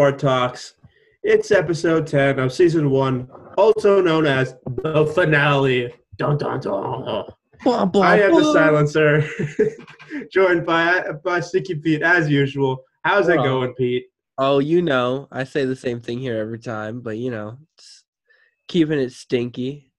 Fart 0.00 0.18
Talks. 0.18 0.76
It's 1.22 1.50
episode 1.50 2.06
10 2.06 2.38
of 2.38 2.54
season 2.54 2.88
one, 2.88 3.28
also 3.58 4.00
known 4.00 4.24
as 4.24 4.54
the 4.64 5.04
finale. 5.14 5.92
Dun, 6.16 6.38
dun, 6.38 6.58
dun. 6.58 7.26
I 7.66 8.22
am 8.22 8.34
the 8.34 8.50
silencer, 8.50 9.28
joined 10.32 10.64
by 10.64 11.04
by 11.22 11.40
Sticky 11.40 11.74
Pete 11.74 12.00
as 12.00 12.30
usual. 12.30 12.82
How's 13.04 13.28
it 13.28 13.36
going, 13.36 13.74
Pete? 13.74 14.06
Oh, 14.38 14.58
you 14.58 14.80
know, 14.80 15.28
I 15.30 15.44
say 15.44 15.66
the 15.66 15.76
same 15.76 16.00
thing 16.00 16.18
here 16.18 16.38
every 16.38 16.60
time, 16.60 17.02
but 17.02 17.18
you 17.18 17.30
know, 17.30 17.58
it's 17.74 18.04
keeping 18.68 18.98
it 18.98 19.12
stinky. 19.12 19.92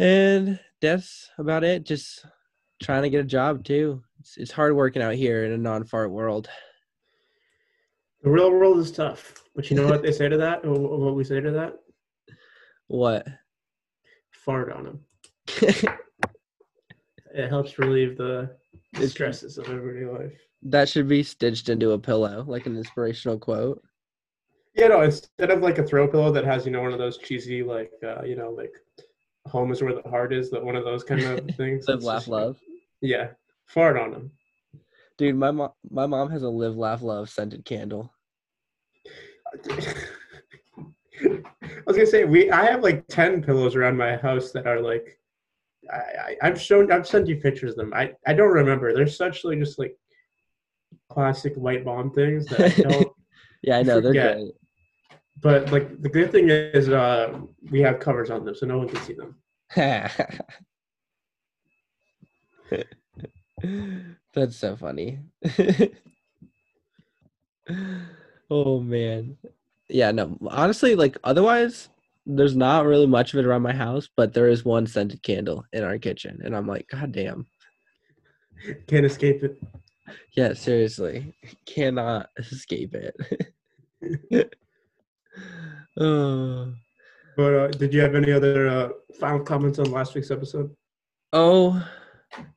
And 0.00 0.58
that's 0.82 1.30
about 1.38 1.62
it. 1.62 1.84
Just 1.84 2.26
trying 2.82 3.02
to 3.02 3.10
get 3.10 3.20
a 3.20 3.28
job 3.28 3.62
too. 3.62 4.02
It's, 4.18 4.36
it's 4.36 4.50
hard 4.50 4.74
working 4.74 5.02
out 5.02 5.14
here 5.14 5.44
in 5.44 5.52
a 5.52 5.56
non-fart 5.56 6.10
world. 6.10 6.48
The 8.22 8.30
real 8.30 8.50
world 8.50 8.78
is 8.78 8.90
tough, 8.92 9.42
but 9.54 9.70
you 9.70 9.76
know 9.76 9.86
what 9.88 10.02
they 10.02 10.12
say 10.12 10.28
to 10.28 10.36
that? 10.36 10.64
Or 10.64 10.72
what 10.98 11.14
we 11.14 11.24
say 11.24 11.40
to 11.40 11.50
that? 11.52 11.78
What? 12.88 13.26
Fart 14.30 14.72
on 14.72 14.84
them. 14.84 15.88
It 17.32 17.48
helps 17.48 17.78
relieve 17.78 18.16
the 18.18 18.50
stresses 19.06 19.56
of 19.56 19.68
everyday 19.68 20.04
life. 20.10 20.32
that 20.62 20.88
should 20.88 21.06
be 21.06 21.22
stitched 21.22 21.68
into 21.68 21.92
a 21.92 21.98
pillow, 21.98 22.44
like 22.48 22.66
an 22.66 22.76
inspirational 22.76 23.38
quote. 23.38 23.80
Yeah, 24.74 24.88
no, 24.88 25.02
instead 25.02 25.48
of 25.52 25.60
like 25.60 25.78
a 25.78 25.84
throw 25.84 26.08
pillow 26.08 26.32
that 26.32 26.44
has, 26.44 26.66
you 26.66 26.72
know, 26.72 26.82
one 26.82 26.92
of 26.92 26.98
those 26.98 27.18
cheesy, 27.18 27.62
like, 27.62 27.92
uh, 28.02 28.24
you 28.24 28.34
know, 28.34 28.50
like 28.50 28.72
home 29.46 29.70
is 29.70 29.80
where 29.80 29.94
the 29.94 30.08
heart 30.10 30.32
is, 30.32 30.50
that 30.50 30.64
one 30.64 30.74
of 30.74 30.84
those 30.84 31.04
kind 31.04 31.22
of 31.22 31.48
things. 31.56 31.86
Live, 31.86 32.02
laugh, 32.02 32.22
just- 32.22 32.28
love. 32.28 32.58
Yeah, 33.00 33.28
fart 33.66 33.96
on 33.96 34.10
them. 34.10 34.32
Dude, 35.20 35.36
my 35.36 35.50
mom, 35.50 35.72
my 35.90 36.06
mom 36.06 36.30
has 36.30 36.44
a 36.44 36.48
live, 36.48 36.78
laugh, 36.78 37.02
love 37.02 37.28
scented 37.28 37.66
candle. 37.66 38.10
I 39.52 39.58
was 41.86 41.94
gonna 41.94 42.06
say 42.06 42.24
we. 42.24 42.50
I 42.50 42.64
have 42.64 42.82
like 42.82 43.06
ten 43.08 43.42
pillows 43.42 43.76
around 43.76 43.98
my 43.98 44.16
house 44.16 44.50
that 44.52 44.66
are 44.66 44.80
like. 44.80 45.18
I, 45.92 45.98
I 45.98 46.36
I've 46.40 46.58
shown. 46.58 46.90
I've 46.90 47.06
sent 47.06 47.26
you 47.26 47.36
pictures 47.36 47.72
of 47.72 47.76
them. 47.76 47.92
I 47.92 48.14
I 48.26 48.32
don't 48.32 48.48
remember. 48.48 48.94
They're 48.94 49.06
such 49.06 49.44
like 49.44 49.58
just 49.58 49.78
like 49.78 49.94
classic 51.10 51.54
white 51.54 51.84
bomb 51.84 52.14
things 52.14 52.46
that 52.46 52.78
I 52.78 52.78
don't. 52.82 53.12
Yeah, 53.60 53.76
I 53.76 53.82
know 53.82 54.00
they're 54.00 54.12
Forget. 54.12 54.36
great. 54.38 54.54
but 55.42 55.70
like 55.70 56.00
the 56.00 56.08
good 56.08 56.32
thing 56.32 56.48
is, 56.48 56.88
uh, 56.88 57.40
we 57.70 57.82
have 57.82 58.00
covers 58.00 58.30
on 58.30 58.46
them, 58.46 58.54
so 58.54 58.64
no 58.64 58.78
one 58.78 58.88
can 58.88 59.02
see 59.02 59.12
them. 59.12 59.36
That's 64.34 64.56
so 64.56 64.76
funny. 64.76 65.18
oh 68.50 68.80
man. 68.80 69.36
Yeah, 69.88 70.12
no. 70.12 70.38
Honestly, 70.48 70.94
like 70.94 71.18
otherwise 71.24 71.88
there's 72.26 72.54
not 72.54 72.86
really 72.86 73.06
much 73.06 73.32
of 73.32 73.40
it 73.40 73.46
around 73.46 73.62
my 73.62 73.72
house, 73.72 74.08
but 74.16 74.32
there 74.32 74.48
is 74.48 74.64
one 74.64 74.86
scented 74.86 75.22
candle 75.22 75.64
in 75.72 75.82
our 75.82 75.98
kitchen 75.98 76.40
and 76.44 76.56
I'm 76.56 76.66
like, 76.66 76.86
god 76.88 77.12
damn. 77.12 77.46
Can't 78.86 79.06
escape 79.06 79.42
it. 79.42 79.60
Yeah, 80.32 80.52
seriously. 80.52 81.34
Cannot 81.66 82.28
escape 82.36 82.94
it. 82.94 84.54
oh. 85.98 86.72
But 87.36 87.54
uh, 87.54 87.68
did 87.68 87.94
you 87.94 88.00
have 88.00 88.16
any 88.16 88.32
other 88.32 88.68
uh, 88.68 88.88
final 89.18 89.40
comments 89.40 89.78
on 89.78 89.90
last 89.90 90.14
week's 90.14 90.30
episode? 90.30 90.76
Oh, 91.32 91.82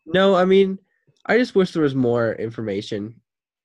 no, 0.06 0.36
I 0.36 0.44
mean, 0.44 0.78
I 1.26 1.38
just 1.38 1.56
wish 1.56 1.72
there 1.72 1.84
was 1.84 1.96
more 1.96 2.34
information 2.34 3.16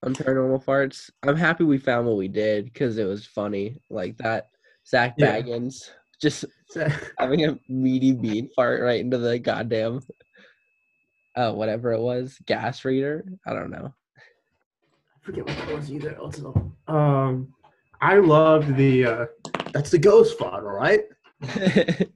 on 0.05 0.15
paranormal 0.15 0.65
farts. 0.65 1.11
I'm 1.25 1.37
happy 1.37 1.65
we 1.65 1.79
found 1.79 2.07
what 2.07 2.17
we 2.17 2.29
did 2.29 2.67
because 2.67 2.99
it 2.99 3.05
was 3.05 3.27
funny. 3.27 3.81
Like 3.91 4.17
that 4.19 4.51
Zak 4.87 5.15
Yeah. 5.19 5.41
Just 6.21 6.45
having 7.19 7.45
a 7.45 7.59
meaty 7.69 8.13
bean 8.13 8.51
fart 8.55 8.83
right 8.83 9.01
into 9.01 9.19
the 9.19 9.39
goddamn, 9.39 10.01
uh, 11.37 11.53
whatever 11.53 11.93
it 11.93 12.01
was, 12.01 12.37
gas 12.47 12.85
reader. 12.85 13.25
I 13.47 13.53
don't 13.53 13.71
know. 13.71 13.95
I 14.17 15.25
forget 15.25 15.47
what 15.47 15.57
that 15.57 15.77
was 15.77 15.93
either. 15.93 16.19
Also, 16.19 16.73
um, 16.89 17.55
I 18.01 18.17
loved 18.17 18.75
the. 18.75 19.05
Uh, 19.05 19.27
that's 19.73 19.91
the 19.91 19.99
ghost 19.99 20.39
fart, 20.39 20.65
all 20.65 20.71
right. 20.71 21.05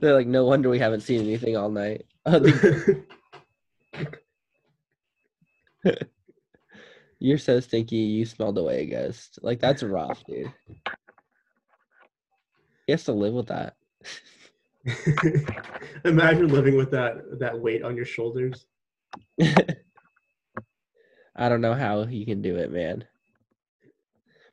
They're 0.00 0.14
like, 0.14 0.26
no 0.26 0.46
wonder 0.46 0.70
we 0.70 0.78
haven't 0.78 1.00
seen 1.00 1.20
anything 1.20 1.56
all 1.56 1.70
night. 1.70 2.06
The 2.24 3.04
You're 7.18 7.38
so 7.38 7.60
stinky. 7.60 7.96
You 7.96 8.24
smelled 8.24 8.58
away 8.58 8.82
a 8.82 8.86
ghost. 8.86 9.38
Like 9.42 9.60
that's 9.60 9.82
rough, 9.82 10.22
dude. 10.24 10.52
He 12.86 12.92
has 12.92 13.04
to 13.04 13.12
live 13.12 13.34
with 13.34 13.46
that. 13.48 13.74
Imagine 16.04 16.48
living 16.48 16.76
with 16.76 16.90
that 16.92 17.16
that 17.40 17.58
weight 17.58 17.82
on 17.82 17.96
your 17.96 18.04
shoulders. 18.04 18.66
I 21.38 21.48
don't 21.48 21.60
know 21.60 21.74
how 21.74 22.04
he 22.04 22.24
can 22.24 22.42
do 22.42 22.56
it, 22.56 22.70
man. 22.70 23.04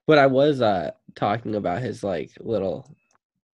But 0.08 0.18
I 0.18 0.28
was 0.28 0.62
uh 0.62 0.92
talking 1.16 1.56
about 1.56 1.82
his 1.82 2.04
like 2.04 2.32
little 2.40 2.96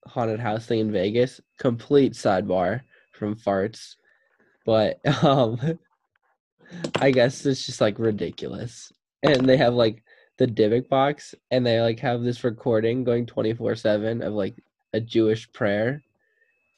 haunted 0.08 0.40
house 0.40 0.66
thing 0.66 0.80
in 0.80 0.92
Vegas. 0.92 1.42
Complete 1.60 2.14
sidebar 2.14 2.82
from 3.12 3.36
farts. 3.36 3.96
But 4.66 5.00
um 5.24 5.80
I 7.02 7.12
guess 7.12 7.46
it's 7.46 7.66
just 7.66 7.82
like 7.82 8.00
ridiculous. 8.00 8.92
And 9.24 9.48
they 9.48 9.58
have 9.58 9.74
like 9.74 10.04
the 10.38 10.48
Dybbuk 10.48 10.88
box 10.90 11.36
and 11.52 11.66
they 11.66 11.82
like 11.82 12.00
have 12.00 12.22
this 12.24 12.44
recording 12.44 13.04
going 13.04 13.26
24/7 13.26 14.22
of 14.26 14.34
like 14.34 14.56
a 14.94 15.00
Jewish 15.02 15.52
prayer. 15.52 16.04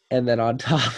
And 0.09 0.27
then 0.27 0.39
on 0.39 0.57
top 0.69 0.91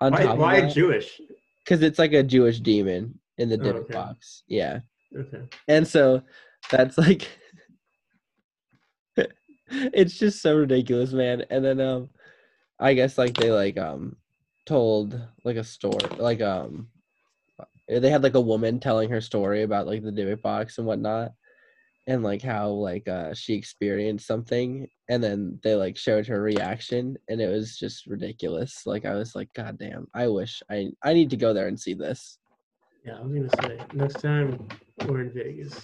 on 0.00 0.12
Why, 0.12 0.22
top 0.22 0.38
why 0.38 0.60
that, 0.60 0.74
Jewish? 0.74 1.20
because 1.64 1.82
it's 1.82 1.98
like 1.98 2.12
a 2.12 2.22
Jewish 2.22 2.60
demon 2.60 3.18
in 3.38 3.48
the 3.48 3.58
Oh, 3.60 3.68
okay. 3.78 3.94
box. 3.94 4.42
Yeah. 4.46 4.80
Okay. 5.16 5.42
And 5.68 5.86
so 5.88 6.22
that's 6.70 6.98
like 6.98 7.28
it's 9.68 10.18
just 10.18 10.42
so 10.42 10.56
ridiculous, 10.56 11.12
man. 11.12 11.44
And 11.50 11.64
then 11.64 11.80
um 11.80 12.10
I 12.78 12.94
guess 12.94 13.16
like 13.18 13.34
they 13.34 13.50
like 13.50 13.78
um 13.78 14.16
told 14.66 15.20
like 15.44 15.56
a 15.56 15.64
story 15.64 15.98
like 16.18 16.40
um 16.40 16.88
they 17.88 18.10
had 18.10 18.22
like 18.22 18.34
a 18.34 18.40
woman 18.40 18.80
telling 18.80 19.10
her 19.10 19.20
story 19.20 19.62
about 19.62 19.86
like 19.86 20.02
the 20.02 20.10
Dybbuk 20.10 20.42
box 20.42 20.78
and 20.78 20.86
whatnot 20.86 21.32
and 22.06 22.22
like 22.22 22.42
how 22.42 22.68
like 22.68 23.08
uh 23.08 23.32
she 23.34 23.54
experienced 23.54 24.26
something 24.26 24.86
and 25.08 25.22
then 25.22 25.58
they 25.62 25.74
like 25.74 25.96
showed 25.96 26.26
her 26.26 26.40
reaction 26.40 27.16
and 27.28 27.40
it 27.40 27.48
was 27.48 27.78
just 27.78 28.06
ridiculous. 28.06 28.82
Like 28.86 29.04
I 29.04 29.14
was 29.14 29.34
like, 29.34 29.52
God 29.54 29.78
damn, 29.78 30.06
I 30.14 30.28
wish 30.28 30.62
I 30.70 30.88
I 31.02 31.14
need 31.14 31.30
to 31.30 31.36
go 31.36 31.52
there 31.52 31.68
and 31.68 31.78
see 31.78 31.94
this. 31.94 32.38
Yeah, 33.04 33.18
I 33.18 33.22
was 33.22 33.34
gonna 33.34 33.78
say 33.78 33.84
next 33.92 34.20
time 34.20 34.66
we're 35.06 35.22
in 35.22 35.30
Vegas, 35.30 35.80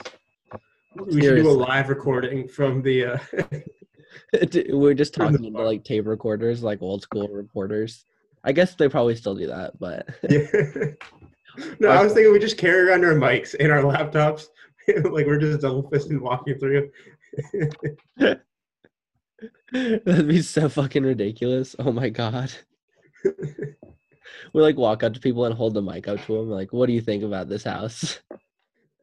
we 1.06 1.22
should 1.22 1.36
do 1.36 1.50
a 1.50 1.52
live 1.52 1.88
recording 1.88 2.48
from 2.48 2.82
the. 2.82 3.04
Uh, 3.04 3.18
We're 4.70 4.94
just 4.94 5.14
talking 5.14 5.44
into 5.44 5.62
like 5.62 5.84
tape 5.84 6.06
recorders, 6.06 6.62
like 6.62 6.82
old 6.82 7.02
school 7.02 7.28
reporters. 7.28 8.04
I 8.42 8.52
guess 8.52 8.74
they 8.74 8.88
probably 8.88 9.14
still 9.16 9.34
do 9.34 9.48
that, 9.48 9.78
but 9.78 10.08
no, 11.78 11.88
I 11.88 12.02
was 12.02 12.12
thinking 12.12 12.32
we 12.32 12.38
just 12.38 12.58
carry 12.58 12.88
around 12.88 13.04
our 13.04 13.14
mics 13.14 13.54
and 13.58 13.70
our 13.72 13.82
laptops, 13.82 14.46
like 14.88 15.26
we're 15.26 15.38
just 15.38 15.60
double 15.60 15.90
fisting 15.90 16.20
walking 16.20 16.58
through. 16.58 16.90
that'd 19.72 20.28
be 20.28 20.42
so 20.42 20.68
fucking 20.68 21.04
ridiculous. 21.04 21.76
Oh 21.78 21.92
my 21.92 22.08
god. 22.08 22.52
We 24.52 24.62
like 24.62 24.76
walk 24.76 25.02
up 25.02 25.14
to 25.14 25.20
people 25.20 25.44
and 25.44 25.54
hold 25.54 25.74
the 25.74 25.82
mic 25.82 26.08
up 26.08 26.24
to 26.24 26.36
them, 26.36 26.50
like, 26.50 26.72
"What 26.72 26.86
do 26.86 26.92
you 26.92 27.00
think 27.00 27.22
about 27.22 27.48
this 27.48 27.64
house?" 27.64 28.20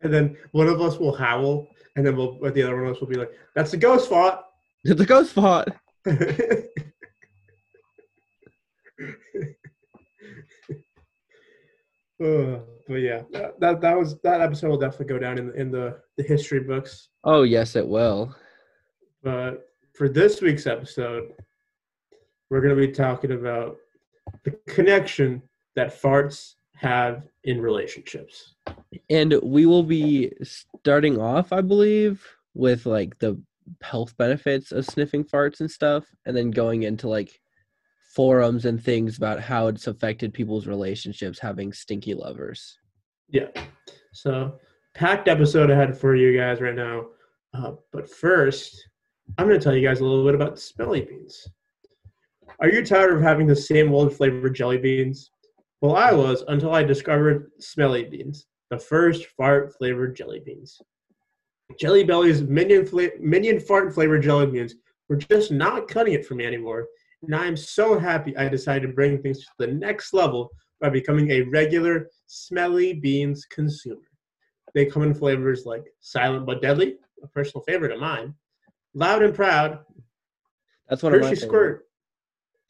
And 0.01 0.13
then 0.13 0.37
one 0.51 0.67
of 0.67 0.81
us 0.81 0.97
will 0.97 1.15
howl, 1.15 1.67
and 1.95 2.05
then 2.05 2.15
we'll, 2.15 2.39
the 2.39 2.63
other 2.63 2.75
one 2.75 2.87
of 2.87 2.95
us 2.95 3.01
will 3.01 3.07
be 3.07 3.17
like, 3.17 3.31
"That's 3.55 3.71
the 3.71 3.77
ghost 3.77 4.09
fought." 4.09 4.45
the 4.83 5.05
ghost 5.05 5.33
fought. 5.33 5.69
Uh, 12.23 12.59
but 12.87 12.95
yeah, 12.95 13.21
that, 13.31 13.59
that 13.59 13.81
that 13.81 13.97
was 13.97 14.19
that 14.21 14.41
episode 14.41 14.69
will 14.69 14.77
definitely 14.77 15.05
go 15.05 15.19
down 15.19 15.37
in 15.37 15.47
the, 15.47 15.53
in 15.53 15.71
the 15.71 15.99
the 16.17 16.23
history 16.23 16.61
books. 16.61 17.09
Oh 17.23 17.43
yes, 17.43 17.75
it 17.75 17.87
will. 17.87 18.35
But 19.23 19.69
for 19.93 20.09
this 20.09 20.41
week's 20.41 20.67
episode, 20.67 21.33
we're 22.49 22.61
going 22.61 22.75
to 22.75 22.87
be 22.87 22.91
talking 22.91 23.33
about 23.33 23.77
the 24.43 24.51
connection 24.67 25.41
that 25.75 26.01
farts 26.01 26.53
have 26.75 27.23
in 27.43 27.61
relationships. 27.61 28.55
And 29.09 29.39
we 29.43 29.65
will 29.65 29.83
be 29.83 30.31
starting 30.43 31.19
off, 31.19 31.51
I 31.51 31.61
believe, 31.61 32.25
with 32.53 32.85
like 32.85 33.17
the 33.19 33.41
health 33.81 34.15
benefits 34.17 34.71
of 34.71 34.85
sniffing 34.85 35.23
farts 35.23 35.59
and 35.59 35.69
stuff, 35.69 36.05
and 36.25 36.37
then 36.37 36.51
going 36.51 36.83
into 36.83 37.09
like 37.09 37.39
forums 38.17 38.65
and 38.65 38.83
things 38.83 39.15
about 39.15 39.39
how 39.39 39.67
it's 39.67 39.85
affected 39.85 40.33
people's 40.33 40.65
relationships 40.65 41.37
having 41.37 41.71
stinky 41.71 42.15
lovers. 42.15 42.79
Yeah. 43.29 43.49
So, 44.11 44.57
packed 44.95 45.27
episode 45.27 45.69
ahead 45.69 45.95
for 45.95 46.15
you 46.15 46.35
guys 46.35 46.59
right 46.59 46.73
now. 46.73 47.05
Uh, 47.53 47.73
but 47.93 48.09
first, 48.09 48.89
I'm 49.37 49.47
going 49.47 49.59
to 49.59 49.63
tell 49.63 49.75
you 49.75 49.87
guys 49.87 49.99
a 49.99 50.03
little 50.03 50.25
bit 50.25 50.33
about 50.33 50.57
smelly 50.57 51.01
beans. 51.01 51.47
Are 52.59 52.71
you 52.71 52.83
tired 52.83 53.13
of 53.13 53.21
having 53.21 53.45
the 53.45 53.55
same 53.55 53.93
old 53.93 54.11
flavored 54.15 54.55
jelly 54.55 54.79
beans? 54.79 55.29
Well, 55.81 55.95
I 55.95 56.11
was 56.11 56.43
until 56.47 56.73
I 56.73 56.81
discovered 56.81 57.51
smelly 57.59 58.05
beans, 58.05 58.47
the 58.71 58.79
first 58.79 59.27
fart 59.37 59.75
flavored 59.77 60.15
jelly 60.15 60.41
beans. 60.43 60.81
Jelly 61.79 62.03
Belly's 62.03 62.41
minion, 62.41 62.83
fla- 62.83 63.19
minion 63.19 63.59
fart 63.59 63.93
flavored 63.93 64.23
jelly 64.23 64.47
beans 64.47 64.73
were 65.07 65.17
just 65.17 65.51
not 65.51 65.87
cutting 65.87 66.15
it 66.15 66.25
for 66.25 66.33
me 66.33 66.47
anymore. 66.47 66.87
And 67.23 67.35
I 67.35 67.45
am 67.47 67.57
so 67.57 67.97
happy 67.97 68.35
I 68.37 68.47
decided 68.47 68.87
to 68.87 68.93
bring 68.93 69.21
things 69.21 69.39
to 69.39 69.51
the 69.59 69.67
next 69.67 70.13
level 70.13 70.51
by 70.79 70.89
becoming 70.89 71.31
a 71.31 71.41
regular 71.41 72.09
smelly 72.27 72.93
beans 72.93 73.45
consumer. 73.45 74.01
They 74.73 74.85
come 74.85 75.03
in 75.03 75.13
flavors 75.13 75.65
like 75.65 75.85
Silent 75.99 76.45
but 76.45 76.61
Deadly, 76.61 76.97
a 77.23 77.27
personal 77.27 77.63
favorite 77.63 77.91
of 77.91 77.99
mine, 77.99 78.35
Loud 78.93 79.23
and 79.23 79.33
Proud, 79.33 79.79
That's 80.89 81.01
one 81.01 81.13
Hershey 81.13 81.35
Squirt. 81.35 81.87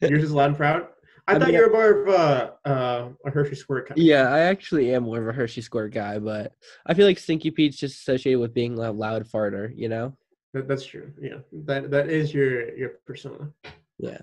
Yours 0.00 0.24
is 0.24 0.32
Loud 0.32 0.50
and 0.50 0.56
Proud? 0.56 0.88
I, 1.26 1.34
I 1.34 1.38
thought 1.38 1.48
mean, 1.48 1.56
you 1.56 1.62
were 1.66 1.72
more 1.72 2.02
of 2.02 2.08
a, 2.08 2.54
uh, 2.64 3.08
a 3.26 3.30
Hershey 3.30 3.56
Squirt 3.56 3.88
kind. 3.88 4.00
Yeah, 4.00 4.32
I 4.32 4.40
actually 4.40 4.94
am 4.94 5.02
more 5.02 5.20
of 5.20 5.28
a 5.28 5.32
Hershey 5.32 5.60
Squirt 5.60 5.92
guy, 5.92 6.18
but 6.18 6.52
I 6.86 6.94
feel 6.94 7.06
like 7.06 7.18
Stinky 7.18 7.50
Pete's 7.50 7.76
just 7.76 8.00
associated 8.00 8.40
with 8.40 8.54
being 8.54 8.78
a 8.78 8.90
loud 8.90 9.28
farter, 9.28 9.70
you 9.76 9.90
know? 9.90 10.16
That, 10.54 10.66
that's 10.66 10.86
true. 10.86 11.12
Yeah, 11.20 11.40
that 11.66 11.90
that 11.90 12.08
is 12.08 12.32
your 12.32 12.74
your 12.74 12.92
persona. 13.06 13.50
Yeah. 13.98 14.22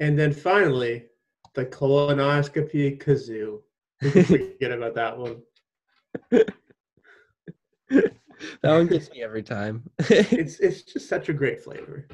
And 0.00 0.18
then 0.18 0.32
finally, 0.32 1.06
the 1.54 1.64
colonoscopy 1.64 3.02
kazoo. 3.02 3.62
Forget 4.26 4.72
about 4.72 4.94
that 4.94 5.18
one. 5.18 5.42
That 8.62 8.72
one 8.72 8.86
gets 8.86 9.10
me 9.10 9.22
every 9.22 9.42
time. 9.42 9.82
It's 10.10 10.60
it's 10.60 10.82
just 10.82 11.08
such 11.08 11.28
a 11.28 11.32
great 11.32 11.62
flavor. 11.62 12.06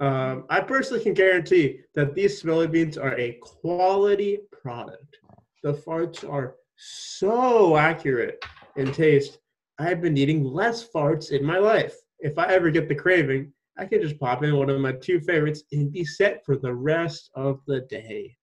Um, 0.00 0.44
I 0.50 0.60
personally 0.60 1.02
can 1.02 1.14
guarantee 1.14 1.80
that 1.94 2.14
these 2.14 2.40
smelly 2.40 2.66
beans 2.66 2.98
are 2.98 3.16
a 3.18 3.38
quality 3.40 4.40
product. 4.50 5.18
The 5.62 5.74
farts 5.74 6.28
are 6.28 6.56
so 6.76 7.76
accurate 7.76 8.44
in 8.76 8.92
taste. 8.92 9.38
I've 9.78 10.00
been 10.00 10.16
eating 10.16 10.44
less 10.44 10.86
farts 10.86 11.30
in 11.30 11.44
my 11.44 11.58
life. 11.58 11.94
If 12.18 12.38
I 12.38 12.46
ever 12.46 12.70
get 12.70 12.88
the 12.88 12.94
craving, 12.94 13.52
I 13.78 13.86
can 13.86 14.02
just 14.02 14.18
pop 14.18 14.44
in 14.44 14.56
one 14.56 14.70
of 14.70 14.80
my 14.80 14.92
two 14.92 15.20
favorites 15.20 15.62
and 15.72 15.92
be 15.92 16.04
set 16.04 16.44
for 16.44 16.56
the 16.56 16.74
rest 16.74 17.30
of 17.34 17.60
the 17.66 17.82
day. 17.82 18.36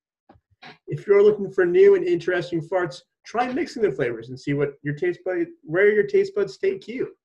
If 0.88 1.06
you're 1.06 1.24
looking 1.24 1.52
for 1.52 1.66
new 1.66 1.96
and 1.96 2.06
interesting 2.06 2.62
farts, 2.62 3.02
try 3.26 3.52
mixing 3.52 3.84
the 3.84 3.92
flavors 3.92 4.30
and 4.30 4.40
see 4.40 4.54
what 4.54 4.74
your 4.82 4.96
taste 4.96 5.20
bud 5.24 5.48
where 5.64 5.92
your 5.92 6.08
taste 6.08 6.34
buds 6.36 6.58
take 6.58 6.88
you. 6.88 7.16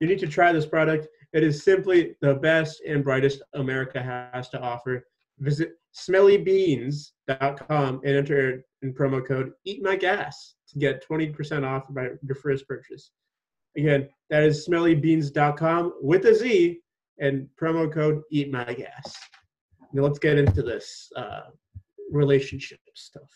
You 0.00 0.08
need 0.08 0.18
to 0.20 0.26
try 0.26 0.52
this 0.52 0.66
product. 0.66 1.08
It 1.32 1.44
is 1.44 1.62
simply 1.62 2.16
the 2.20 2.34
best 2.34 2.82
and 2.86 3.04
brightest 3.04 3.42
America 3.54 4.02
has 4.02 4.48
to 4.50 4.60
offer. 4.60 5.04
Visit 5.38 5.72
smellybeans.com 5.94 8.00
and 8.04 8.16
enter 8.16 8.64
in 8.82 8.94
promo 8.94 9.26
code 9.26 9.52
EATMYGAS 9.66 10.34
to 10.68 10.78
get 10.78 11.04
20% 11.08 11.66
off 11.66 11.84
by 11.90 12.10
your 12.22 12.34
first 12.34 12.66
purchase. 12.66 13.10
Again, 13.76 14.08
that 14.30 14.42
is 14.42 14.66
smellybeans.com 14.66 15.94
with 16.00 16.26
a 16.26 16.34
Z 16.34 16.80
and 17.20 17.48
promo 17.60 17.92
code 17.92 18.22
Eat 18.30 18.50
My 18.50 18.64
Gas. 18.64 19.16
Now 19.92 20.02
let's 20.02 20.18
get 20.18 20.38
into 20.38 20.62
this 20.62 21.10
uh, 21.16 21.42
relationship 22.10 22.80
stuff. 22.94 23.30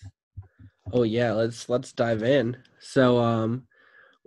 Oh 0.92 1.02
yeah, 1.02 1.32
let's 1.32 1.68
let's 1.68 1.92
dive 1.92 2.22
in. 2.22 2.56
So 2.80 3.18
um 3.18 3.66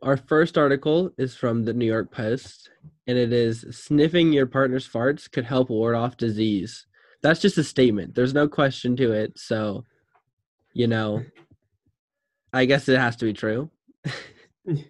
our 0.03 0.17
first 0.17 0.57
article 0.57 1.11
is 1.17 1.35
from 1.35 1.65
the 1.65 1.73
New 1.73 1.85
York 1.85 2.11
Post 2.11 2.69
and 3.07 3.17
it 3.17 3.33
is 3.33 3.65
sniffing 3.71 4.31
your 4.31 4.45
partner's 4.45 4.87
farts 4.87 5.31
could 5.31 5.45
help 5.45 5.69
ward 5.69 5.95
off 5.95 6.17
disease. 6.17 6.85
That's 7.21 7.39
just 7.39 7.57
a 7.57 7.63
statement. 7.63 8.13
There's 8.13 8.33
no 8.33 8.47
question 8.47 8.95
to 8.97 9.11
it. 9.11 9.39
So, 9.39 9.85
you 10.73 10.87
know, 10.87 11.23
I 12.53 12.65
guess 12.65 12.87
it 12.87 12.99
has 12.99 13.15
to 13.17 13.25
be 13.25 13.33
true. 13.33 13.71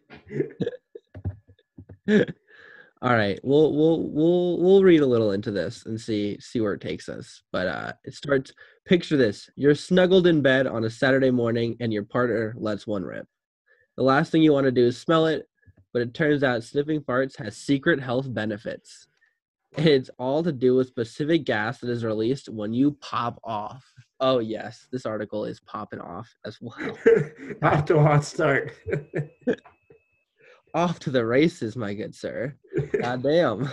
All 3.01 3.13
right, 3.13 3.39
we'll 3.43 3.73
we'll 3.75 4.09
we'll 4.09 4.57
we'll 4.59 4.83
read 4.83 5.01
a 5.01 5.05
little 5.05 5.31
into 5.31 5.51
this 5.51 5.85
and 5.85 6.01
see 6.01 6.39
see 6.39 6.61
where 6.61 6.73
it 6.73 6.81
takes 6.81 7.09
us. 7.09 7.43
But 7.51 7.67
uh, 7.67 7.93
it 8.03 8.15
starts. 8.15 8.53
Picture 8.85 9.17
this: 9.17 9.49
you're 9.55 9.75
snuggled 9.75 10.25
in 10.25 10.41
bed 10.41 10.65
on 10.65 10.83
a 10.83 10.89
Saturday 10.89 11.29
morning, 11.29 11.77
and 11.79 11.93
your 11.93 12.03
partner 12.03 12.55
lets 12.57 12.87
one 12.87 13.03
rip. 13.03 13.27
The 13.97 14.03
last 14.03 14.31
thing 14.31 14.41
you 14.41 14.51
want 14.53 14.65
to 14.65 14.71
do 14.71 14.87
is 14.87 14.97
smell 14.97 15.27
it, 15.27 15.47
but 15.93 16.01
it 16.01 16.15
turns 16.15 16.41
out 16.41 16.63
sniffing 16.63 17.01
farts 17.01 17.37
has 17.37 17.55
secret 17.55 17.99
health 18.01 18.33
benefits. 18.33 19.07
It's 19.77 20.09
all 20.17 20.41
to 20.41 20.51
do 20.51 20.75
with 20.75 20.87
specific 20.87 21.45
gas 21.45 21.79
that 21.79 21.91
is 21.91 22.03
released 22.03 22.49
when 22.49 22.73
you 22.73 22.97
pop 22.99 23.39
off. 23.43 23.85
Oh 24.19 24.39
yes, 24.39 24.87
this 24.91 25.05
article 25.05 25.45
is 25.45 25.59
popping 25.59 26.01
off 26.01 26.33
as 26.45 26.57
well. 26.59 26.97
Off 27.61 27.85
to 27.85 27.97
a 27.97 28.01
hot 28.01 28.25
start. 28.25 28.73
off 30.77 30.99
to 30.99 31.09
the 31.09 31.25
races, 31.25 31.75
my 31.75 31.95
good 31.95 32.13
sir. 32.13 32.55
God 33.01 33.23
damn. 33.23 33.67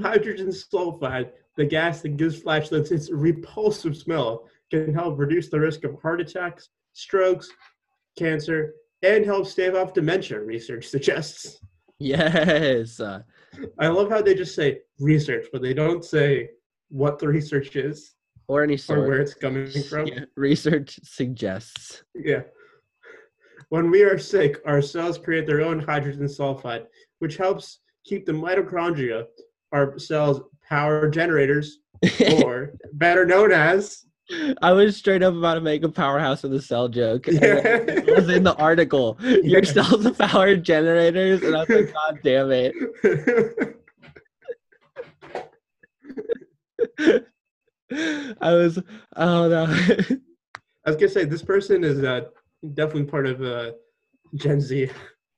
Hydrogen 0.00 0.48
sulfide, 0.48 1.32
the 1.58 1.66
gas 1.66 2.00
that 2.00 2.16
gives 2.16 2.40
flashlights 2.40 2.90
its 2.90 3.12
repulsive 3.12 3.94
smell, 3.94 4.48
can 4.70 4.94
help 4.94 5.18
reduce 5.18 5.50
the 5.50 5.60
risk 5.60 5.84
of 5.84 6.00
heart 6.00 6.22
attacks, 6.22 6.70
strokes, 6.94 7.50
cancer, 8.18 8.72
and 9.02 9.26
help 9.26 9.46
stave 9.46 9.74
off 9.74 9.92
dementia, 9.92 10.40
research 10.40 10.86
suggests. 10.86 11.60
Yes. 11.98 12.98
Uh, 12.98 13.20
I 13.78 13.88
love 13.88 14.08
how 14.08 14.22
they 14.22 14.34
just 14.34 14.54
say 14.54 14.78
research, 14.98 15.48
but 15.52 15.60
they 15.60 15.74
don't 15.74 16.02
say 16.02 16.48
what 16.88 17.18
the 17.18 17.28
research 17.28 17.76
is 17.76 18.14
or 18.48 18.62
any 18.62 18.78
or 18.88 19.06
where 19.06 19.20
it's 19.20 19.34
coming 19.34 19.70
from. 19.90 20.06
Yeah, 20.06 20.24
research 20.34 20.98
suggests. 21.02 22.04
Yeah. 22.14 22.44
When 23.72 23.90
we 23.90 24.02
are 24.02 24.18
sick, 24.18 24.60
our 24.66 24.82
cells 24.82 25.16
create 25.16 25.46
their 25.46 25.62
own 25.62 25.78
hydrogen 25.80 26.24
sulfide, 26.26 26.84
which 27.20 27.38
helps 27.38 27.78
keep 28.04 28.26
the 28.26 28.32
mitochondria, 28.32 29.24
our 29.72 29.98
cells' 29.98 30.42
power 30.68 31.08
generators, 31.08 31.78
or 32.44 32.74
better 32.92 33.24
known 33.24 33.50
as. 33.50 34.04
I 34.60 34.72
was 34.72 34.98
straight 34.98 35.22
up 35.22 35.32
about 35.32 35.54
to 35.54 35.62
make 35.62 35.84
a 35.84 35.88
powerhouse 35.88 36.44
of 36.44 36.50
the 36.50 36.60
cell 36.60 36.86
joke. 36.86 37.26
Yeah. 37.28 37.62
It 37.64 38.14
was 38.14 38.28
in 38.28 38.44
the 38.44 38.54
article. 38.56 39.16
Your 39.22 39.40
Yeah. 39.42 39.62
cells 39.62 40.04
are 40.04 40.12
power 40.12 40.54
generators, 40.54 41.42
and 41.42 41.56
I 41.56 41.60
was 41.60 41.68
like, 41.70 41.94
God 41.94 42.18
damn 42.22 42.50
it. 42.50 42.74
I 48.38 48.52
was, 48.52 48.78
oh 49.16 49.48
no. 49.48 49.64
I 49.64 50.90
was 50.90 50.96
gonna 50.96 51.08
say 51.08 51.24
this 51.24 51.42
person 51.42 51.84
is 51.84 52.04
uh, 52.04 52.22
definitely 52.74 53.04
part 53.04 53.26
of 53.26 53.42
uh, 53.42 53.72
Gen 54.34 54.60
Z, 54.60 54.90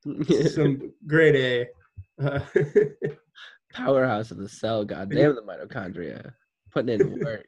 some 0.48 0.92
grade 1.06 1.36
A. 1.36 2.24
Uh, 2.24 2.40
powerhouse 3.72 4.30
of 4.30 4.38
the 4.38 4.48
cell. 4.48 4.84
God 4.84 5.10
damn 5.10 5.34
the 5.34 5.42
mitochondria. 5.42 6.32
Putting 6.72 7.00
in 7.00 7.20
work. 7.20 7.46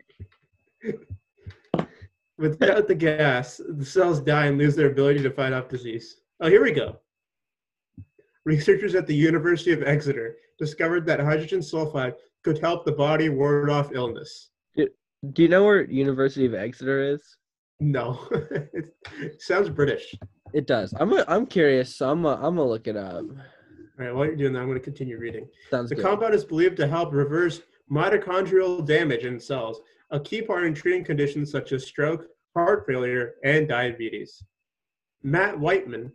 without 2.39 2.89
the 2.89 2.95
gas, 2.95 3.61
the 3.69 3.85
cells 3.85 4.21
die 4.21 4.47
and 4.47 4.59
lose 4.59 4.77
their 4.77 4.91
ability 4.91 5.23
to 5.23 5.31
fight 5.31 5.53
off 5.53 5.69
disease. 5.69 6.17
Oh, 6.41 6.49
here 6.49 6.63
we 6.63 6.73
go. 6.73 6.99
Researchers 8.45 8.95
at 8.95 9.07
the 9.07 9.15
University 9.15 9.73
of 9.73 9.83
Exeter 9.83 10.37
discovered 10.59 11.07
that 11.07 11.21
hydrogen 11.21 11.61
sulfide 11.61 12.15
could 12.45 12.59
help 12.59 12.85
the 12.85 12.93
body 12.93 13.29
ward 13.29 13.71
off 13.71 13.91
illness. 13.93 14.51
Do 14.77 15.43
you 15.43 15.49
know 15.49 15.65
where 15.65 15.83
University 15.91 16.47
of 16.47 16.55
Exeter 16.55 17.01
is? 17.03 17.37
No, 17.81 18.19
it 18.31 19.41
sounds 19.43 19.69
British. 19.69 20.15
It 20.55 20.67
does. 20.67 20.95
I'm 20.99 21.13
a, 21.13 21.25
I'm 21.29 21.47
curious, 21.47 21.95
so 21.97 22.11
I'm 22.11 22.25
a, 22.25 22.35
I'm 22.37 22.57
gonna 22.57 22.65
look 22.65 22.87
it 22.89 22.97
up. 22.97 23.25
All 23.99 24.05
right, 24.05 24.15
while 24.15 24.27
you're 24.27 24.37
doing 24.37 24.53
that, 24.53 24.61
I'm 24.61 24.67
going 24.67 24.79
to 24.79 24.85
continue 24.85 25.19
reading. 25.19 25.49
Sounds 25.71 25.89
The 25.89 25.95
good. 25.97 26.05
compound 26.05 26.35
is 26.35 26.45
believed 26.45 26.77
to 26.79 26.87
help 26.87 27.15
reverse 27.15 27.63
mitochondrial 27.91 28.85
damage 28.87 29.25
in 29.25 29.41
cells, 29.41 29.81
a 30.11 30.21
key 30.21 30.43
part 30.43 30.65
in 30.65 30.75
treating 30.75 31.03
conditions 31.03 31.51
such 31.51 31.73
as 31.73 31.87
stroke, 31.87 32.27
heart 32.55 32.85
failure, 32.87 33.37
and 33.43 33.67
diabetes. 33.67 34.43
Matt 35.23 35.59
Whiteman 35.59 36.13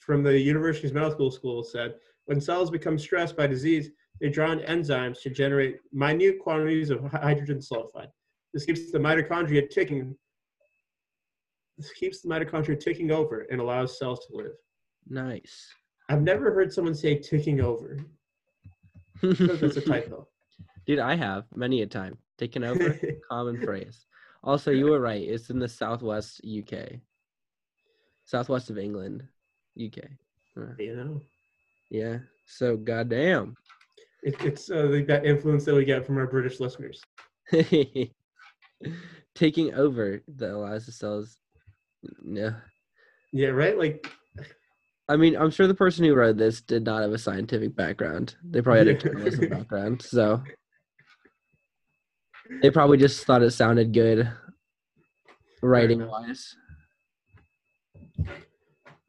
from 0.00 0.22
the 0.22 0.38
University's 0.38 0.92
Medical 0.92 1.30
School 1.30 1.64
said, 1.64 1.94
when 2.26 2.38
cells 2.38 2.70
become 2.70 2.98
stressed 2.98 3.34
by 3.34 3.46
disease, 3.46 3.88
they 4.20 4.28
draw 4.28 4.50
on 4.50 4.60
enzymes 4.60 5.22
to 5.22 5.30
generate 5.30 5.78
minute 5.92 6.38
quantities 6.38 6.90
of 6.90 7.02
hydrogen 7.10 7.60
sulfide. 7.60 8.08
This 8.52 8.66
keeps 8.66 8.92
the 8.92 8.98
mitochondria 8.98 9.70
ticking. 9.70 10.14
This 11.76 11.92
keeps 11.92 12.20
the 12.20 12.28
mitochondria 12.28 12.78
ticking 12.78 13.10
over 13.10 13.46
and 13.50 13.60
allows 13.60 13.98
cells 13.98 14.26
to 14.26 14.36
live. 14.36 14.52
Nice. 15.08 15.68
I've 16.08 16.22
never 16.22 16.52
heard 16.52 16.72
someone 16.72 16.94
say 16.94 17.18
ticking 17.18 17.60
over. 17.60 17.98
That's 19.22 19.76
a 19.76 19.80
typo. 19.80 20.28
Dude, 20.86 20.98
I 20.98 21.14
have 21.16 21.44
many 21.54 21.82
a 21.82 21.86
time. 21.86 22.18
Taken 22.38 22.62
over, 22.64 22.98
common 23.30 23.60
phrase. 23.62 24.06
Also, 24.42 24.70
you 24.70 24.86
were 24.86 25.00
right. 25.00 25.22
It's 25.22 25.50
in 25.50 25.58
the 25.58 25.68
southwest 25.68 26.40
UK, 26.46 26.98
southwest 28.24 28.68
of 28.70 28.76
England, 28.78 29.22
UK. 29.82 30.04
You 30.56 30.96
know, 30.96 31.20
Yeah. 31.90 32.18
So 32.46 32.76
goddamn. 32.76 33.56
it, 34.22 34.34
it's 34.44 34.70
uh, 34.70 35.00
that 35.08 35.24
influence 35.24 35.64
that 35.64 35.74
we 35.74 35.84
get 35.84 36.04
from 36.04 36.18
our 36.18 36.26
British 36.26 36.60
listeners. 36.60 37.00
Taking 39.34 39.74
over 39.74 40.22
that 40.36 40.50
allows 40.50 40.86
the 40.86 40.92
cells. 40.92 41.38
No. 42.22 42.54
Yeah, 43.32 43.48
right. 43.48 43.76
Like, 43.76 44.10
I 45.08 45.16
mean, 45.16 45.36
I'm 45.36 45.50
sure 45.50 45.66
the 45.66 45.74
person 45.74 46.04
who 46.04 46.14
wrote 46.14 46.36
this 46.36 46.60
did 46.62 46.84
not 46.84 47.02
have 47.02 47.12
a 47.12 47.18
scientific 47.18 47.74
background. 47.76 48.36
They 48.42 48.62
probably 48.62 48.78
had 48.78 48.88
a 48.88 48.94
journalism 48.98 49.48
background, 49.50 50.02
so 50.02 50.42
they 52.62 52.70
probably 52.70 52.96
just 52.98 53.24
thought 53.24 53.42
it 53.42 53.50
sounded 53.50 53.92
good, 53.92 54.30
writing 55.62 56.06
wise. 56.06 56.56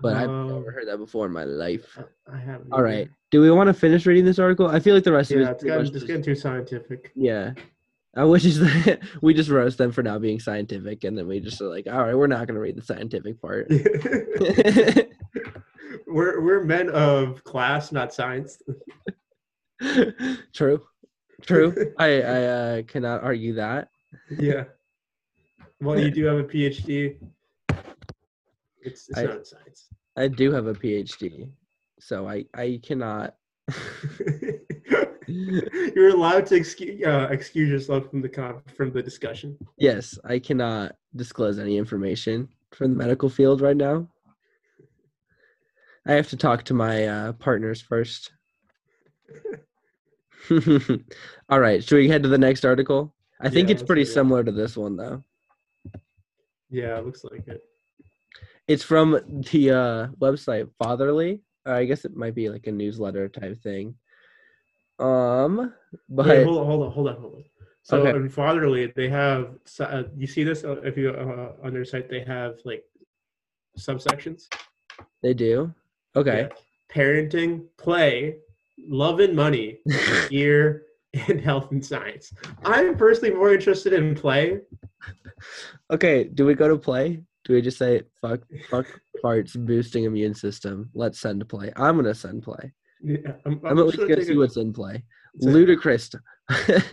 But 0.02 0.16
I've 0.18 0.30
Um, 0.30 0.48
never 0.50 0.72
heard 0.72 0.88
that 0.88 0.98
before 0.98 1.26
in 1.26 1.32
my 1.32 1.46
life. 1.46 1.98
I 2.32 2.38
haven't. 2.38 2.74
All 2.74 2.84
right, 2.84 3.10
do 3.32 3.42
we 3.42 3.50
want 3.52 3.68
to 3.68 3.74
finish 3.74 4.06
reading 4.06 4.26
this 4.26 4.40
article? 4.40 4.68
I 4.68 4.80
feel 4.80 4.94
like 4.96 5.06
the 5.06 5.14
rest 5.14 5.32
of 5.32 5.40
Yeah, 5.40 5.52
it. 5.52 5.64
it's 5.64 5.96
it's 5.96 6.04
getting 6.04 6.24
too 6.24 6.36
scientific. 6.36 7.12
Yeah. 7.16 7.54
I 8.16 8.24
wish 8.24 8.46
is 8.46 8.60
that 8.60 9.00
we 9.22 9.34
just 9.34 9.50
roast 9.50 9.78
them 9.78 9.92
for 9.92 10.04
not 10.04 10.22
being 10.22 10.40
scientific, 10.40 11.04
and 11.04 11.18
then 11.18 11.28
we 11.28 11.40
just 11.40 11.62
are 11.62 11.68
like, 11.68 11.88
all 11.88 12.04
right, 12.04 12.16
we're 12.16 12.28
not 12.28 12.48
going 12.48 12.56
to 12.56 12.62
read 12.62 12.78
the 12.78 12.82
scientific 12.82 13.42
part. 13.42 13.68
we're 16.08 16.42
we're 16.42 16.64
men 16.64 16.90
of 16.90 17.44
class, 17.44 17.92
not 17.92 18.14
science. 18.14 18.62
True. 20.54 20.82
True. 21.42 21.94
I 21.98 22.22
I 22.22 22.44
uh, 22.44 22.82
cannot 22.84 23.24
argue 23.24 23.54
that. 23.56 23.90
yeah. 24.40 24.66
Well, 25.82 26.00
you 26.00 26.10
do 26.10 26.24
have 26.26 26.38
a 26.38 26.44
PhD. 26.44 27.18
It's, 28.82 29.10
it's 29.10 29.18
I- 29.18 29.24
not 29.24 29.46
science. 29.46 29.88
I 30.18 30.30
do 30.30 30.54
have 30.54 30.68
a 30.68 30.74
PhD, 30.74 31.50
so 32.00 32.28
I 32.28 32.46
I 32.54 32.80
cannot. 32.82 33.36
You're 35.96 36.10
allowed 36.10 36.46
to 36.48 36.56
excuse 36.56 37.06
uh, 37.06 37.28
excuse 37.32 37.70
yourself 37.70 38.10
from 38.10 38.22
the 38.22 38.30
con- 38.30 38.62
from 38.76 38.92
the 38.92 39.02
discussion. 39.02 39.58
Yes, 39.78 40.20
I 40.24 40.40
cannot 40.40 40.96
disclose 41.16 41.60
any 41.60 41.78
information 41.78 42.50
from 42.72 42.92
the 42.92 42.98
medical 42.98 43.30
field 43.30 43.62
right 43.62 43.78
now. 43.78 44.08
I 46.08 46.14
have 46.14 46.30
to 46.30 46.38
talk 46.38 46.64
to 46.66 46.74
my 46.74 47.08
uh, 47.08 47.34
partners 47.34 47.82
first. 47.82 48.32
All 51.50 51.60
right, 51.60 51.84
should 51.84 51.96
we 51.98 52.08
head 52.08 52.24
to 52.24 52.30
the 52.30 52.38
next 52.38 52.64
article? 52.64 53.16
I 53.42 53.50
think 53.50 53.70
Yeah, 53.70 53.74
it's 53.74 53.84
pretty 53.84 54.06
similar 54.06 54.44
to 54.44 54.52
this 54.52 54.78
one 54.78 54.96
though. 54.96 55.24
Yeah, 56.70 56.98
it 56.98 57.06
looks 57.06 57.24
like 57.24 57.48
it. 57.48 57.64
It's 58.68 58.84
from 58.84 59.44
the 59.52 59.72
uh, 59.72 60.08
website 60.20 60.70
Fatherly. 60.82 61.42
Uh, 61.68 61.74
I 61.74 61.86
guess 61.86 62.06
it 62.06 62.16
might 62.16 62.36
be 62.36 62.50
like 62.50 62.68
a 62.68 62.72
newsletter 62.72 63.28
type 63.28 63.62
thing. 63.62 63.96
Um, 65.00 65.74
but 66.10 66.26
Wait, 66.28 66.44
hold 66.44 66.58
on, 66.60 66.66
hold 66.66 66.84
on, 66.84 66.92
hold 66.92 67.08
on, 67.10 67.16
hold 67.22 67.34
on. 67.36 67.44
So 67.84 67.98
Okay. 68.08 68.18
in 68.18 68.30
Fatherly, 68.30 68.88
they 68.96 69.10
have. 69.10 69.56
Uh, 69.80 70.04
you 70.18 70.26
see 70.28 70.44
this? 70.44 70.64
Uh, 70.64 70.82
If 70.84 70.98
you 70.98 71.10
uh, 71.12 71.54
on 71.64 71.74
their 71.74 71.86
site, 71.86 72.10
they 72.10 72.22
have 72.22 72.56
like 72.66 72.84
subsections. 73.78 74.48
they 75.22 75.34
do. 75.34 75.74
Okay. 76.16 76.48
Yeah. 76.50 76.58
Parenting, 76.94 77.66
play, 77.78 78.38
love 78.88 79.20
and 79.20 79.36
money, 79.36 79.80
gear, 80.30 80.84
and 81.28 81.40
health 81.42 81.72
and 81.72 81.86
science. 81.86 82.34
I'm 82.64 82.96
personally 82.98 83.34
more 83.36 83.54
interested 83.54 83.94
in 83.94 84.16
play. 84.16 84.62
Okay, 85.92 86.24
do 86.24 86.46
we 86.46 86.56
go 86.56 86.68
to 86.68 86.78
play? 86.78 87.22
Do 87.44 87.54
we 87.54 87.62
just 87.62 87.78
say 87.78 88.02
fuck 88.22 88.40
fuck 88.72 88.88
farts 89.24 89.54
boosting 89.66 90.06
immune 90.06 90.34
system? 90.34 90.90
Let's 90.96 91.20
send 91.20 91.48
play. 91.50 91.72
I'm 91.76 91.98
gonna 91.98 92.16
send 92.16 92.42
play. 92.44 92.74
Yeah, 93.06 93.34
I'm, 93.46 93.60
I'm, 93.64 93.78
at 93.78 93.86
least 93.86 93.98
gonna 94.00 94.24
see 94.24 94.34
a- 94.34 94.38
what's 94.38 94.58
in 94.58 94.74
play. 94.74 95.04
Ludacris. 95.44 96.16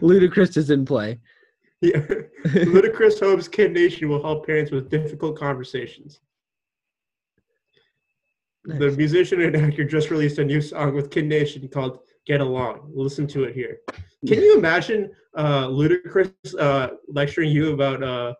Ludicrous 0.00 0.56
is 0.56 0.70
in 0.70 0.84
play. 0.84 1.20
yeah. 1.80 1.98
Ludacris 2.46 3.20
hopes 3.20 3.46
Kid 3.46 3.72
Nation 3.72 4.08
will 4.08 4.20
help 4.22 4.44
parents 4.46 4.70
with 4.72 4.88
difficult 4.90 5.38
conversations. 5.38 6.20
The 8.64 8.90
musician 8.90 9.40
and 9.42 9.54
actor 9.56 9.84
just 9.84 10.10
released 10.10 10.38
a 10.38 10.44
new 10.44 10.60
song 10.60 10.94
with 10.94 11.10
Kid 11.10 11.26
Nation 11.26 11.68
called 11.68 12.00
"Get 12.26 12.40
Along." 12.40 12.90
Listen 12.92 13.28
to 13.28 13.44
it 13.44 13.54
here. 13.54 13.78
Can 14.26 14.40
you 14.40 14.58
imagine 14.58 15.12
uh, 15.36 15.68
Ludacris 15.68 16.32
uh, 16.58 16.88
lecturing 17.06 17.50
you 17.52 17.72
about 17.72 18.02
uh, 18.02 18.34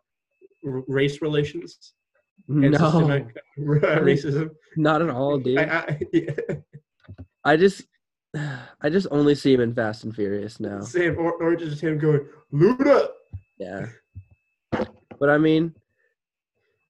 r- 0.66 0.82
race 0.88 1.22
relations 1.22 1.92
No, 2.48 2.78
racism? 3.58 4.50
not 4.76 5.02
at 5.02 5.10
all, 5.10 5.38
dude. 5.38 5.58
I, 5.58 5.98
I, 6.14 6.62
I, 7.44 7.56
just, 7.56 7.82
I 8.80 8.88
just 8.88 9.08
only 9.10 9.34
see 9.34 9.52
him 9.52 9.60
in 9.60 9.74
Fast 9.74 10.04
and 10.04 10.14
Furious 10.14 10.60
now. 10.60 10.80
Same, 10.80 11.18
or, 11.18 11.32
or 11.42 11.56
just 11.56 11.80
him 11.80 11.98
going 11.98 12.26
Luda. 12.52 13.08
Yeah, 13.58 13.86
but 15.18 15.30
I 15.30 15.38
mean, 15.38 15.74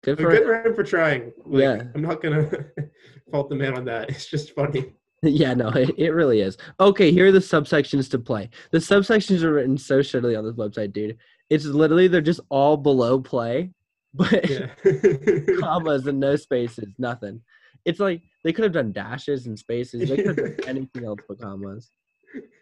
good 0.04 0.18
for 0.18 0.30
Good 0.30 0.44
for 0.44 0.62
him 0.66 0.74
for 0.74 0.82
trying. 0.84 1.32
Like, 1.44 1.62
Yeah. 1.62 1.82
I'm 1.94 2.02
not 2.02 2.22
gonna 2.22 2.50
fault 3.30 3.48
the 3.48 3.54
man 3.54 3.76
on 3.76 3.84
that. 3.86 4.10
It's 4.10 4.26
just 4.26 4.54
funny. 4.54 4.92
Yeah, 5.22 5.54
no, 5.54 5.70
it, 5.70 5.90
it 5.96 6.10
really 6.10 6.42
is. 6.42 6.58
Okay, 6.78 7.10
here 7.10 7.26
are 7.28 7.32
the 7.32 7.38
subsections 7.38 8.08
to 8.10 8.18
play. 8.18 8.50
The 8.70 8.78
subsections 8.78 9.42
are 9.42 9.52
written 9.54 9.78
so 9.78 10.00
shittily 10.00 10.38
on 10.38 10.44
this 10.44 10.54
website, 10.54 10.92
dude. 10.92 11.16
It's 11.48 11.64
literally 11.64 12.06
they're 12.06 12.20
just 12.20 12.40
all 12.50 12.76
below 12.76 13.18
play, 13.18 13.72
but 14.16 14.48
Yeah. 14.50 14.68
commas 15.60 16.06
and 16.06 16.18
no 16.20 16.36
spaces, 16.36 16.94
nothing. 16.98 17.40
It's 17.84 18.00
like 18.00 18.22
they 18.42 18.52
could 18.52 18.64
have 18.64 18.72
done 18.72 18.92
dashes 18.92 19.46
and 19.46 19.58
spaces. 19.58 20.08
They 20.08 20.16
could 20.16 20.26
have 20.38 20.56
done 20.56 20.56
anything 20.68 21.04
else 21.04 21.20
but 21.28 21.40
commas. 21.40 21.90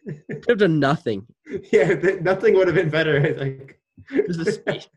Could 0.06 0.44
have 0.48 0.58
done 0.58 0.78
nothing. 0.78 1.26
yeah, 1.72 1.94
th- 1.94 2.20
nothing 2.20 2.54
would 2.54 2.66
have 2.68 2.76
been 2.76 2.90
better. 2.90 3.20
I 3.20 3.32
think. 3.32 3.78
Just 4.26 4.40
a 4.40 4.52
space. 4.52 4.88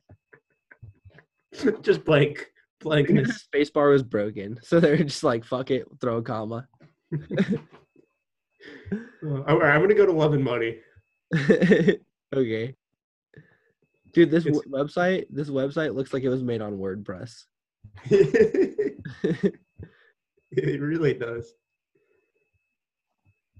just 1.82 2.04
blank, 2.04 2.38
the 2.80 2.84
blankness. 2.84 3.38
space 3.44 3.70
bar 3.70 3.90
was 3.90 4.04
broken, 4.04 4.60
so 4.62 4.80
they're 4.80 4.98
just 4.98 5.24
like, 5.24 5.46
"Fuck 5.46 5.72
it, 5.72 5.88
throw 6.02 6.18
a 6.18 6.22
comma." 6.22 6.68
All 9.24 9.58
right, 9.60 9.74
I'm 9.74 9.82
gonna 9.82 9.94
go 9.96 10.06
to 10.06 10.12
Love 10.12 10.34
and 10.34 10.44
Money. 10.44 10.78
okay, 12.36 12.76
dude. 14.18 14.32
This 14.32 14.44
w- 14.46 14.64
website, 14.70 15.26
this 15.30 15.50
website 15.50 15.94
looks 15.94 16.14
like 16.14 16.24
it 16.24 16.30
was 16.30 16.44
made 16.44 16.62
on 16.62 16.78
WordPress. 16.78 17.46
it 18.10 19.54
really 20.52 21.14
does. 21.14 21.54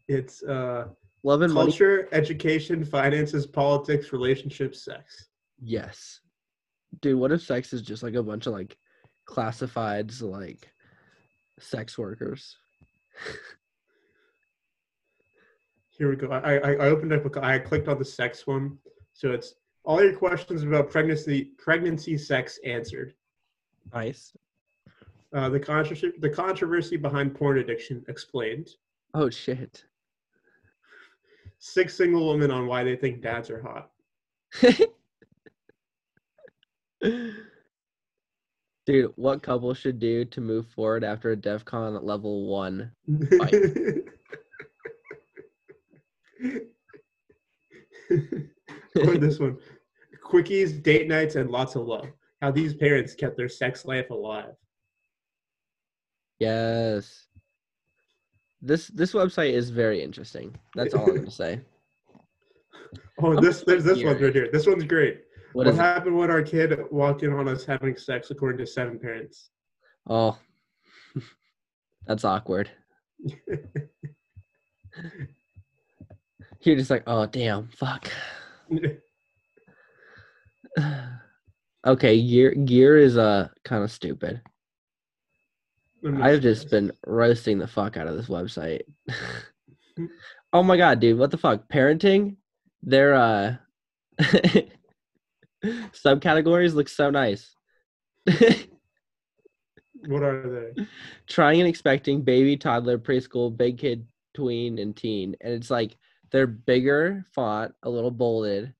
It's 0.08 0.42
uh, 0.44 0.88
Love 1.24 1.42
and 1.42 1.54
money. 1.54 1.70
culture, 1.70 2.10
education, 2.12 2.84
finances, 2.84 3.46
politics, 3.46 4.12
relationships, 4.12 4.84
sex. 4.84 5.28
Yes. 5.62 6.22
Dude, 7.02 7.20
what 7.20 7.32
if 7.32 7.42
sex 7.42 7.74
is 7.74 7.82
just 7.82 8.02
like 8.02 8.16
a 8.16 8.24
bunch 8.24 8.48
of 8.48 8.54
like 8.54 8.78
classifieds 9.30 10.22
like 10.22 10.72
sex 11.60 11.98
workers? 11.98 12.56
Here 15.98 16.10
we 16.10 16.16
go. 16.16 16.30
I, 16.30 16.58
I, 16.58 16.72
I 16.74 16.88
opened 16.88 17.14
up. 17.14 17.36
A, 17.36 17.46
I 17.46 17.60
clicked 17.60 17.88
on 17.88 18.00
the 18.00 18.06
sex 18.06 18.48
one, 18.48 18.78
so 19.14 19.32
it's 19.32 19.56
all 19.88 20.04
your 20.04 20.14
questions 20.14 20.62
about 20.64 20.92
pregnancy, 20.92 21.46
pregnancy, 21.58 22.16
sex 22.18 22.60
answered. 22.66 23.14
Nice. 23.94 24.34
Uh, 25.34 25.48
the 25.50 25.60
controversy, 25.60 26.12
the 26.20 26.30
controversy 26.30 26.98
behind 26.98 27.34
porn 27.34 27.60
addiction 27.60 28.04
explained. 28.10 28.68
Oh 29.14 29.30
shit. 29.30 29.86
Six 31.60 31.96
single 31.96 32.30
women 32.30 32.52
on 32.52 32.68
why 32.68 32.84
they 32.84 32.98
think 32.98 33.22
dads 33.22 33.50
are 33.50 33.62
hot. 33.62 33.90
Dude, 38.86 39.12
what 39.16 39.42
couple 39.42 39.74
should 39.74 40.00
do 40.00 40.26
to 40.26 40.42
move 40.42 40.68
forward 40.68 41.06
after 41.06 41.32
a 41.32 41.36
DEF 41.36 41.66
CON 41.66 42.06
level 42.06 42.46
one? 42.48 42.92
Fight? 43.38 43.54
or 49.06 49.18
this 49.18 49.40
one. 49.40 49.58
Quickies, 50.28 50.82
date 50.84 51.08
nights, 51.08 51.36
and 51.36 51.50
lots 51.50 51.76
of 51.76 51.86
love. 51.88 52.08
How 52.42 52.52
these 52.52 52.74
parents 52.76 53.16
kept 53.16 53.38
their 53.38 53.50
sex 53.50 53.86
life 53.86 54.10
alive. 54.10 54.54
Yes. 56.40 57.26
this 58.62 58.88
this 58.90 59.14
website 59.14 59.54
is 59.54 59.70
very 59.72 60.02
interesting. 60.04 60.56
That's 60.76 60.94
all 60.94 61.10
I'm 61.10 61.16
gonna 61.16 61.32
say. 61.32 61.62
Oh, 63.20 63.36
I'm 63.36 63.44
this 63.44 63.64
there's 63.66 63.84
this 63.84 64.04
one 64.04 64.22
right 64.22 64.34
here. 64.34 64.48
This 64.54 64.68
one's 64.68 64.84
great. 64.84 65.22
What 65.54 65.66
What, 65.66 65.74
is 65.74 65.80
it? 65.80 65.82
happened 65.82 66.16
when 66.16 66.30
our 66.30 66.44
kid 66.44 66.80
walked 66.92 67.24
in 67.24 67.34
on 67.34 67.48
us 67.48 67.66
having 67.66 67.98
sex 67.98 68.30
according 68.30 68.60
to 68.60 68.68
seven 68.68 69.00
parents? 69.00 69.50
Oh, 70.08 70.38
that's 72.08 72.24
awkward. 72.24 72.70
You're 76.62 76.76
just 76.76 76.92
like, 76.92 77.04
oh 77.08 77.26
damn, 77.26 77.68
fuck. 77.70 78.10
okay, 81.86 82.22
gear 82.22 82.52
gear 82.52 82.98
is 82.98 83.18
uh 83.18 83.50
kind 83.64 83.84
of 83.84 83.92
stupid. 83.92 84.42
I've 86.22 86.42
just 86.42 86.70
been 86.70 86.94
roasting 87.06 87.58
the 87.58 87.68
fuck 87.68 87.98
out 87.98 88.08
of 88.08 88.16
this 88.16 88.28
website. 88.28 88.84
oh 90.54 90.64
my 90.64 90.78
god, 90.78 91.00
dude, 91.00 91.18
what 91.18 91.32
the 91.32 91.38
fuck? 91.38 91.68
Parenting? 91.68 92.38
Their 92.84 93.16
uh 93.16 93.56
subcategories 95.64 96.74
look 96.74 96.90
so 96.90 97.10
nice. 97.10 97.54
What 100.06 100.24
are 100.24 100.72
they? 100.76 100.86
Trying 101.28 101.62
and 101.62 101.70
expecting, 101.70 102.22
baby, 102.22 102.56
toddler, 102.56 102.98
preschool, 102.98 103.56
big 103.56 103.78
kid, 103.78 104.08
tween, 104.34 104.78
and 104.80 104.96
teen. 104.96 105.36
And 105.42 105.54
it's 105.54 105.70
like 105.70 105.98
they're 106.32 106.48
bigger 106.48 107.26
font, 107.34 107.74
a 107.84 107.90
little 107.90 108.12
bolded, 108.12 108.74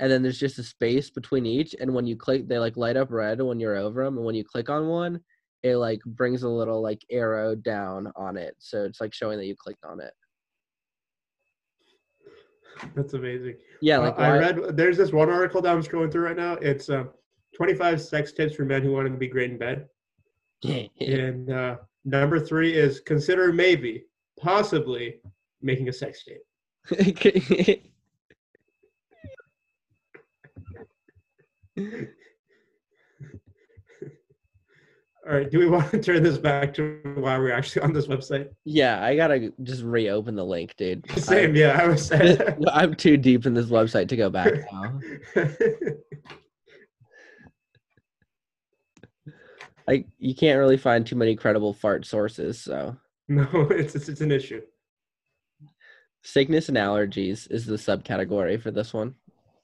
and 0.00 0.10
then 0.10 0.22
there's 0.22 0.40
just 0.40 0.58
a 0.58 0.62
space 0.62 1.10
between 1.10 1.44
each. 1.44 1.76
And 1.78 1.94
when 1.94 2.06
you 2.06 2.16
click, 2.16 2.48
they 2.48 2.58
like 2.58 2.76
light 2.78 2.96
up 2.96 3.10
red 3.10 3.40
when 3.40 3.60
you're 3.60 3.76
over 3.76 4.02
them. 4.02 4.16
And 4.16 4.24
when 4.24 4.34
you 4.34 4.42
click 4.42 4.70
on 4.70 4.88
one, 4.88 5.20
it 5.62 5.76
like 5.76 6.00
brings 6.04 6.42
a 6.42 6.48
little 6.48 6.80
like 6.82 7.04
arrow 7.10 7.54
down 7.54 8.10
on 8.16 8.38
it. 8.38 8.56
So 8.58 8.84
it's 8.84 9.00
like 9.00 9.12
showing 9.12 9.38
that 9.38 9.44
you 9.44 9.54
clicked 9.54 9.84
on 9.84 10.00
it. 10.00 10.14
That's 12.94 13.12
amazing. 13.12 13.56
Yeah, 13.82 13.98
Uh, 13.98 14.02
like 14.02 14.18
I 14.18 14.38
read 14.38 14.76
there's 14.76 14.96
this 14.96 15.12
one 15.12 15.28
article 15.28 15.60
that 15.60 15.70
I'm 15.70 15.82
scrolling 15.82 16.10
through 16.10 16.24
right 16.24 16.36
now. 16.36 16.54
It's 16.54 16.88
uh, 16.88 17.04
25 17.54 18.00
sex 18.00 18.32
tips 18.32 18.54
for 18.54 18.64
men 18.64 18.82
who 18.82 18.92
want 18.92 19.06
to 19.06 19.12
be 19.12 19.28
great 19.28 19.50
in 19.50 19.58
bed. 19.58 19.86
And 21.00 21.50
uh, 21.50 21.76
number 22.06 22.40
three 22.40 22.74
is 22.74 23.00
consider 23.00 23.52
maybe, 23.52 24.04
possibly 24.38 25.16
making 25.60 25.90
a 25.90 25.92
sex 25.92 26.24
tape. 26.24 27.82
All 35.26 35.36
right, 35.36 35.50
do 35.50 35.58
we 35.58 35.68
want 35.68 35.90
to 35.90 36.00
turn 36.02 36.22
this 36.22 36.38
back 36.38 36.72
to 36.74 36.98
why 37.16 37.38
we're 37.38 37.52
actually 37.52 37.82
on 37.82 37.92
this 37.92 38.06
website? 38.06 38.48
yeah, 38.64 39.04
I 39.04 39.14
gotta 39.14 39.52
just 39.62 39.82
reopen 39.82 40.34
the 40.34 40.44
link, 40.44 40.74
dude. 40.76 41.04
Same, 41.18 41.54
yeah, 41.54 41.78
I 41.80 41.86
was 41.86 42.06
saying. 42.06 42.38
I'm 42.72 42.94
too 42.94 43.16
deep 43.16 43.46
in 43.46 43.54
this 43.54 43.66
website 43.66 44.08
to 44.08 44.16
go 44.16 44.30
back 44.30 44.52
now. 44.72 44.98
Like 49.86 50.06
you 50.18 50.34
can't 50.34 50.58
really 50.58 50.76
find 50.76 51.06
too 51.06 51.16
many 51.16 51.34
credible 51.36 51.74
fart 51.74 52.06
sources, 52.06 52.60
so 52.60 52.96
no, 53.28 53.46
it's, 53.70 53.94
it's 53.94 54.08
it's 54.08 54.20
an 54.20 54.30
issue. 54.30 54.62
sickness 56.22 56.68
and 56.68 56.78
allergies 56.78 57.50
is 57.50 57.66
the 57.66 57.76
subcategory 57.76 58.60
for 58.60 58.70
this 58.70 58.94
one. 58.94 59.14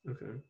Okay. 0.08 0.40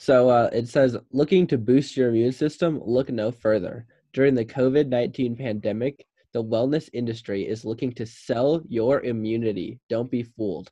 So 0.00 0.30
uh, 0.30 0.48
it 0.50 0.66
says, 0.66 0.96
looking 1.12 1.46
to 1.48 1.58
boost 1.58 1.94
your 1.94 2.08
immune 2.08 2.32
system, 2.32 2.80
look 2.82 3.10
no 3.10 3.30
further. 3.30 3.84
During 4.14 4.34
the 4.34 4.46
COVID 4.46 4.88
19 4.88 5.36
pandemic, 5.36 6.06
the 6.32 6.42
wellness 6.42 6.88
industry 6.94 7.46
is 7.46 7.66
looking 7.66 7.92
to 7.92 8.06
sell 8.06 8.62
your 8.66 9.02
immunity. 9.02 9.78
Don't 9.90 10.10
be 10.10 10.22
fooled. 10.22 10.70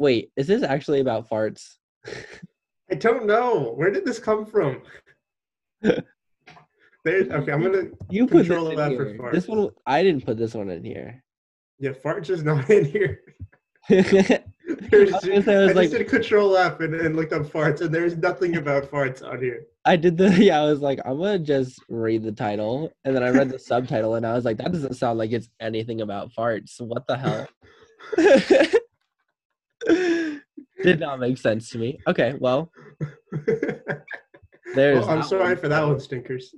Wait, 0.00 0.32
is 0.34 0.48
this 0.48 0.64
actually 0.64 0.98
about 0.98 1.30
farts? 1.30 1.76
I 2.90 2.96
don't 2.96 3.26
know. 3.26 3.74
Where 3.76 3.92
did 3.92 4.04
this 4.04 4.18
come 4.18 4.44
from? 4.44 4.82
There's, 5.80 7.28
okay, 7.28 7.52
I'm 7.52 7.62
gonna. 7.62 7.90
You 8.10 8.26
put 8.26 8.48
this 8.48 8.48
that 8.48 8.96
for 8.96 9.14
farts. 9.14 9.32
This 9.34 9.46
one, 9.46 9.70
I 9.86 10.02
didn't 10.02 10.26
put 10.26 10.36
this 10.36 10.52
one 10.52 10.68
in 10.70 10.82
here. 10.82 11.22
Yeah, 11.78 11.92
fart's 11.92 12.26
just 12.26 12.44
not 12.44 12.68
in 12.76 12.86
here. 12.86 13.20
I 13.90 14.96
was 14.96 15.12
I 15.12 15.34
I, 15.34 15.40
just 15.40 15.74
like, 15.74 15.90
did 15.90 16.08
Control 16.08 16.56
F 16.56 16.80
and, 16.80 16.94
and 16.94 17.14
looked 17.16 17.32
up 17.32 17.42
farts, 17.42 17.80
and 17.82 17.94
there's 17.94 18.16
nothing 18.16 18.56
about 18.56 18.90
farts 18.90 19.22
on 19.22 19.38
here. 19.40 19.66
I 19.84 19.96
did 19.96 20.16
the, 20.16 20.30
yeah, 20.42 20.60
I 20.60 20.64
was 20.64 20.80
like, 20.80 21.00
I'm 21.04 21.18
gonna 21.18 21.38
just 21.38 21.78
read 21.88 22.22
the 22.22 22.32
title. 22.32 22.90
And 23.04 23.14
then 23.14 23.22
I 23.22 23.28
read 23.30 23.50
the 23.50 23.58
subtitle 23.58 24.14
and 24.14 24.26
I 24.26 24.34
was 24.34 24.44
like, 24.44 24.56
that 24.58 24.72
doesn't 24.72 24.94
sound 24.94 25.18
like 25.18 25.32
it's 25.32 25.50
anything 25.60 26.00
about 26.00 26.32
farts. 26.32 26.80
What 26.80 27.06
the 27.06 27.18
hell? 27.18 27.46
Did 30.82 31.00
not 31.00 31.20
make 31.20 31.38
sense 31.38 31.70
to 31.70 31.78
me. 31.78 31.98
Okay, 32.06 32.34
well, 32.38 32.70
there's. 34.74 35.06
Well, 35.06 35.10
I'm 35.10 35.22
sorry 35.22 35.54
one. 35.54 35.56
for 35.56 35.68
that 35.68 35.86
one, 35.86 36.00
stinkers. 36.00 36.54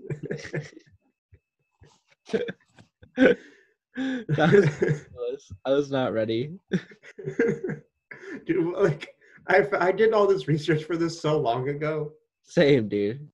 that 4.29 4.53
was 4.53 4.81
ridiculous. 4.81 5.53
I 5.65 5.71
was 5.71 5.91
not 5.91 6.13
ready. 6.13 6.53
Dude, 8.47 8.75
like 8.77 9.15
I 9.49 9.67
I 9.79 9.93
did 9.93 10.13
all 10.13 10.27
this 10.27 10.49
research 10.49 10.85
for 10.85 10.97
this 10.97 11.21
so 11.21 11.39
long 11.39 11.69
ago. 11.69 12.13
Same, 12.43 12.89
dude. 12.89 13.27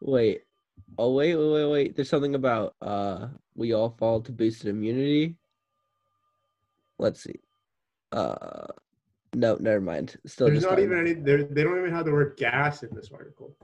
Wait. 0.00 0.42
Oh 0.98 1.12
wait, 1.14 1.34
wait, 1.34 1.52
wait, 1.52 1.70
wait. 1.70 1.96
There's 1.96 2.08
something 2.08 2.34
about 2.34 2.74
uh 2.82 3.28
we 3.54 3.72
all 3.72 3.90
fall 3.98 4.20
to 4.20 4.32
boosted 4.32 4.68
immunity. 4.68 5.36
Let's 6.98 7.22
see. 7.22 7.40
Uh 8.12 8.66
no, 9.34 9.56
never 9.60 9.80
mind. 9.80 10.16
Still 10.26 10.48
There's 10.48 10.62
not 10.62 10.78
even 10.78 10.98
any. 10.98 11.12
They 11.12 11.62
don't 11.64 11.78
even 11.78 11.92
have 11.92 12.04
the 12.04 12.12
word 12.12 12.36
gas 12.36 12.82
in 12.82 12.94
this 12.94 13.10
article. 13.12 13.56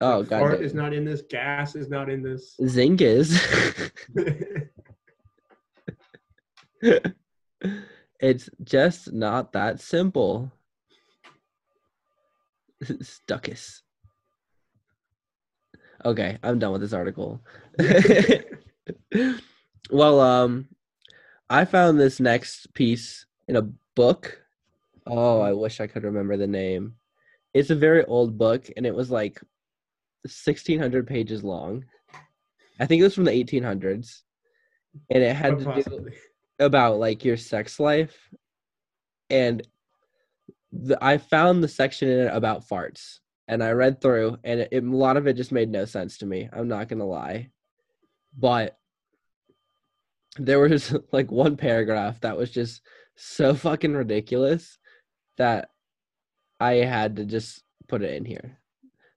Oh 0.00 0.22
god. 0.22 0.40
fart 0.40 0.60
is 0.60 0.74
not 0.74 0.92
in 0.92 1.04
this. 1.04 1.22
Gas 1.22 1.74
is 1.74 1.88
not 1.88 2.10
in 2.10 2.22
this. 2.22 2.54
Zinc 2.66 3.00
is. 3.00 3.40
it's 8.20 8.50
just 8.62 9.12
not 9.12 9.52
that 9.52 9.80
simple. 9.80 10.52
Stuckus. 12.84 13.80
Okay, 16.04 16.38
I'm 16.42 16.58
done 16.58 16.72
with 16.72 16.82
this 16.82 16.92
article. 16.92 17.40
well, 19.90 20.20
um, 20.20 20.68
I 21.48 21.64
found 21.64 21.98
this 21.98 22.20
next 22.20 22.74
piece 22.74 23.24
in 23.48 23.56
a 23.56 23.68
book. 23.94 24.42
Oh, 25.06 25.40
I 25.40 25.52
wish 25.52 25.80
I 25.80 25.86
could 25.86 26.04
remember 26.04 26.36
the 26.36 26.46
name. 26.46 26.96
It's 27.54 27.70
a 27.70 27.74
very 27.74 28.04
old 28.04 28.36
book, 28.36 28.68
and 28.76 28.84
it 28.84 28.94
was 28.94 29.10
like 29.10 29.40
1,600 30.28 31.06
pages 31.06 31.44
long. 31.44 31.84
I 32.78 32.86
think 32.86 33.00
it 33.00 33.04
was 33.04 33.14
from 33.14 33.24
the 33.24 33.30
1800s, 33.30 34.22
and 35.10 35.22
it 35.22 35.34
had 35.34 35.58
to 35.58 35.82
do 35.82 36.10
about 36.58 36.98
like 36.98 37.24
your 37.24 37.36
sex 37.36 37.80
life. 37.80 38.16
And 39.30 39.66
the, 40.72 41.02
i 41.02 41.18
found 41.18 41.62
the 41.62 41.68
section 41.68 42.08
in 42.08 42.26
it 42.26 42.34
about 42.34 42.68
farts. 42.68 43.18
And 43.48 43.62
i 43.62 43.70
read 43.70 44.00
through 44.00 44.38
and 44.44 44.60
it, 44.60 44.72
a 44.72 44.80
lot 44.80 45.16
of 45.16 45.26
it 45.26 45.34
just 45.34 45.52
made 45.52 45.70
no 45.70 45.84
sense 45.84 46.18
to 46.18 46.26
me. 46.26 46.48
I'm 46.52 46.68
not 46.68 46.88
gonna 46.88 47.06
lie. 47.06 47.50
But 48.36 48.76
there 50.38 50.60
was 50.60 50.94
like 51.12 51.30
one 51.30 51.56
paragraph 51.56 52.20
that 52.20 52.36
was 52.36 52.50
just 52.50 52.82
so 53.16 53.54
fucking 53.54 53.94
ridiculous 53.94 54.78
that 55.38 55.70
i 56.60 56.74
had 56.74 57.16
to 57.16 57.24
just 57.24 57.62
put 57.88 58.02
it 58.02 58.14
in 58.14 58.24
here 58.24 58.58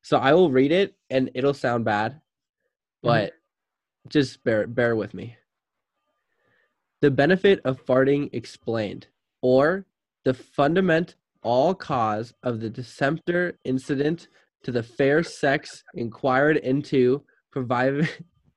so 0.02 0.18
i 0.18 0.34
will 0.34 0.52
read 0.52 0.72
it 0.72 0.96
and 1.10 1.30
it'll 1.34 1.54
sound 1.54 1.86
bad 1.86 2.14
mm-hmm. 2.14 3.08
but 3.08 3.34
just 4.08 4.44
bear 4.44 4.68
bear 4.68 4.96
with 4.96 5.14
me 5.14 5.36
the 7.02 7.12
benefit 7.12 7.62
of 7.64 7.84
farting 7.86 8.30
explained, 8.34 9.08
or 9.42 9.86
the 10.26 10.34
fundament 10.34 11.16
all 11.42 11.74
cause 11.74 12.34
of 12.44 12.60
the 12.60 12.70
Decemter 12.70 13.58
incident 13.64 14.28
to 14.64 14.72
the 14.72 14.84
fair 14.84 15.24
sex 15.24 15.84
inquired 15.96 16.58
into, 16.58 17.24
provide, 17.52 17.94
No, 17.94 18.08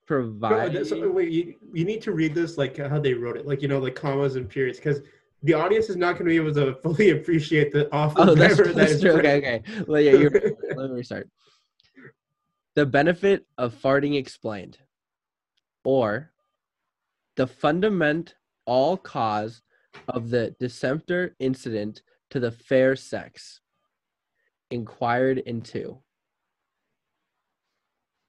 provide. 0.07 0.73
that's- 0.73 0.93
wait, 0.93 1.31
you, 1.31 1.55
you 1.73 1.85
need 1.85 2.03
to 2.03 2.13
read 2.13 2.35
this 2.35 2.59
like 2.59 2.77
how 2.77 2.99
they 2.99 3.15
wrote 3.15 3.37
it, 3.37 3.47
like 3.47 3.63
you 3.63 3.69
know, 3.69 3.79
like 3.79 3.95
commas 3.95 4.35
and 4.35 4.49
periods, 4.49 4.79
because 4.79 5.01
the 5.43 5.55
audience 5.55 5.89
is 5.89 5.97
not 5.97 6.13
going 6.13 6.25
to 6.27 6.31
be 6.31 6.37
able 6.37 6.55
to 6.55 6.75
fully 6.83 7.11
appreciate 7.11 7.73
the 7.73 7.93
awful 7.93 8.31
Oh, 8.31 8.35
that's, 8.35 8.57
grammar 8.57 8.73
that 8.73 8.89
that's 8.89 9.01
true. 9.01 9.13
Okay, 9.13 9.39
okay. 9.39 9.63
Well, 9.87 10.01
yeah, 10.01 10.13
you're, 10.13 10.31
let 10.77 10.91
me 10.91 10.97
restart. 10.97 11.29
The 12.75 12.87
benefit 12.87 13.47
of 13.59 13.75
farting 13.75 14.17
explained, 14.17 14.79
or 15.85 16.33
the 17.37 17.47
fundament 17.47 18.35
all 18.65 18.97
cause 18.97 19.63
of 20.09 20.31
the 20.31 20.55
Decemter 20.59 21.37
incident 21.39 22.03
to 22.31 22.41
the 22.41 22.51
fair 22.51 22.97
sex 22.97 23.61
inquired 24.71 25.39
into. 25.39 25.99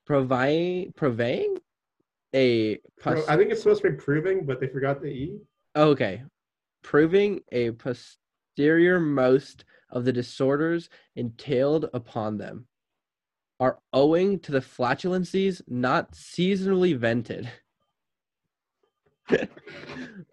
Provide, 0.05 0.93
purveying? 0.97 1.57
a 2.33 2.77
Pro- 2.99 3.25
I 3.27 3.37
think 3.37 3.51
it's 3.51 3.61
supposed 3.61 3.81
to 3.83 3.91
be 3.91 3.95
proving, 3.95 4.45
but 4.45 4.59
they 4.59 4.67
forgot 4.67 5.01
the 5.01 5.07
e. 5.07 5.39
Oh, 5.75 5.89
okay, 5.89 6.23
proving 6.83 7.39
a 7.51 7.71
posterior 7.71 8.99
most 8.99 9.65
of 9.89 10.05
the 10.05 10.13
disorders 10.13 10.89
entailed 11.15 11.89
upon 11.93 12.37
them 12.37 12.67
are 13.59 13.79
owing 13.93 14.39
to 14.39 14.51
the 14.51 14.59
flatulencies 14.59 15.61
not 15.67 16.11
seasonally 16.11 16.95
vented. 16.97 17.49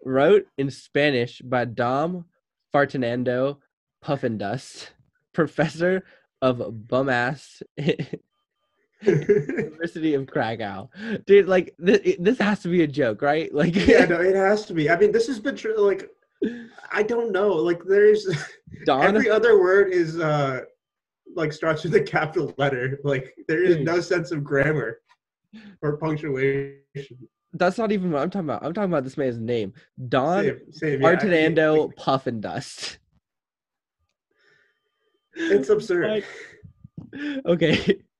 Wrote 0.05 0.47
in 0.57 0.69
Spanish 0.69 1.41
by 1.41 1.65
Dom 1.65 2.25
Fartinando 2.73 3.57
Pufendust, 4.03 4.89
professor 5.33 6.03
of 6.41 6.57
bumass 6.57 7.61
University 9.01 10.13
of 10.13 10.27
Krakow. 10.27 10.89
Dude, 11.25 11.47
like 11.47 11.73
th- 11.83 12.17
this 12.19 12.37
has 12.39 12.59
to 12.61 12.67
be 12.67 12.83
a 12.83 12.87
joke, 12.87 13.21
right? 13.21 13.53
Like 13.53 13.75
yeah, 13.75 14.05
no, 14.05 14.19
it 14.21 14.35
has 14.35 14.65
to 14.67 14.73
be. 14.73 14.89
I 14.89 14.97
mean, 14.97 15.11
this 15.11 15.27
has 15.27 15.39
been 15.39 15.55
true. 15.55 15.77
Like, 15.77 16.09
I 16.91 17.03
don't 17.03 17.31
know. 17.31 17.49
Like, 17.53 17.83
there's 17.85 18.27
Don 18.85 19.03
every 19.03 19.29
other 19.29 19.59
word 19.59 19.91
is 19.91 20.19
uh 20.19 20.61
like 21.35 21.53
starts 21.53 21.83
with 21.83 21.95
a 21.95 22.01
capital 22.01 22.53
letter. 22.57 22.99
Like, 23.03 23.33
there 23.47 23.63
is 23.63 23.77
no 23.79 24.01
sense 24.01 24.31
of 24.31 24.43
grammar 24.43 24.99
or 25.81 25.97
punctuation. 25.97 26.77
That's 27.53 27.77
not 27.77 27.91
even 27.91 28.11
what 28.11 28.21
I'm 28.21 28.29
talking 28.29 28.49
about. 28.49 28.63
I'm 28.63 28.73
talking 28.73 28.91
about 28.91 29.03
this 29.03 29.17
man's 29.17 29.37
name. 29.39 29.73
Don 30.09 30.43
Same, 30.43 30.59
same. 30.71 31.01
yeah, 31.01 31.19
I- 31.21 31.67
like, 31.77 31.95
Puff 31.95 32.27
and 32.27 32.41
Dust. 32.41 32.97
It's 35.33 35.69
absurd. 35.69 36.23
okay. 37.45 38.01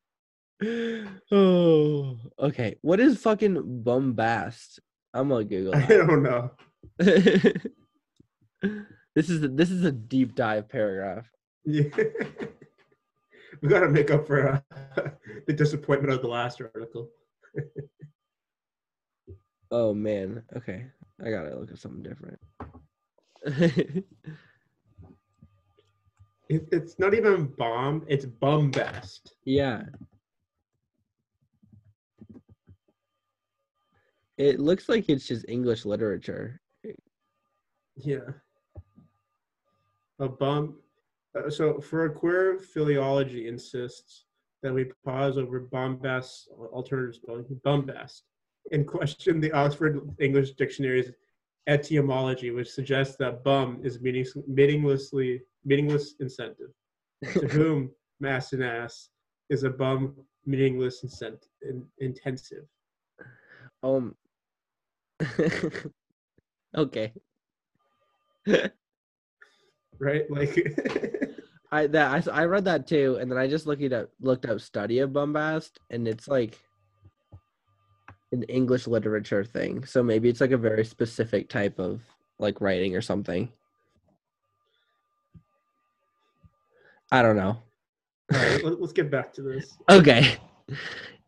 Oh, 1.32 2.18
okay. 2.40 2.76
What 2.82 3.00
is 3.00 3.18
fucking 3.18 3.82
bombast? 3.84 4.80
I'm 5.12 5.30
gonna 5.30 5.44
Google. 5.44 5.76
I 5.76 5.88
don't 5.88 6.22
know. 6.22 6.52
this 9.16 9.30
is 9.30 9.42
this 9.56 9.72
is 9.72 9.84
a 9.84 9.92
deep 9.92 10.36
dive 10.36 10.70
paragraph. 10.70 11.28
Yeah. 11.66 11.84
we 13.62 13.70
got 13.70 13.82
to 13.82 13.90
make 13.90 14.12
up 14.12 14.28
for 14.28 14.48
uh, 14.48 14.62
the 15.48 15.54
disappointment 15.54 16.14
of 16.14 16.22
the 16.22 16.28
last 16.28 16.62
article. 16.62 17.10
Oh 19.74 19.94
man. 19.94 20.44
Okay, 20.54 20.86
I 21.26 21.30
gotta 21.32 21.56
look 21.58 21.72
at 21.72 21.78
something 21.80 22.04
different. 22.04 22.38
It, 26.50 26.68
it's 26.74 27.00
not 27.00 27.14
even 27.14 27.46
bomb; 27.58 28.04
it's 28.10 28.26
bombast. 28.26 29.32
yeah. 29.46 29.84
It 34.38 34.60
looks 34.60 34.90
like 34.90 35.08
it's 35.08 35.26
just 35.26 35.46
English 35.48 35.86
literature. 35.86 36.60
Yeah. 37.96 38.32
A 40.22 40.30
bomb. 40.30 40.76
Uh, 41.36 41.50
so, 41.50 41.80
for 41.80 42.06
a 42.06 42.10
queer 42.14 42.60
philology 42.60 43.48
insists 43.48 44.26
that 44.62 44.74
we 44.74 44.86
pause 45.04 45.38
over 45.38 45.62
bombast, 45.62 46.48
alternative 46.72 47.16
spelling, 47.16 47.46
bombast, 47.66 48.22
and 48.72 48.88
question 48.88 49.42
the 49.42 49.52
Oxford 49.52 50.00
English 50.20 50.52
Dictionary's 50.52 51.12
etymology, 51.68 52.52
which 52.52 52.70
suggests 52.70 53.16
that 53.18 53.44
bum 53.44 53.80
is 53.84 54.00
meaningless, 54.00 54.38
meaninglessly 54.48 55.42
meaningless 55.66 56.16
incentive. 56.20 56.70
to 57.34 57.48
whom 57.48 57.92
mass 58.20 58.54
and 58.54 58.64
ass 58.64 59.10
is 59.50 59.64
a 59.64 59.70
bum 59.70 60.16
meaningless 60.46 61.04
incent, 61.04 61.48
in, 61.62 61.86
intensive. 62.00 62.66
Um. 63.84 64.16
okay. 66.78 67.14
Right? 70.02 70.30
Like, 70.30 70.58
I 71.72 71.88
that 71.88 72.28
I, 72.28 72.42
I 72.42 72.46
read 72.46 72.66
that 72.66 72.88
too, 72.88 73.18
and 73.22 73.32
then 73.32 73.38
I 73.38 73.48
just 73.48 73.68
looked 73.68 73.94
up 73.94 74.10
looked 74.20 74.46
up 74.46 74.60
study 74.60 75.00
of 75.00 75.14
bombast, 75.14 75.80
and 75.90 76.08
it's 76.08 76.28
like 76.28 76.60
an 78.32 78.44
English 78.44 78.88
literature 78.88 79.44
thing. 79.44 79.86
So 79.86 80.02
maybe 80.04 80.28
it's 80.28 80.42
like 80.42 80.52
a 80.52 80.58
very 80.58 80.84
specific 80.84 81.50
type 81.50 81.80
of 81.80 82.02
like 82.40 82.60
writing 82.60 82.96
or 82.96 83.02
something. 83.02 83.50
I 87.12 87.22
don't 87.22 87.36
know. 87.36 87.58
all 88.34 88.40
right, 88.40 88.64
let's 88.64 88.94
get 88.94 89.12
back 89.12 89.34
to 89.34 89.42
this. 89.42 89.78
Okay. 89.90 90.38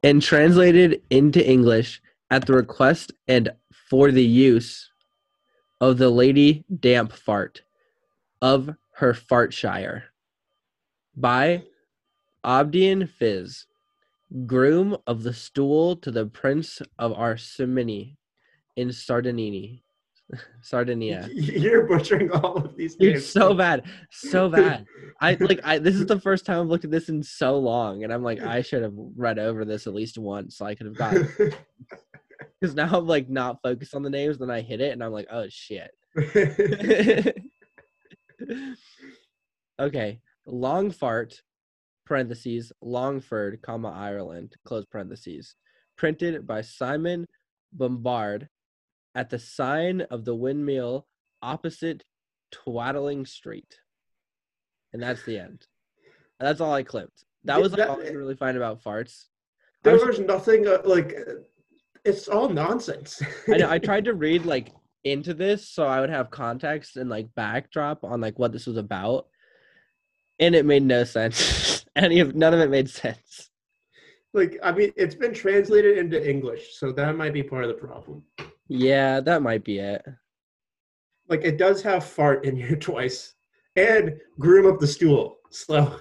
And 0.03 0.21
translated 0.21 1.01
into 1.09 1.45
English 1.45 2.01
at 2.29 2.45
the 2.45 2.53
request 2.53 3.13
and 3.27 3.53
for 3.89 4.11
the 4.11 4.23
use 4.23 4.89
of 5.79 5.97
the 5.97 6.09
Lady 6.09 6.65
Damp 6.79 7.13
Fart 7.13 7.61
of 8.43 8.69
her 8.95 9.13
Fartshire 9.13 10.03
by 11.15 11.63
Obdian 12.43 13.09
Fizz, 13.09 13.65
groom 14.45 14.97
of 15.07 15.23
the 15.23 15.33
stool 15.33 15.95
to 15.95 16.11
the 16.11 16.25
Prince 16.25 16.81
of 16.99 17.13
Arsimini 17.13 18.17
in 18.75 18.91
Sardinini. 18.91 19.81
Sardinia. 20.61 21.29
You're 21.33 21.87
butchering 21.87 22.31
all 22.31 22.57
of 22.57 22.75
these 22.75 22.95
Dude, 22.95 23.13
names. 23.13 23.25
so 23.25 23.53
bad, 23.53 23.83
so 24.11 24.49
bad. 24.49 24.85
I 25.21 25.35
like. 25.35 25.61
I 25.63 25.77
this 25.77 25.95
is 25.95 26.05
the 26.05 26.19
first 26.19 26.45
time 26.45 26.59
I've 26.59 26.67
looked 26.67 26.85
at 26.85 26.91
this 26.91 27.07
in 27.07 27.23
so 27.23 27.57
long, 27.57 28.03
and 28.03 28.11
I'm 28.11 28.23
like, 28.23 28.41
I 28.41 28.61
should 28.61 28.83
have 28.83 28.93
read 29.15 29.39
over 29.39 29.63
this 29.63 29.87
at 29.87 29.93
least 29.93 30.17
once, 30.17 30.57
so 30.57 30.65
I 30.65 30.75
could 30.75 30.87
have 30.87 30.97
gotten. 30.97 31.29
Because 32.59 32.75
now 32.75 32.89
I'm 32.97 33.07
like 33.07 33.29
not 33.29 33.61
focused 33.61 33.95
on 33.95 34.03
the 34.03 34.09
names, 34.09 34.37
then 34.37 34.49
I 34.51 34.61
hit 34.61 34.81
it, 34.81 34.91
and 34.91 35.03
I'm 35.03 35.11
like, 35.11 35.27
oh 35.31 35.47
shit. 35.49 35.91
Okay, 39.79 40.19
long 40.45 40.91
fart, 40.91 41.41
parentheses 42.05 42.71
Longford, 42.81 43.61
comma 43.61 43.91
Ireland, 43.91 44.55
close 44.65 44.85
parentheses. 44.85 45.55
Printed 45.95 46.47
by 46.47 46.61
Simon 46.61 47.27
Bombard 47.71 48.49
at 49.15 49.29
the 49.29 49.39
sign 49.39 50.01
of 50.01 50.25
the 50.25 50.35
windmill 50.35 51.05
opposite 51.41 52.03
Twaddling 52.51 53.25
Street. 53.25 53.79
And 54.91 55.01
that's 55.01 55.23
the 55.23 55.37
end. 55.37 55.67
That's 56.39 56.61
all 56.61 56.73
I 56.73 56.83
clipped. 56.83 57.25
That 57.45 57.61
was 57.61 57.73
like 57.73 57.89
all 57.89 58.01
I 58.01 58.05
could 58.05 58.15
really 58.15 58.35
find 58.35 58.57
about 58.57 58.83
farts. 58.83 59.25
there 59.83 59.99
I'm 59.99 60.07
was 60.07 60.19
nothing 60.19 60.67
uh, 60.67 60.79
like. 60.85 61.15
It's 62.05 62.27
all 62.27 62.49
nonsense. 62.49 63.21
I 63.47 63.57
know 63.57 63.69
I 63.69 63.79
tried 63.79 64.05
to 64.05 64.13
read 64.13 64.45
like 64.45 64.73
into 65.03 65.33
this 65.33 65.67
so 65.69 65.85
I 65.85 65.99
would 65.99 66.09
have 66.09 66.31
context 66.31 66.97
and 66.97 67.09
like 67.09 67.33
backdrop 67.35 68.03
on 68.03 68.21
like 68.21 68.39
what 68.39 68.51
this 68.51 68.65
was 68.65 68.77
about. 68.77 69.27
And 70.39 70.55
it 70.55 70.65
made 70.65 70.83
no 70.83 71.03
sense. 71.03 71.85
Any 71.95 72.19
of 72.19 72.35
none 72.35 72.53
of 72.53 72.59
it 72.59 72.69
made 72.69 72.89
sense. 72.89 73.49
like, 74.33 74.57
I 74.63 74.71
mean, 74.71 74.91
it's 74.95 75.15
been 75.15 75.33
translated 75.33 75.97
into 75.97 76.27
English, 76.27 76.75
so 76.77 76.91
that 76.93 77.15
might 77.15 77.33
be 77.33 77.43
part 77.43 77.63
of 77.63 77.67
the 77.69 77.75
problem. 77.75 78.23
Yeah, 78.67 79.19
that 79.19 79.43
might 79.43 79.63
be 79.63 79.77
it. 79.77 80.03
Like, 81.29 81.43
it 81.43 81.57
does 81.57 81.83
have 81.83 82.03
fart 82.03 82.45
in 82.45 82.55
here 82.55 82.75
twice, 82.79 83.35
and 83.75 84.19
groom 84.39 84.65
up 84.65 84.79
the 84.79 84.87
stool. 84.87 85.37
So 85.51 85.99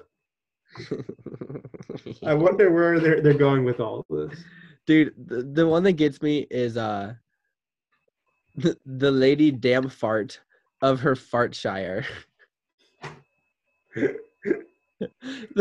I 2.25 2.35
wonder 2.35 2.71
where 2.71 2.99
they're 2.99 3.21
they're 3.21 3.35
going 3.35 3.65
with 3.65 3.81
all 3.81 4.07
this. 4.09 4.43
Dude, 4.87 5.15
the, 5.27 5.43
the 5.43 5.67
one 5.67 5.83
that 5.85 5.93
gets 5.93 6.23
me 6.23 6.47
is 6.51 6.77
uh 6.77 7.15
the, 8.55 8.77
the 8.87 9.11
lady 9.11 9.51
damn 9.51 9.89
fart 9.89 10.41
of 10.81 11.01
her 11.01 11.15
fartshire. 11.15 12.05
the 13.95 14.17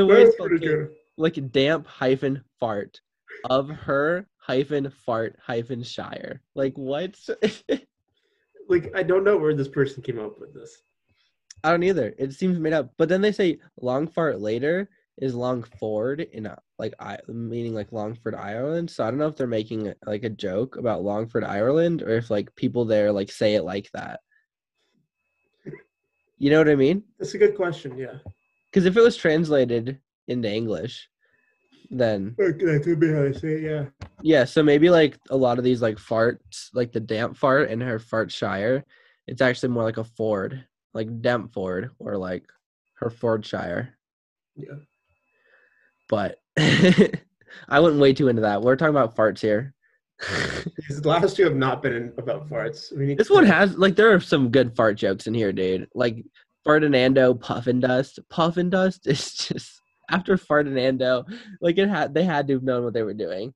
way 0.06 0.24
That's 0.24 0.30
it's 0.30 0.36
pretty 0.36 0.58
fucking, 0.58 0.60
good. 0.60 0.90
like 1.18 1.52
damp 1.52 1.88
hyphen 1.88 2.44
fart 2.60 3.02
of 3.50 3.70
her 3.70 4.28
hyphen 4.38 4.90
fart 4.90 5.38
hyphen 5.42 5.84
shire. 5.84 6.42
Like 6.56 6.74
what? 6.76 7.18
Like, 8.72 8.90
I 8.96 9.04
don't 9.04 9.26
know 9.26 9.36
where 9.36 9.54
this 9.54 9.68
person 9.68 10.02
came 10.02 10.18
up 10.18 10.40
with 10.40 10.54
this. 10.54 10.84
I 11.62 11.72
don't 11.72 11.84
either. 11.84 12.14
It 12.18 12.32
seems 12.32 12.58
made 12.58 12.72
up. 12.72 12.94
But 12.98 13.10
then 13.10 13.20
they 13.20 13.34
say 13.34 13.60
long 13.82 14.08
fart 14.08 14.40
later 14.40 14.90
is 15.18 15.36
Longford 15.36 16.22
in 16.22 16.46
a, 16.46 16.58
like 16.82 16.96
I 17.00 17.20
meaning 17.28 17.76
like 17.76 17.92
Longford, 17.92 18.34
Ireland. 18.34 18.90
So 18.90 19.04
I 19.06 19.12
don't 19.12 19.20
know 19.20 19.28
if 19.28 19.36
they're 19.36 19.46
making 19.46 19.94
like 20.08 20.24
a 20.24 20.30
joke 20.30 20.78
about 20.78 21.04
Longford, 21.04 21.44
Ireland, 21.44 22.02
or 22.02 22.10
if 22.18 22.32
like 22.32 22.54
people 22.56 22.86
there 22.86 23.12
like 23.12 23.32
say 23.32 23.54
it 23.54 23.62
like 23.62 23.92
that. 23.94 24.22
You 26.40 26.50
know 26.50 26.58
what 26.58 26.70
I 26.70 26.76
mean? 26.76 27.04
That's 27.20 27.36
a 27.36 27.38
good 27.38 27.56
question. 27.56 27.96
Yeah, 27.96 28.16
Because 28.66 28.88
if 28.88 28.98
it 28.98 29.02
was 29.02 29.16
translated 29.16 30.00
into 30.28 30.52
English, 30.52 31.08
then 31.92 32.36
uh, 32.40 32.46
that 32.46 32.82
could 32.84 33.00
be 33.00 33.14
how 33.14 33.26
I 33.26 33.32
say 33.32 33.54
it. 33.58 33.62
Yeah. 33.62 33.86
yeah. 34.24 34.46
So 34.46 34.64
maybe 34.64 34.90
like 34.90 35.20
a 35.30 35.38
lot 35.38 35.60
of 35.60 35.64
these 35.64 35.84
like 35.84 35.98
farts, 35.98 36.70
like 36.74 36.92
the 36.92 37.00
damp 37.00 37.38
fart 37.38 37.70
in 37.70 37.80
her 37.80 38.00
fartshire, 38.00 38.84
it's 39.28 39.42
actually 39.42 39.70
more 39.70 39.84
like 39.84 39.98
a 39.98 40.04
Ford, 40.04 40.66
like 40.96 41.22
damp 41.22 41.54
Ford 41.54 41.92
or 42.00 42.18
like 42.18 42.46
her 42.96 43.12
Fordshire. 43.12 43.90
Yeah. 44.56 44.82
but 46.10 46.41
I 47.70 47.80
went 47.80 47.98
way 47.98 48.14
too 48.14 48.28
into 48.28 48.42
that. 48.42 48.62
We're 48.62 48.76
talking 48.76 48.96
about 48.96 49.16
farts 49.16 49.40
here. 49.40 49.74
These 50.90 51.06
last 51.06 51.36
two 51.36 51.44
have 51.46 51.56
not 51.56 51.82
been 51.82 52.14
about 52.18 52.50
farts. 52.50 52.90
This 53.18 53.28
to- 53.28 53.34
one 53.34 53.46
has 53.46 53.78
like 53.78 53.96
there 53.96 54.14
are 54.14 54.20
some 54.20 54.50
good 54.50 54.76
fart 54.76 54.98
jokes 54.98 55.28
in 55.28 55.34
here, 55.34 55.52
dude. 55.52 55.88
Like 55.96 56.24
Ferdinando 56.64 57.34
Puff 57.34 57.68
and 57.68 57.82
Dust. 57.82 58.20
Puff 58.30 58.58
and 58.58 58.70
Dust 58.70 59.08
is 59.08 59.34
just 59.48 59.82
after 60.10 60.38
Ferdinando, 60.38 61.26
like 61.62 61.78
it 61.78 61.90
had 61.90 62.14
they 62.14 62.24
had 62.24 62.48
to 62.48 62.54
have 62.54 62.64
known 62.64 62.84
what 62.84 62.94
they 62.94 63.04
were 63.04 63.14
doing. 63.14 63.54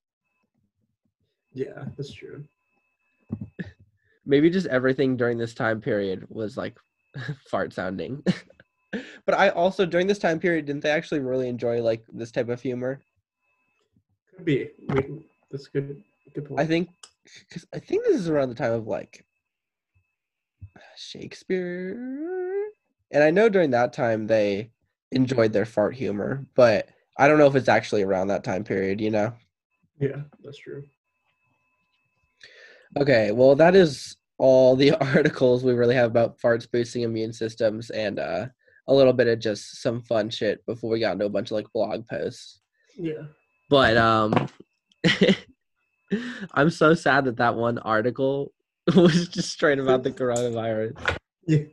Yeah, 1.54 1.86
that's 1.96 2.12
true. 2.12 2.44
Maybe 4.26 4.50
just 4.50 4.68
everything 4.68 5.18
during 5.18 5.38
this 5.38 5.54
time 5.54 5.82
period 5.82 6.26
was 6.30 6.58
like 6.58 6.78
fart 7.48 7.74
sounding. 7.74 8.24
but 9.26 9.36
I 9.36 9.50
also 9.50 9.86
during 9.86 10.08
this 10.08 10.20
time 10.20 10.40
period 10.40 10.66
didn't 10.66 10.84
they 10.84 10.92
actually 10.92 11.20
really 11.20 11.48
enjoy 11.48 11.82
like 11.82 12.04
this 12.12 12.32
type 12.32 12.50
of 12.50 12.62
humor? 12.62 13.02
Could 14.36 14.46
be. 14.46 14.70
We, 14.90 15.26
that's 15.52 15.68
good. 15.68 16.04
Good 16.34 16.46
point. 16.46 16.60
I 16.60 16.66
think 16.66 16.90
cuz 17.52 17.66
I 17.74 17.80
think 17.80 18.04
this 18.04 18.16
is 18.16 18.30
around 18.30 18.50
the 18.50 18.56
time 18.56 18.74
of 18.74 18.88
like 18.88 19.26
Shakespeare. 20.98 22.72
And 23.12 23.24
I 23.24 23.32
know 23.32 23.50
during 23.50 23.72
that 23.72 23.94
time 23.94 24.28
they 24.28 24.72
enjoyed 25.12 25.54
their 25.54 25.66
fart 25.66 25.96
humor, 25.96 26.46
but 26.56 26.90
I 27.18 27.28
don't 27.28 27.38
know 27.38 27.48
if 27.48 27.56
it's 27.56 27.70
actually 27.70 28.04
around 28.04 28.28
that 28.28 28.44
time 28.44 28.64
period, 28.64 29.00
you 29.00 29.12
know. 29.12 29.34
Yeah, 30.00 30.22
that's 30.44 30.58
true. 30.58 30.84
Okay, 32.98 33.32
well, 33.32 33.56
that 33.56 33.76
is 33.76 34.18
all 34.38 34.76
the 34.76 34.92
articles 35.02 35.64
we 35.64 35.74
really 35.74 35.96
have 35.96 36.10
about 36.10 36.40
farts 36.40 36.70
boosting 36.70 37.04
immune 37.04 37.34
systems 37.34 37.90
and 37.90 38.20
uh, 38.20 38.48
a 38.88 38.94
little 38.94 39.14
bit 39.14 39.28
of 39.28 39.40
just 39.40 39.82
some 39.82 40.02
fun 40.02 40.30
shit 40.30 40.66
before 40.66 40.90
we 40.90 41.00
got 41.00 41.14
into 41.14 41.26
a 41.26 41.30
bunch 41.30 41.50
of 41.52 41.56
like 41.56 41.72
blog 41.74 42.08
posts. 42.08 42.62
Yeah. 42.98 43.24
But 43.70 43.98
um, 43.98 44.48
I'm 46.54 46.70
so 46.70 46.94
sad 46.94 47.26
that 47.26 47.38
that 47.38 47.56
one 47.56 47.80
article 47.80 48.54
was 48.96 49.28
just 49.28 49.52
straight 49.52 49.80
about 49.80 50.04
the 50.04 50.12
coronavirus. 50.12 51.18
Yeah. 51.48 51.64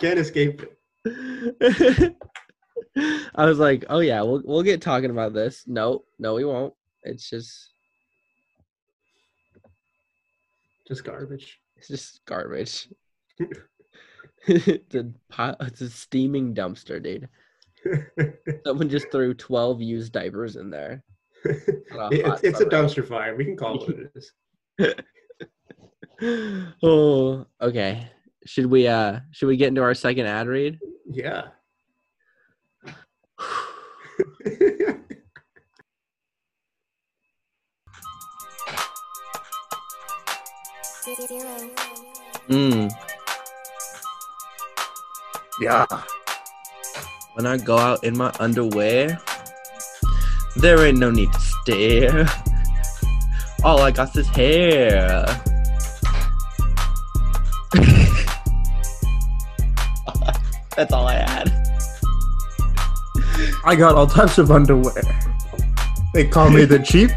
Can't 0.00 0.18
escape 0.18 0.62
it. 1.04 2.16
I 3.34 3.44
was 3.44 3.58
like, 3.58 3.84
oh 3.88 4.00
yeah, 4.00 4.22
we'll 4.22 4.42
we'll 4.44 4.62
get 4.62 4.80
talking 4.82 5.10
about 5.10 5.32
this. 5.32 5.64
No, 5.66 6.04
no, 6.18 6.34
we 6.34 6.44
won't. 6.44 6.74
It's 7.02 7.30
just 7.30 7.70
Just 10.88 11.04
garbage. 11.04 11.60
it's 11.76 11.86
just 11.88 12.20
garbage. 12.26 12.88
it's, 14.46 14.94
a 14.94 15.12
pot, 15.28 15.56
it's 15.60 15.80
a 15.80 15.90
steaming 15.90 16.54
dumpster, 16.54 17.02
dude. 17.02 17.28
Someone 18.66 18.88
just 18.88 19.10
threw 19.10 19.34
12 19.34 19.82
used 19.82 20.12
diapers 20.12 20.56
in 20.56 20.70
there. 20.70 21.02
it's 21.44 22.42
it's 22.42 22.60
a 22.60 22.66
dumpster 22.66 23.06
fire. 23.06 23.34
We 23.34 23.44
can 23.46 23.56
call 23.56 23.82
it 23.82 23.88
what 23.88 23.98
it 23.98 24.96
is. 26.20 26.76
oh, 26.82 27.46
okay. 27.60 28.08
Should 28.46 28.66
we 28.66 28.86
uh 28.86 29.20
should 29.30 29.46
we 29.46 29.56
get 29.56 29.68
into 29.68 29.82
our 29.82 29.94
second 29.94 30.26
ad 30.26 30.48
read? 30.48 30.78
Yeah. 31.10 31.48
Mm. 42.48 42.90
Yeah. 45.60 45.86
When 47.34 47.46
I 47.46 47.58
go 47.58 47.78
out 47.78 48.02
in 48.04 48.16
my 48.16 48.32
underwear, 48.40 49.20
there 50.56 50.84
ain't 50.84 50.98
no 50.98 51.10
need 51.10 51.32
to 51.32 51.40
stare. 51.40 52.26
All 53.64 53.80
I 53.82 53.90
got 53.90 54.16
is 54.16 54.26
hair. 54.28 55.26
That's 60.76 60.92
all 60.94 61.06
I 61.06 61.14
had. 61.14 61.52
I 63.64 63.76
got 63.76 63.94
all 63.96 64.06
types 64.06 64.38
of 64.38 64.50
underwear. 64.50 65.02
They 66.14 66.26
call 66.26 66.48
me 66.48 66.64
the 66.64 66.78
chief. 66.84 67.12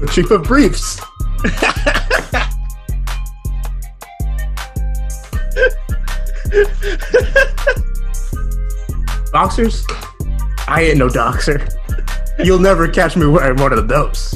The 0.00 0.08
chief 0.12 0.28
of 0.32 0.42
briefs. 0.42 1.00
Boxers? 9.32 9.86
I 10.66 10.82
ain't 10.82 10.98
no 10.98 11.08
doxer. 11.08 11.72
You'll 12.42 12.58
never 12.58 12.88
catch 12.88 13.16
me 13.16 13.26
wearing 13.26 13.60
one 13.60 13.72
of 13.72 13.86
those. 13.86 14.34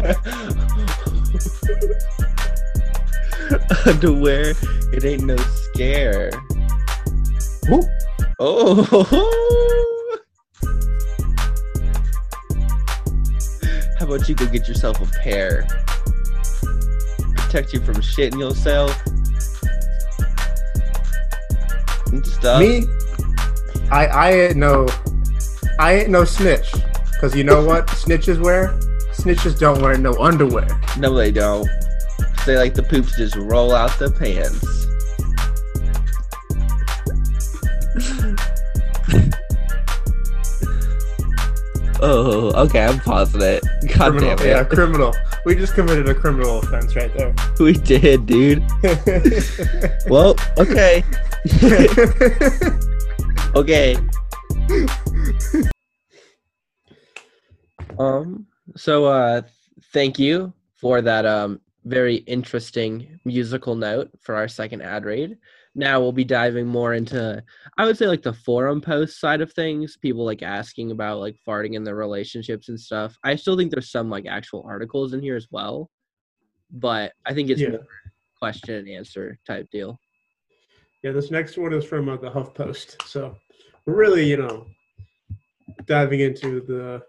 Underwear, 3.86 4.54
it 4.92 5.04
ain't 5.04 5.24
no 5.24 5.36
scare. 5.36 6.30
Whoop. 7.68 7.84
Oh. 8.38 9.04
How 13.98 14.06
about 14.06 14.26
you 14.28 14.34
go 14.34 14.46
get 14.46 14.66
yourself 14.66 14.98
a 15.02 15.06
pair? 15.18 15.66
Protect 17.36 17.74
you 17.74 17.80
from 17.80 17.96
shitting 17.96 18.38
yourself. 18.38 18.98
And 22.12 22.26
stuff. 22.26 22.60
Me? 22.60 22.86
I 23.90 24.06
I 24.06 24.32
ain't 24.32 24.56
no 24.56 24.86
I 25.78 25.94
ain't 25.94 26.10
no 26.10 26.24
snitch. 26.24 26.72
Cause 27.20 27.36
you 27.36 27.44
know 27.44 27.64
what 27.64 27.86
snitches 27.88 28.42
wear? 28.42 28.78
Snitches 29.12 29.58
don't 29.58 29.82
wear 29.82 29.98
no 29.98 30.14
underwear. 30.14 30.68
No, 30.98 31.14
they 31.14 31.30
don't. 31.30 31.68
They 32.46 32.56
like 32.56 32.74
the 32.74 32.82
poops 32.82 33.16
just 33.16 33.36
roll 33.36 33.74
out 33.74 33.98
the 33.98 34.10
pants. 34.10 34.86
oh, 42.00 42.52
okay, 42.64 42.84
I'm 42.84 42.98
pausing 43.00 43.42
it. 43.42 43.62
God 43.88 44.12
criminal, 44.12 44.36
damn 44.36 44.46
it. 44.46 44.50
yeah, 44.50 44.64
criminal. 44.64 45.14
We 45.44 45.54
just 45.54 45.74
committed 45.74 46.08
a 46.08 46.14
criminal 46.14 46.60
offense 46.60 46.96
right 46.96 47.12
there. 47.16 47.34
We 47.60 47.74
did, 47.74 48.24
dude. 48.26 48.64
Well, 50.08 50.34
okay. 50.56 51.04
okay. 53.56 53.96
Um 57.98 58.46
so 58.76 59.04
uh 59.06 59.42
thank 59.92 60.18
you 60.18 60.52
for 60.76 61.00
that 61.02 61.26
um 61.26 61.60
very 61.84 62.16
interesting 62.16 63.18
musical 63.24 63.74
note 63.74 64.10
for 64.20 64.34
our 64.34 64.48
second 64.48 64.82
ad 64.82 65.04
read. 65.04 65.38
Now 65.74 66.00
we'll 66.00 66.12
be 66.12 66.24
diving 66.24 66.66
more 66.66 66.94
into 66.94 67.42
I 67.78 67.84
would 67.86 67.96
say 67.96 68.06
like 68.06 68.22
the 68.22 68.32
forum 68.34 68.80
post 68.80 69.20
side 69.20 69.40
of 69.40 69.52
things, 69.52 69.96
people 69.96 70.24
like 70.24 70.42
asking 70.42 70.90
about 70.90 71.20
like 71.20 71.36
farting 71.46 71.74
in 71.74 71.84
their 71.84 71.96
relationships 71.96 72.68
and 72.68 72.78
stuff. 72.78 73.16
I 73.24 73.36
still 73.36 73.56
think 73.56 73.70
there's 73.70 73.90
some 73.90 74.10
like 74.10 74.26
actual 74.26 74.64
articles 74.66 75.14
in 75.14 75.22
here 75.22 75.36
as 75.36 75.48
well. 75.50 75.90
But 76.70 77.12
I 77.26 77.34
think 77.34 77.50
it's 77.50 77.60
Yeah. 77.60 77.70
more 77.70 77.86
question 78.38 78.74
and 78.74 78.88
answer 78.88 79.38
type 79.46 79.68
deal. 79.70 79.98
Yeah, 81.02 81.12
this 81.12 81.30
next 81.30 81.56
one 81.56 81.72
is 81.72 81.84
from 81.84 82.08
uh, 82.08 82.16
the 82.16 82.30
HuffPost. 82.30 83.02
So 83.06 83.36
we're 83.86 83.94
really, 83.94 84.24
you 84.24 84.36
know, 84.36 84.66
diving 85.86 86.20
into 86.20 86.60
the 86.60 87.02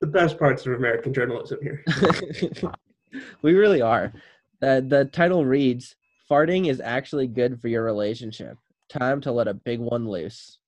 the 0.00 0.06
best 0.06 0.38
parts 0.38 0.64
of 0.64 0.74
American 0.74 1.12
journalism 1.12 1.58
here. 1.60 1.84
we 3.42 3.54
really 3.54 3.82
are. 3.82 4.12
The 4.60 4.84
the 4.86 5.04
title 5.06 5.44
reads 5.44 5.94
Farting 6.30 6.68
is 6.68 6.80
actually 6.80 7.26
good 7.26 7.60
for 7.60 7.68
your 7.68 7.84
relationship. 7.84 8.56
Time 8.88 9.20
to 9.22 9.32
let 9.32 9.48
a 9.48 9.54
big 9.54 9.80
one 9.80 10.08
loose. 10.08 10.58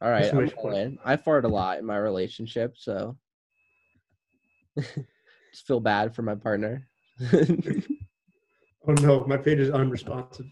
All 0.00 0.10
right, 0.10 0.32
I'm 0.32 0.50
all 0.56 0.74
in. 0.74 0.98
I 1.04 1.16
fart 1.16 1.44
a 1.44 1.48
lot 1.48 1.78
in 1.78 1.84
my 1.84 1.96
relationship, 1.96 2.74
so 2.76 3.16
just 4.78 5.66
feel 5.66 5.80
bad 5.80 6.14
for 6.14 6.22
my 6.22 6.34
partner. 6.34 6.88
Oh 8.88 8.94
no, 8.94 9.24
my 9.26 9.36
page 9.36 9.60
is 9.60 9.70
unresponsive. 9.70 10.46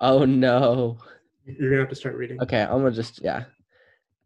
Oh 0.00 0.24
no. 0.24 0.98
You're 1.46 1.70
gonna 1.70 1.80
have 1.80 1.88
to 1.90 1.94
start 1.96 2.16
reading. 2.16 2.40
Okay, 2.42 2.62
I'm 2.62 2.78
gonna 2.82 2.92
just 2.92 3.20
yeah. 3.22 3.44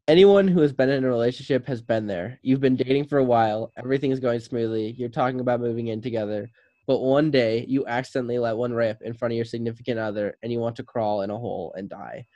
Anyone 0.06 0.46
who 0.46 0.60
has 0.60 0.72
been 0.72 0.90
in 0.90 1.04
a 1.04 1.08
relationship 1.08 1.66
has 1.66 1.80
been 1.80 2.06
there. 2.06 2.38
You've 2.42 2.60
been 2.60 2.76
dating 2.76 3.06
for 3.06 3.18
a 3.18 3.24
while, 3.24 3.72
everything 3.78 4.10
is 4.10 4.20
going 4.20 4.40
smoothly, 4.40 4.94
you're 4.98 5.08
talking 5.08 5.40
about 5.40 5.60
moving 5.60 5.86
in 5.86 6.02
together, 6.02 6.50
but 6.86 6.98
one 7.00 7.30
day 7.30 7.64
you 7.66 7.86
accidentally 7.86 8.38
let 8.38 8.56
one 8.58 8.74
rip 8.74 9.00
in 9.00 9.14
front 9.14 9.32
of 9.32 9.36
your 9.36 9.46
significant 9.46 9.98
other 9.98 10.36
and 10.42 10.52
you 10.52 10.58
want 10.58 10.76
to 10.76 10.82
crawl 10.82 11.22
in 11.22 11.30
a 11.30 11.38
hole 11.38 11.72
and 11.78 11.88
die. 11.88 12.26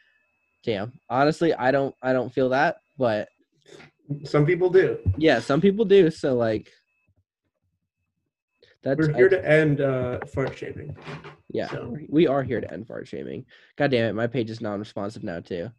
Damn. 0.65 0.93
Honestly, 1.11 1.53
I 1.55 1.71
don't 1.71 1.95
I 2.03 2.15
don't 2.15 2.33
feel 2.33 2.49
that, 2.51 2.77
but 2.97 3.29
Some 4.25 4.47
people 4.47 4.71
do. 4.71 4.99
yeah, 5.19 5.39
some 5.41 5.61
people 5.61 5.85
do, 5.85 6.11
so 6.11 6.35
like 6.35 6.73
that's 8.83 8.99
We're 9.09 9.15
here 9.15 9.29
to 9.29 9.49
end 9.49 9.81
uh, 9.81 10.21
fart 10.33 10.57
shaming. 10.57 10.97
Yeah, 11.51 11.69
So- 11.69 11.97
we- 12.09 12.27
are 12.27 12.43
here 12.43 12.61
to 12.61 12.73
end 12.73 12.87
fart 12.87 13.09
shaming. 13.09 13.45
God 13.77 13.91
damn 13.91 14.11
it, 14.11 14.15
my 14.15 14.27
page 14.27 14.51
is 14.51 14.61
non-responsive 14.61 15.23
now 15.25 15.41
too. 15.41 15.71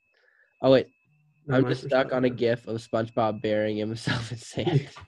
Oh 0.61 0.71
wait, 0.71 0.87
I'm 1.49 1.67
just 1.67 1.85
stuck 1.85 2.11
on 2.11 2.25
a 2.25 2.29
gif 2.29 2.67
of 2.67 2.77
SpongeBob 2.77 3.41
burying 3.41 3.77
himself 3.77 4.31
in 4.31 4.37
sand. 4.37 4.89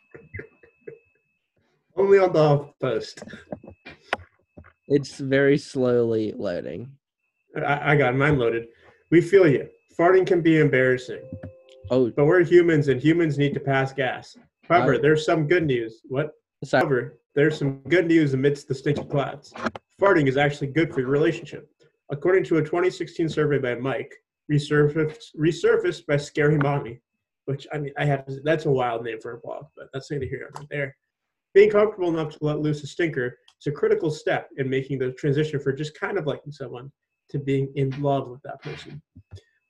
Only 1.98 2.20
on 2.20 2.32
the 2.32 2.70
Post. 2.80 3.24
It's 4.88 5.20
very 5.20 5.58
slowly 5.58 6.34
loading. 6.36 6.92
I, 7.56 7.94
I 7.94 7.96
got 7.98 8.16
mine 8.16 8.40
loaded. 8.40 8.68
We 9.10 9.22
feel 9.22 9.48
you. 9.48 9.68
Farting 10.00 10.26
can 10.26 10.42
be 10.42 10.60
embarrassing, 10.60 11.22
Oh, 11.90 12.10
but 12.12 12.26
we're 12.26 12.44
humans, 12.44 12.88
and 12.88 13.02
humans 13.02 13.38
need 13.38 13.54
to 13.54 13.60
pass 13.60 13.92
gas. 13.92 14.38
However, 14.70 14.96
I- 14.96 15.00
there's 15.00 15.26
some 15.26 15.48
good 15.48 15.66
news. 15.66 16.02
What? 16.08 16.32
However, 16.70 17.20
there's 17.34 17.58
some 17.58 17.80
good 17.90 18.08
news 18.08 18.34
amidst 18.34 18.68
the 18.68 18.76
stinky 18.76 19.04
clouds. 19.06 19.54
Farting 20.00 20.28
is 20.28 20.38
actually 20.38 20.68
good 20.68 20.94
for 20.94 21.00
your 21.00 21.10
relationship. 21.10 21.70
According 22.12 22.44
to 22.46 22.58
a 22.58 22.62
2016 22.62 23.30
survey 23.30 23.58
by 23.58 23.76
Mic, 23.76 24.14
resurfaced, 24.52 25.36
resurfaced 25.40 26.06
by 26.06 26.18
Scary 26.18 26.58
Mommy, 26.58 27.02
which 27.46 27.68
I 27.74 27.78
mean, 27.78 27.94
I 27.98 28.06
have 28.06 28.26
that's 28.44 28.66
a 28.66 28.72
wild 28.72 29.04
name 29.04 29.20
for 29.20 29.34
a 29.34 29.40
blog, 29.40 29.66
but 29.76 29.88
that's 29.94 30.12
neither 30.12 30.26
here 30.26 30.52
nor 30.56 30.66
there. 30.70 30.96
Being 31.54 31.72
comfortable 31.72 32.10
enough 32.10 32.34
to 32.34 32.38
let 32.42 32.60
loose 32.60 32.84
a 32.84 32.88
stinker 32.88 33.38
is 33.60 33.68
a 33.68 33.72
critical 33.72 34.12
step 34.12 34.50
in 34.58 34.70
making 34.70 35.00
the 35.00 35.12
transition 35.14 35.60
for 35.60 35.74
just 35.74 36.00
kind 36.00 36.18
of 36.18 36.28
liking 36.28 36.52
someone 36.52 36.92
to 37.30 37.40
being 37.40 37.72
in 37.76 37.90
love 38.02 38.30
with 38.30 38.42
that 38.44 38.62
person. 38.62 39.02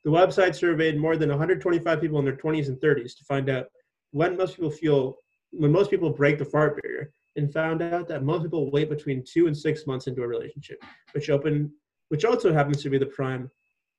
The 0.04 0.12
website 0.12 0.56
surveyed 0.56 0.98
more 0.98 1.16
than 1.16 1.30
125 1.30 2.02
people 2.02 2.20
in 2.20 2.26
their 2.26 2.36
20s 2.36 2.68
and 2.68 2.80
30s 2.82 3.16
to 3.18 3.24
find 3.26 3.50
out 3.50 3.68
when 4.12 4.36
most 4.36 4.56
people 4.56 4.72
feel 4.72 5.18
when 5.52 5.72
most 5.72 5.90
people 5.90 6.10
break 6.10 6.38
the 6.38 6.46
fart 6.46 6.82
barrier 6.82 7.12
and 7.36 7.52
found 7.52 7.82
out 7.82 8.08
that 8.08 8.24
most 8.24 8.44
people 8.44 8.72
wait 8.72 8.90
between 8.90 9.24
two 9.24 9.48
and 9.48 9.58
six 9.58 9.88
months 9.88 10.08
into 10.08 10.24
a 10.24 10.28
relationship, 10.28 10.84
which 11.14 11.30
open 11.30 11.72
which 12.10 12.26
also 12.26 12.52
happens 12.52 12.84
to 12.84 12.90
be 12.90 12.98
the 12.98 13.06
prime 13.06 13.50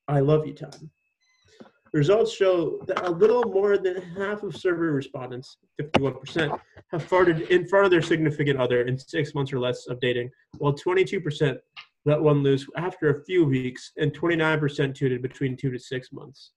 I 0.07 0.21
love 0.21 0.47
you 0.47 0.53
time. 0.53 0.91
Results 1.93 2.33
show 2.33 2.79
that 2.87 3.07
a 3.07 3.11
little 3.11 3.45
more 3.45 3.77
than 3.77 4.01
half 4.17 4.43
of 4.43 4.57
survey 4.57 4.87
respondents, 4.87 5.59
51%, 5.81 6.59
have 6.91 7.09
farted 7.09 7.49
in 7.49 7.69
front 7.69 7.85
of 7.85 7.91
their 7.91 8.03
significant 8.03 8.59
other 8.59 8.83
in 8.83 8.99
six 8.99 9.35
months 9.35 9.53
or 9.53 9.61
less 9.61 9.87
of 9.89 10.01
dating, 10.01 10.31
while 10.59 10.73
22% 10.73 11.59
let 12.05 12.21
one 12.21 12.43
loose 12.43 12.67
after 12.77 13.11
a 13.11 13.25
few 13.25 13.45
weeks, 13.45 13.93
and 13.99 14.13
29% 14.13 14.95
tooted 14.95 15.23
between 15.23 15.57
two 15.57 15.71
to 15.71 15.79
six 15.79 16.13
months. 16.13 16.53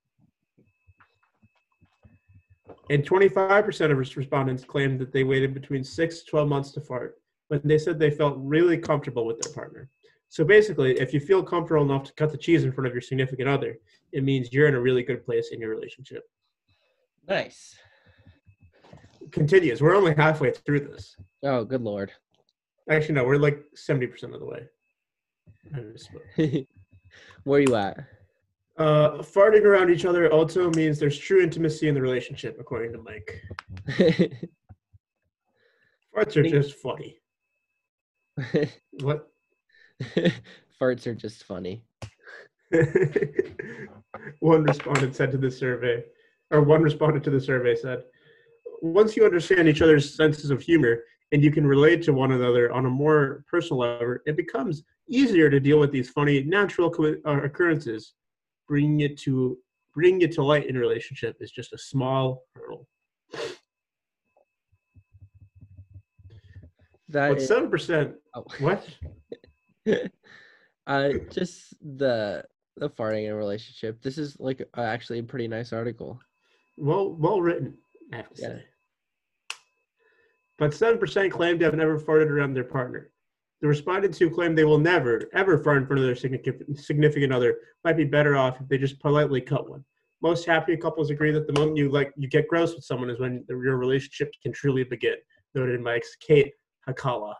And 2.89 3.04
25% 3.04 3.91
of 3.91 3.98
respondents 3.98 4.63
claimed 4.63 5.00
that 5.00 5.12
they 5.12 5.24
waited 5.24 5.54
between 5.54 5.84
six 5.84 6.19
to 6.19 6.26
12 6.26 6.48
months 6.48 6.71
to 6.71 6.82
fart, 6.82 7.15
but 7.50 7.65
they 7.67 7.78
said 7.78 7.98
they 7.98 8.12
felt 8.12 8.36
really 8.38 8.78
comfortable 8.78 9.26
with 9.26 9.39
their 9.39 9.54
partner. 9.54 9.89
So 10.30 10.43
basically, 10.43 11.00
if 11.00 11.13
you 11.13 11.19
feel 11.19 11.41
comfortable 11.41 11.84
enough 11.84 12.04
to 12.04 12.13
cut 12.13 12.32
the 12.32 12.38
cheese 12.38 12.63
in 12.63 12.71
front 12.71 12.88
of 12.88 12.93
your 12.93 13.02
significant 13.02 13.48
other, 13.48 13.78
it 14.12 14.24
means 14.24 14.52
you're 14.52 14.67
in 14.67 14.76
a 14.76 14.82
really 14.82 15.04
good 15.04 15.26
place 15.26 15.50
in 15.52 15.60
your 15.60 15.69
relationship. 15.69 16.24
Nice. 17.28 17.76
Continues. 19.32 19.82
We're 19.82 19.95
only 19.95 20.13
halfway 20.13 20.52
through 20.52 20.82
this. 20.82 21.15
Oh, 21.43 21.63
good 21.63 21.82
lord. 21.82 22.12
Actually, 22.89 23.15
no, 23.15 23.24
we're 23.24 23.38
like 23.38 23.63
70% 23.76 24.34
of 24.34 24.39
the 24.39 24.45
way. 24.45 24.67
where 27.43 27.60
are 27.60 27.63
you 27.63 27.76
at? 27.76 27.98
Uh, 28.78 29.20
farting 29.20 29.64
around 29.64 29.90
each 29.90 30.04
other 30.06 30.30
also 30.32 30.70
means 30.72 31.00
there's 31.00 31.18
true 31.18 31.42
intimacy 31.42 31.88
in 31.88 31.96
the 31.96 32.02
relationship, 32.02 32.58
according 32.60 32.92
to 32.92 33.02
Mic. 33.02 33.42
Farts 36.16 36.36
are 36.38 36.44
just 36.44 36.76
funny. 36.76 37.20
What? 39.02 39.30
Farts 40.82 41.08
are 41.08 41.16
just 41.16 41.44
funny. 41.44 41.84
one 44.40 44.64
respondent 44.64 45.16
said 45.16 45.32
to 45.32 45.38
the 45.38 45.52
survey, 45.52 46.04
or 46.52 46.62
one 46.62 46.82
respondent 46.82 47.24
to 47.26 47.30
the 47.30 47.40
survey 47.40 47.76
said, 47.76 48.04
once 48.82 49.16
you 49.16 49.26
understand 49.26 49.68
each 49.68 49.82
other's 49.82 50.16
senses 50.16 50.50
of 50.50 50.62
humor 50.62 51.00
and 51.32 51.44
you 51.44 51.52
can 51.52 51.66
relate 51.66 52.04
to 52.04 52.14
one 52.14 52.32
another 52.32 52.72
on 52.72 52.86
a 52.86 52.90
more 52.90 53.44
personal 53.50 53.80
level, 53.80 54.18
it 54.26 54.38
becomes 54.38 54.84
easier 55.10 55.50
to 55.50 55.60
deal 55.60 55.80
with 55.80 55.92
these 55.92 56.10
funny, 56.10 56.44
natural 56.44 56.90
co- 56.90 57.16
uh, 57.26 57.42
occurrences. 57.42 58.14
Bringing 58.67 59.01
it 59.01 59.17
to 59.19 59.58
bringing 59.93 60.21
it 60.21 60.32
to 60.34 60.43
light 60.43 60.67
in 60.67 60.75
a 60.75 60.80
relationship 60.80 61.38
is 61.39 61.51
just 61.51 61.71
a 61.73 61.78
small 61.78 62.43
hurdle. 62.56 62.88
That 67.10 67.39
seven 67.41 67.69
percent? 67.69 68.15
oh. 68.34 68.43
What? 68.60 68.88
uh, 70.88 71.10
just 71.32 71.75
the 71.82 72.43
the 72.78 72.89
farting 72.89 73.25
in 73.25 73.32
a 73.32 73.36
relationship. 73.36 74.01
This 74.01 74.17
is 74.17 74.36
like 74.39 74.62
uh, 74.75 74.82
actually 74.82 75.19
a 75.19 75.23
pretty 75.23 75.47
nice 75.47 75.71
article. 75.71 76.19
Well, 76.78 77.13
well 77.13 77.41
written, 77.41 77.78
I 78.12 78.17
have 78.17 78.34
to 78.34 78.41
Yeah. 78.41 78.47
say. 78.47 78.65
But 80.58 80.73
seven 80.73 80.97
percent 80.99 81.32
claim 81.32 81.60
to 81.60 81.65
have 81.65 81.75
never 81.75 81.99
farted 81.99 82.30
around 82.30 82.56
their 82.56 82.63
partner. 82.63 83.12
The 83.65 83.69
respondents 83.69 84.19
who 84.19 84.30
claim 84.30 84.54
they 84.54 84.63
will 84.63 84.78
never, 84.78 85.28
ever 85.34 85.58
fart 85.58 85.78
in 85.78 85.88
front 85.88 85.99
of 85.99 86.06
their 86.06 86.15
significant, 86.15 86.78
significant 86.78 87.34
other 87.34 87.58
might 87.84 87.97
be 87.97 88.04
better 88.04 88.38
off 88.38 88.62
if 88.62 88.67
they 88.67 88.78
just 88.78 88.99
politely 88.99 89.41
cut 89.41 89.67
one. 89.67 89.84
Most 90.21 90.45
happy 90.45 90.78
couples 90.78 91.10
agree 91.10 91.32
that 91.32 91.47
the 91.47 91.54
moment 91.54 91.75
you 91.75 91.89
like 91.89 92.13
you 92.15 92.28
get 92.28 92.47
gross 92.47 92.75
with 92.75 92.84
someone 92.84 93.10
is 93.10 93.19
when 93.19 93.43
your 93.49 93.78
relationship 93.78 94.32
can 94.43 94.51
truly 94.51 94.84
begin. 94.84 95.15
Noted 95.56 95.73
in 95.73 95.82
Mic's 95.82 96.15
Kate 96.17 96.54
Hakala. 96.88 97.34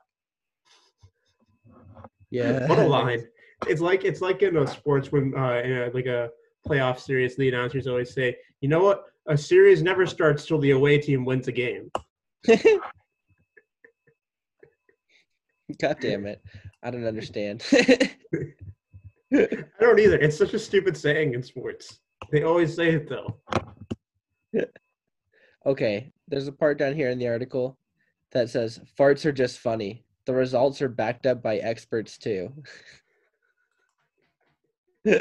Yeah. 2.32 2.66
What 2.70 2.80
a 2.80 2.88
line! 2.88 3.28
It's 3.68 3.82
like 3.82 4.04
it's 4.04 4.22
like 4.22 4.42
in 4.42 4.58
a 4.58 4.66
sports 4.66 5.12
when 5.12 5.32
uh, 5.38 5.62
in 5.64 5.74
a, 5.74 5.92
like 5.94 6.08
a 6.08 6.32
playoff 6.68 7.00
series, 7.00 7.36
the 7.36 7.50
announcers 7.50 7.86
always 7.86 8.16
say, 8.16 8.36
"You 8.62 8.70
know 8.70 8.84
what? 8.84 9.04
A 9.28 9.38
series 9.38 9.84
never 9.84 10.08
starts 10.08 10.48
till 10.48 10.58
the 10.58 10.72
away 10.72 10.98
team 10.98 11.24
wins 11.24 11.48
a 11.48 11.52
game." 11.52 11.92
God 15.80 15.98
damn 16.00 16.26
it. 16.26 16.42
I 16.84 16.92
don't 16.92 17.06
understand. 17.06 17.64
I 17.74 18.10
don't 19.80 20.00
either. 20.00 20.18
It's 20.18 20.38
such 20.38 20.54
a 20.54 20.60
stupid 20.60 20.96
saying 20.96 21.34
in 21.34 21.42
sports. 21.42 22.00
They 22.32 22.44
always 22.44 22.76
say 22.76 22.94
it 22.96 23.10
though. 23.10 23.38
okay, 25.66 26.12
there's 26.28 26.48
a 26.48 26.52
part 26.52 26.78
down 26.78 26.94
here 26.94 27.10
in 27.10 27.18
the 27.18 27.28
article 27.28 27.78
that 28.32 28.50
says 28.50 28.80
farts 28.98 29.26
are 29.26 29.32
just 29.32 29.60
funny. 29.60 30.04
The 30.26 30.34
results 30.34 30.82
are 30.82 30.90
backed 30.90 31.26
up 31.26 31.42
by 31.42 31.58
experts 31.58 32.18
too. 32.18 32.52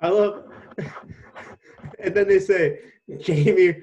I 0.00 0.08
love. 0.08 0.44
and 2.00 2.14
then 2.14 2.28
they 2.28 2.40
say 2.40 2.78
Jamie 3.20 3.82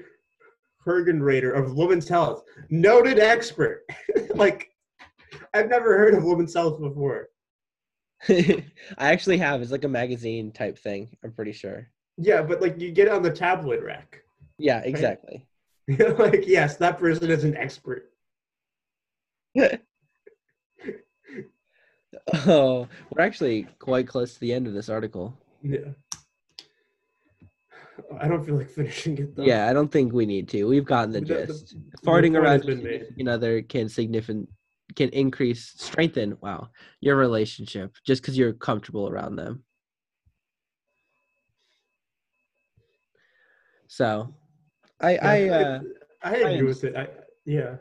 Hergenrader 0.86 1.56
of 1.56 1.74
Women's 1.74 2.08
Health, 2.08 2.44
noted 2.70 3.18
expert. 3.18 3.84
like, 4.34 4.70
I've 5.54 5.68
never 5.68 5.96
heard 5.98 6.14
of 6.14 6.24
Women's 6.24 6.54
Health 6.54 6.80
before. 6.80 7.28
I 8.28 8.62
actually 8.98 9.38
have. 9.38 9.62
It's 9.62 9.72
like 9.72 9.84
a 9.84 9.88
magazine 9.88 10.52
type 10.52 10.78
thing. 10.78 11.16
I'm 11.24 11.32
pretty 11.32 11.52
sure. 11.52 11.88
Yeah, 12.18 12.42
but 12.42 12.60
like 12.60 12.78
you 12.80 12.90
get 12.90 13.06
it 13.06 13.12
on 13.12 13.22
the 13.22 13.30
tabloid 13.30 13.82
rack. 13.82 14.22
Yeah, 14.58 14.80
exactly. 14.84 15.46
like, 16.18 16.46
yes, 16.46 16.76
that 16.76 16.98
person 16.98 17.30
is 17.30 17.44
an 17.44 17.56
expert. 17.56 18.10
oh, 22.46 22.86
we're 23.10 23.22
actually 23.22 23.66
quite 23.78 24.06
close 24.06 24.34
to 24.34 24.40
the 24.40 24.52
end 24.52 24.66
of 24.66 24.74
this 24.74 24.88
article. 24.90 25.34
Yeah. 25.62 25.92
I 28.20 28.28
don't 28.28 28.44
feel 28.44 28.56
like 28.56 28.70
finishing 28.70 29.18
it 29.18 29.34
though. 29.36 29.42
Yeah, 29.44 29.68
I 29.68 29.72
don't 29.72 29.90
think 29.90 30.12
we 30.12 30.26
need 30.26 30.48
to. 30.50 30.64
We've 30.64 30.84
gotten 30.84 31.12
the 31.12 31.20
The- 31.20 31.46
gist. 31.46 31.74
the 31.92 31.98
Farting 31.98 32.36
around 32.36 32.60
has 32.60 32.64
your 32.66 32.76
been 32.76 32.84
made. 32.84 33.06
significant 33.16 33.62
can 33.62 33.88
significant 33.88 34.48
can 34.96 35.08
increase 35.10 35.72
strengthen 35.76 36.36
wow 36.40 36.68
your 37.00 37.14
relationship 37.16 37.94
just 38.04 38.20
because 38.22 38.36
you're 38.36 38.52
comfortable 38.52 39.08
around 39.08 39.36
them. 39.36 39.62
So, 43.88 44.32
I 45.00 45.16
I 45.16 45.36
Yeah, 45.44 45.52
uh, 45.52 45.80
I 46.22 46.36
agree 46.36 46.62
with 46.68 46.84
it. 46.84 46.96
I, 46.96 47.08
yeah. 47.44 47.76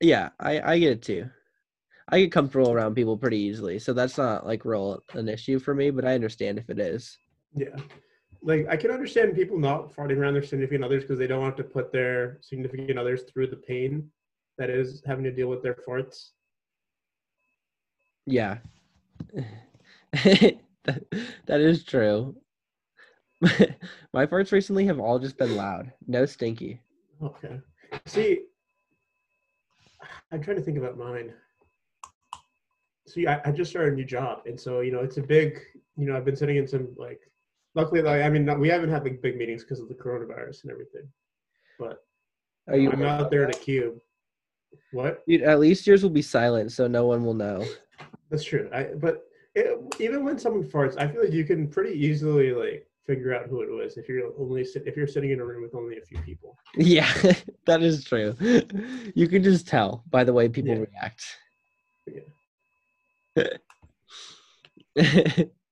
yeah 0.00 0.30
I 0.40 0.60
I 0.72 0.78
get 0.78 0.92
it 0.92 1.02
too. 1.02 1.28
I 2.08 2.20
get 2.20 2.32
comfortable 2.32 2.70
around 2.72 2.94
people 2.94 3.16
pretty 3.16 3.38
easily, 3.38 3.78
so 3.78 3.92
that's 3.92 4.18
not 4.18 4.46
like 4.46 4.64
real 4.64 5.02
an 5.14 5.28
issue 5.28 5.58
for 5.58 5.74
me. 5.74 5.90
But 5.90 6.04
I 6.04 6.14
understand 6.14 6.58
if 6.58 6.68
it 6.70 6.78
is. 6.78 7.16
Yeah. 7.54 7.76
Like 8.44 8.66
I 8.68 8.76
can 8.76 8.90
understand 8.90 9.34
people 9.34 9.58
not 9.58 9.94
farting 9.94 10.18
around 10.18 10.34
their 10.34 10.42
significant 10.42 10.84
others 10.84 11.02
because 11.02 11.18
they 11.18 11.26
don't 11.26 11.40
want 11.40 11.56
to 11.56 11.64
put 11.64 11.90
their 11.90 12.38
significant 12.42 12.98
others 12.98 13.22
through 13.22 13.46
the 13.46 13.56
pain 13.56 14.10
that 14.58 14.68
is 14.70 15.02
having 15.06 15.24
to 15.24 15.32
deal 15.32 15.48
with 15.48 15.62
their 15.62 15.74
farts. 15.74 16.30
Yeah. 18.26 18.58
that, 20.12 20.56
that 21.46 21.60
is 21.60 21.84
true. 21.84 22.36
My 24.12 24.26
farts 24.26 24.52
recently 24.52 24.84
have 24.86 25.00
all 25.00 25.18
just 25.18 25.38
been 25.38 25.56
loud. 25.56 25.92
No 26.06 26.26
stinky. 26.26 26.80
Okay. 27.22 27.60
See, 28.06 28.42
I'm 30.32 30.42
trying 30.42 30.56
to 30.56 30.62
think 30.62 30.78
about 30.78 30.98
mine. 30.98 31.32
See, 33.06 33.26
I, 33.26 33.40
I 33.44 33.52
just 33.52 33.70
started 33.70 33.92
a 33.92 33.96
new 33.96 34.04
job, 34.04 34.42
and 34.46 34.58
so 34.58 34.80
you 34.80 34.92
know 34.92 35.00
it's 35.00 35.18
a 35.18 35.22
big. 35.22 35.60
You 35.96 36.06
know, 36.06 36.16
I've 36.16 36.24
been 36.24 36.36
sitting 36.36 36.56
in 36.56 36.66
some 36.66 36.88
like. 36.96 37.20
Luckily, 37.74 38.02
like 38.02 38.22
I 38.22 38.28
mean, 38.28 38.58
we 38.60 38.68
haven't 38.68 38.90
had 38.90 39.02
like 39.02 39.20
big 39.20 39.36
meetings 39.36 39.62
because 39.62 39.80
of 39.80 39.88
the 39.88 39.94
coronavirus 39.94 40.62
and 40.62 40.72
everything, 40.72 41.08
but 41.78 42.04
Are 42.68 42.76
you? 42.76 42.90
I'm 42.90 43.02
out 43.02 43.30
there 43.30 43.44
in 43.44 43.50
a 43.50 43.54
cube. 43.54 43.98
What? 44.92 45.24
Dude, 45.26 45.42
at 45.42 45.60
least 45.60 45.86
yours 45.86 46.02
will 46.02 46.10
be 46.10 46.22
silent, 46.22 46.72
so 46.72 46.86
no 46.86 47.06
one 47.06 47.24
will 47.24 47.34
know. 47.34 47.64
That's 48.30 48.44
true. 48.44 48.68
I, 48.72 48.84
but 48.96 49.22
it, 49.54 49.78
even 50.00 50.24
when 50.24 50.38
someone 50.38 50.64
farts, 50.64 50.98
I 50.98 51.08
feel 51.08 51.22
like 51.22 51.32
you 51.32 51.44
can 51.44 51.68
pretty 51.68 51.98
easily 51.98 52.52
like 52.52 52.86
figure 53.06 53.34
out 53.34 53.48
who 53.48 53.62
it 53.62 53.70
was 53.70 53.96
if 53.96 54.08
you're 54.08 54.30
only 54.38 54.64
sit, 54.64 54.84
if 54.86 54.96
you're 54.96 55.06
sitting 55.06 55.30
in 55.30 55.40
a 55.40 55.44
room 55.44 55.62
with 55.62 55.74
only 55.74 55.98
a 55.98 56.02
few 56.02 56.20
people. 56.22 56.56
Yeah, 56.76 57.12
that 57.66 57.82
is 57.82 58.04
true. 58.04 58.34
You 59.14 59.28
can 59.28 59.42
just 59.44 59.68
tell 59.68 60.02
by 60.10 60.24
the 60.24 60.32
way 60.32 60.48
people 60.48 60.74
react. 60.74 61.24
Yeah. 62.06 63.44
react. 64.96 65.50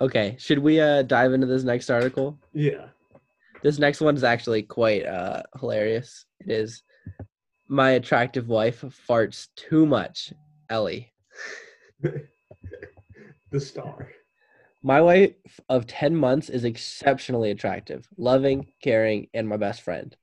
okay, 0.00 0.36
should 0.38 0.58
we 0.58 0.80
uh 0.80 1.02
dive 1.02 1.32
into 1.32 1.46
this 1.46 1.64
next 1.64 1.90
article? 1.90 2.38
Yeah. 2.52 2.86
This 3.62 3.78
next 3.78 4.00
one 4.00 4.16
is 4.16 4.24
actually 4.24 4.62
quite 4.62 5.06
uh 5.06 5.42
hilarious. 5.58 6.26
It 6.40 6.50
is 6.50 6.82
my 7.68 7.92
attractive 7.92 8.48
wife 8.48 8.84
farts 9.08 9.48
too 9.56 9.86
much. 9.86 10.32
Ellie. 10.70 11.12
the 12.02 13.60
star. 13.60 14.10
My 14.82 15.00
wife 15.00 15.32
of 15.70 15.86
10 15.86 16.14
months 16.14 16.50
is 16.50 16.64
exceptionally 16.64 17.50
attractive, 17.50 18.06
loving, 18.18 18.66
caring, 18.82 19.28
and 19.32 19.48
my 19.48 19.56
best 19.56 19.80
friend. 19.80 20.14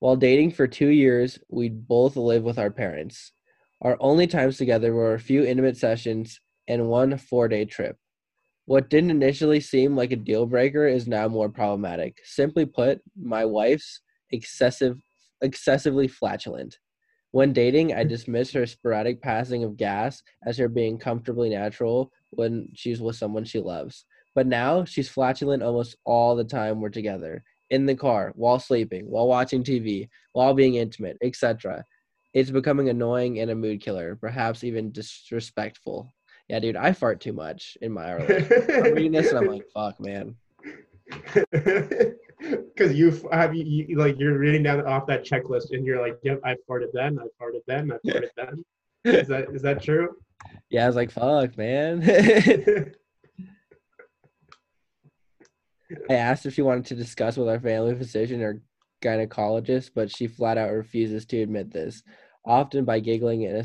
While 0.00 0.16
dating 0.16 0.50
for 0.50 0.66
two 0.66 0.88
years, 0.88 1.38
we 1.48 1.68
both 1.68 2.16
live 2.16 2.42
with 2.42 2.58
our 2.58 2.70
parents. 2.70 3.30
Our 3.80 3.96
only 4.00 4.26
times 4.26 4.56
together 4.58 4.92
were 4.92 5.14
a 5.14 5.20
few 5.20 5.44
intimate 5.44 5.76
sessions 5.76 6.40
and 6.66 6.88
one 6.88 7.16
four 7.18 7.46
day 7.46 7.66
trip. 7.66 7.96
What 8.66 8.88
didn't 8.88 9.10
initially 9.10 9.60
seem 9.60 9.94
like 9.94 10.12
a 10.12 10.16
deal 10.16 10.46
breaker 10.46 10.86
is 10.86 11.06
now 11.06 11.28
more 11.28 11.50
problematic. 11.50 12.20
Simply 12.24 12.64
put, 12.64 13.02
my 13.14 13.44
wife's 13.44 14.00
excessive 14.30 14.98
excessively 15.42 16.08
flatulent. 16.08 16.78
When 17.32 17.52
dating, 17.52 17.92
I 17.92 18.04
dismiss 18.04 18.52
her 18.52 18.64
sporadic 18.64 19.20
passing 19.20 19.64
of 19.64 19.76
gas 19.76 20.22
as 20.46 20.56
her 20.56 20.68
being 20.68 20.96
comfortably 20.98 21.50
natural 21.50 22.10
when 22.30 22.68
she's 22.74 23.02
with 23.02 23.16
someone 23.16 23.44
she 23.44 23.60
loves. 23.60 24.06
But 24.34 24.46
now 24.46 24.84
she's 24.84 25.08
flatulent 25.10 25.62
almost 25.62 25.96
all 26.06 26.34
the 26.34 26.44
time 26.44 26.80
we're 26.80 26.88
together. 26.88 27.44
In 27.70 27.86
the 27.86 27.96
car, 27.96 28.32
while 28.36 28.60
sleeping, 28.60 29.10
while 29.10 29.26
watching 29.26 29.64
TV, 29.64 30.08
while 30.32 30.54
being 30.54 30.76
intimate, 30.76 31.18
etc. 31.22 31.84
It's 32.32 32.50
becoming 32.50 32.88
annoying 32.88 33.40
and 33.40 33.50
a 33.50 33.54
mood 33.54 33.82
killer, 33.82 34.16
perhaps 34.16 34.64
even 34.64 34.92
disrespectful. 34.92 36.13
Yeah, 36.48 36.58
dude, 36.60 36.76
I 36.76 36.92
fart 36.92 37.20
too 37.20 37.32
much 37.32 37.78
in 37.80 37.92
my 37.92 38.12
relationship. 38.12 38.70
I'm 38.84 38.94
reading 38.94 39.12
this 39.12 39.30
and 39.30 39.38
I'm 39.38 39.46
like, 39.46 39.64
fuck, 39.72 39.98
man. 40.00 40.36
Because 42.38 42.94
you 42.94 43.26
have 43.32 43.54
you, 43.54 43.64
you 43.64 43.96
like 43.96 44.18
you're 44.18 44.36
reading 44.38 44.64
down 44.64 44.84
off 44.86 45.06
that 45.06 45.24
checklist 45.24 45.70
and 45.70 45.86
you're 45.86 46.00
like, 46.00 46.18
yep, 46.22 46.40
I 46.44 46.56
farted 46.68 46.92
then, 46.92 47.18
I 47.18 47.26
farted 47.42 47.60
then, 47.66 47.90
I 47.90 47.96
farted 48.06 48.28
then. 48.36 48.64
Is 49.04 49.28
that 49.28 49.46
is 49.54 49.62
that 49.62 49.82
true? 49.82 50.16
Yeah, 50.68 50.84
I 50.84 50.86
was 50.86 50.96
like, 50.96 51.10
fuck, 51.10 51.56
man. 51.56 52.02
I 56.10 56.14
asked 56.14 56.44
if 56.44 56.54
she 56.54 56.62
wanted 56.62 56.86
to 56.86 56.96
discuss 56.96 57.36
with 57.36 57.48
our 57.48 57.60
family 57.60 57.94
physician 57.94 58.42
or 58.42 58.60
gynecologist, 59.02 59.90
but 59.94 60.10
she 60.10 60.26
flat 60.26 60.58
out 60.58 60.72
refuses 60.72 61.24
to 61.26 61.40
admit 61.40 61.72
this, 61.72 62.02
often 62.44 62.84
by 62.84 63.00
giggling 63.00 63.44
and 63.44 63.56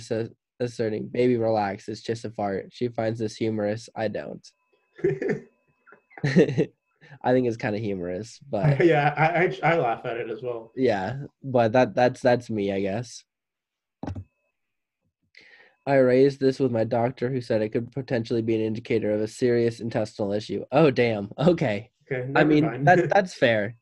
asserting, 0.60 1.08
Baby, 1.08 1.38
relax, 1.38 1.88
it's 1.88 2.02
just 2.02 2.26
a 2.26 2.30
fart. 2.30 2.70
She 2.72 2.88
finds 2.90 3.20
this 3.20 3.36
humorous. 3.36 3.90
I 3.96 4.08
don't. 4.08 4.46
I 7.24 7.32
think 7.32 7.48
it's 7.48 7.58
kind 7.58 7.76
of 7.76 7.82
humorous, 7.82 8.40
but 8.50 8.86
yeah, 8.86 9.14
I, 9.18 9.70
I 9.70 9.74
I 9.74 9.78
laugh 9.78 10.06
at 10.06 10.18
it 10.18 10.30
as 10.30 10.42
well. 10.42 10.72
yeah, 10.76 11.18
but 11.44 11.72
that 11.72 11.96
that's 11.96 12.22
that's 12.22 12.50
me, 12.50 12.72
I 12.72 12.82
guess. 12.82 13.24
I 15.86 15.96
raised 15.96 16.40
this 16.40 16.60
with 16.60 16.72
my 16.72 16.84
doctor 16.84 17.30
who 17.30 17.42
said 17.42 17.62
it 17.62 17.70
could 17.70 17.92
potentially 17.92 18.44
be 18.44 18.54
an 18.54 18.62
indicator 18.62 19.12
of 19.12 19.22
a 19.22 19.28
serious 19.28 19.80
intestinal 19.80 20.34
issue. 20.34 20.64
Oh 20.72 20.92
damn. 20.92 21.32
Okay. 21.38 21.90
Okay, 22.12 22.32
I 22.36 22.44
mean 22.44 22.84
that 22.84 23.10
that's 23.14 23.34
fair. 23.34 23.76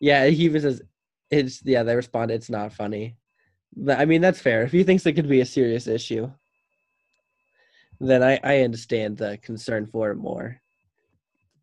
Yeah, 0.00 0.26
he 0.26 0.44
even 0.44 0.60
says 0.60 0.82
it's 1.30 1.62
yeah, 1.64 1.82
they 1.82 1.94
respond 1.94 2.30
it's 2.30 2.50
not 2.50 2.72
funny. 2.72 3.16
But 3.76 3.98
I 4.00 4.06
mean 4.06 4.22
that's 4.22 4.40
fair. 4.40 4.62
If 4.62 4.72
he 4.72 4.82
thinks 4.84 5.04
it 5.04 5.12
could 5.12 5.28
be 5.28 5.40
a 5.40 5.46
serious 5.46 5.86
issue, 5.86 6.30
then 8.00 8.22
I, 8.22 8.40
I 8.42 8.60
understand 8.62 9.18
the 9.18 9.38
concern 9.38 9.86
for 9.86 10.10
it 10.10 10.16
more. 10.16 10.60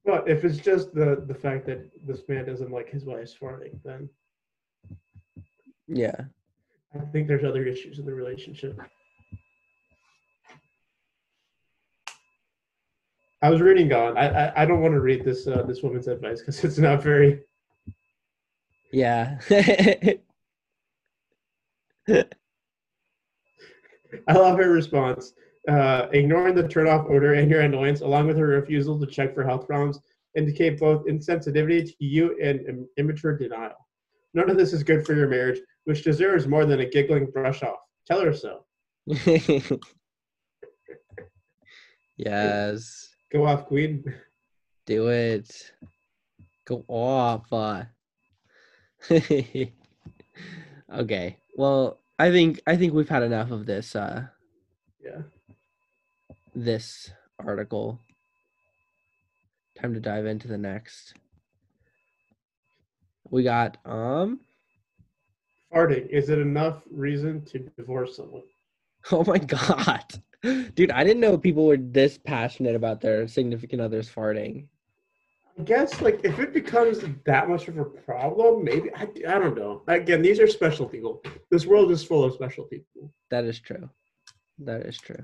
But 0.05 0.29
if 0.29 0.45
it's 0.45 0.57
just 0.57 0.93
the 0.93 1.23
the 1.27 1.33
fact 1.33 1.65
that 1.65 1.89
this 2.05 2.21
man 2.27 2.45
doesn't 2.45 2.71
like 2.71 2.89
his 2.89 3.05
wife's 3.05 3.35
farting, 3.35 3.79
then 3.83 4.09
Yeah. 5.87 6.15
I 6.93 7.05
think 7.11 7.27
there's 7.27 7.43
other 7.43 7.65
issues 7.65 7.97
in 7.97 8.05
the 8.05 8.13
relationship. 8.13 8.79
I 13.41 13.49
was 13.49 13.59
reading 13.59 13.91
on. 13.91 14.17
I 14.17 14.27
I, 14.27 14.61
I 14.61 14.65
don't 14.65 14.81
want 14.81 14.93
to 14.93 15.01
read 15.01 15.25
this 15.25 15.47
uh, 15.47 15.63
this 15.63 15.81
woman's 15.81 16.07
advice 16.07 16.39
because 16.39 16.63
it's 16.63 16.77
not 16.77 17.01
very. 17.01 17.41
Yeah. 18.91 19.39
I 24.27 24.33
love 24.33 24.57
her 24.57 24.69
response. 24.71 25.33
Uh, 25.67 26.07
ignoring 26.11 26.55
the 26.55 26.67
turn-off 26.67 27.07
odor 27.09 27.35
and 27.35 27.49
your 27.49 27.61
annoyance, 27.61 28.01
along 28.01 28.27
with 28.27 28.37
her 28.37 28.47
refusal 28.47 28.99
to 28.99 29.07
check 29.07 29.33
for 29.33 29.43
health 29.43 29.65
problems, 29.65 29.99
indicate 30.35 30.79
both 30.79 31.05
insensitivity 31.05 31.85
to 31.85 31.93
you 31.99 32.37
and 32.41 32.67
im- 32.67 32.89
immature 32.97 33.37
denial. 33.37 33.71
None 34.33 34.49
of 34.49 34.57
this 34.57 34.73
is 34.73 34.83
good 34.83 35.05
for 35.05 35.13
your 35.13 35.29
marriage, 35.29 35.61
which 35.85 36.03
deserves 36.03 36.47
more 36.47 36.65
than 36.65 36.81
a 36.81 36.89
giggling 36.89 37.27
brush 37.27 37.63
off. 37.63 37.79
Tell 38.05 38.19
her 38.21 38.33
so. 38.33 38.65
yes. 42.17 43.09
Go 43.31 43.45
off, 43.45 43.65
Queen. 43.65 44.03
Do 44.85 45.07
it. 45.07 45.71
Go 46.65 46.83
off. 46.87 47.51
uh. 47.53 47.83
okay. 50.93 51.37
Well, 51.55 51.99
I 52.19 52.31
think 52.31 52.61
I 52.67 52.75
think 52.75 52.93
we've 52.93 53.09
had 53.09 53.23
enough 53.23 53.51
of 53.51 53.65
this 53.65 53.95
uh 53.95 54.27
Yeah. 55.03 55.21
this 56.55 57.11
article. 57.39 57.99
Time 59.79 59.93
to 59.93 59.99
dive 59.99 60.25
into 60.25 60.47
the 60.47 60.57
next. 60.57 61.13
We 63.29 63.43
got 63.43 63.77
um 63.85 64.39
Farting. 65.73 66.07
Is 66.09 66.29
it 66.29 66.37
enough 66.37 66.83
reason 66.91 67.43
to 67.45 67.59
divorce 67.77 68.15
someone? 68.17 68.43
oh 69.11 69.23
my 69.25 69.37
god. 69.39 70.03
Dude, 70.75 70.91
I 70.91 71.03
didn't 71.03 71.21
know 71.21 71.37
people 71.37 71.65
were 71.65 71.77
this 71.77 72.17
passionate 72.17 72.75
about 72.75 73.01
their 73.01 73.27
significant 73.27 73.81
others 73.81 74.09
farting. 74.09 74.67
I 75.59 75.63
guess 75.63 76.01
like 76.01 76.21
if 76.23 76.39
it 76.39 76.53
becomes 76.53 76.99
that 77.25 77.47
much 77.47 77.67
of 77.67 77.77
a 77.77 77.85
problem, 77.85 78.63
maybe 78.63 78.89
I, 78.95 79.03
I 79.03 79.39
don't 79.39 79.55
know. 79.55 79.83
Again, 79.87 80.21
these 80.21 80.39
are 80.39 80.47
special 80.47 80.87
people. 80.87 81.21
This 81.51 81.65
world 81.65 81.91
is 81.91 82.03
full 82.03 82.23
of 82.23 82.33
special 82.33 82.63
people. 82.63 83.13
That 83.29 83.45
is 83.45 83.59
true. 83.59 83.89
That 84.59 84.81
is 84.81 84.97
true. 84.97 85.23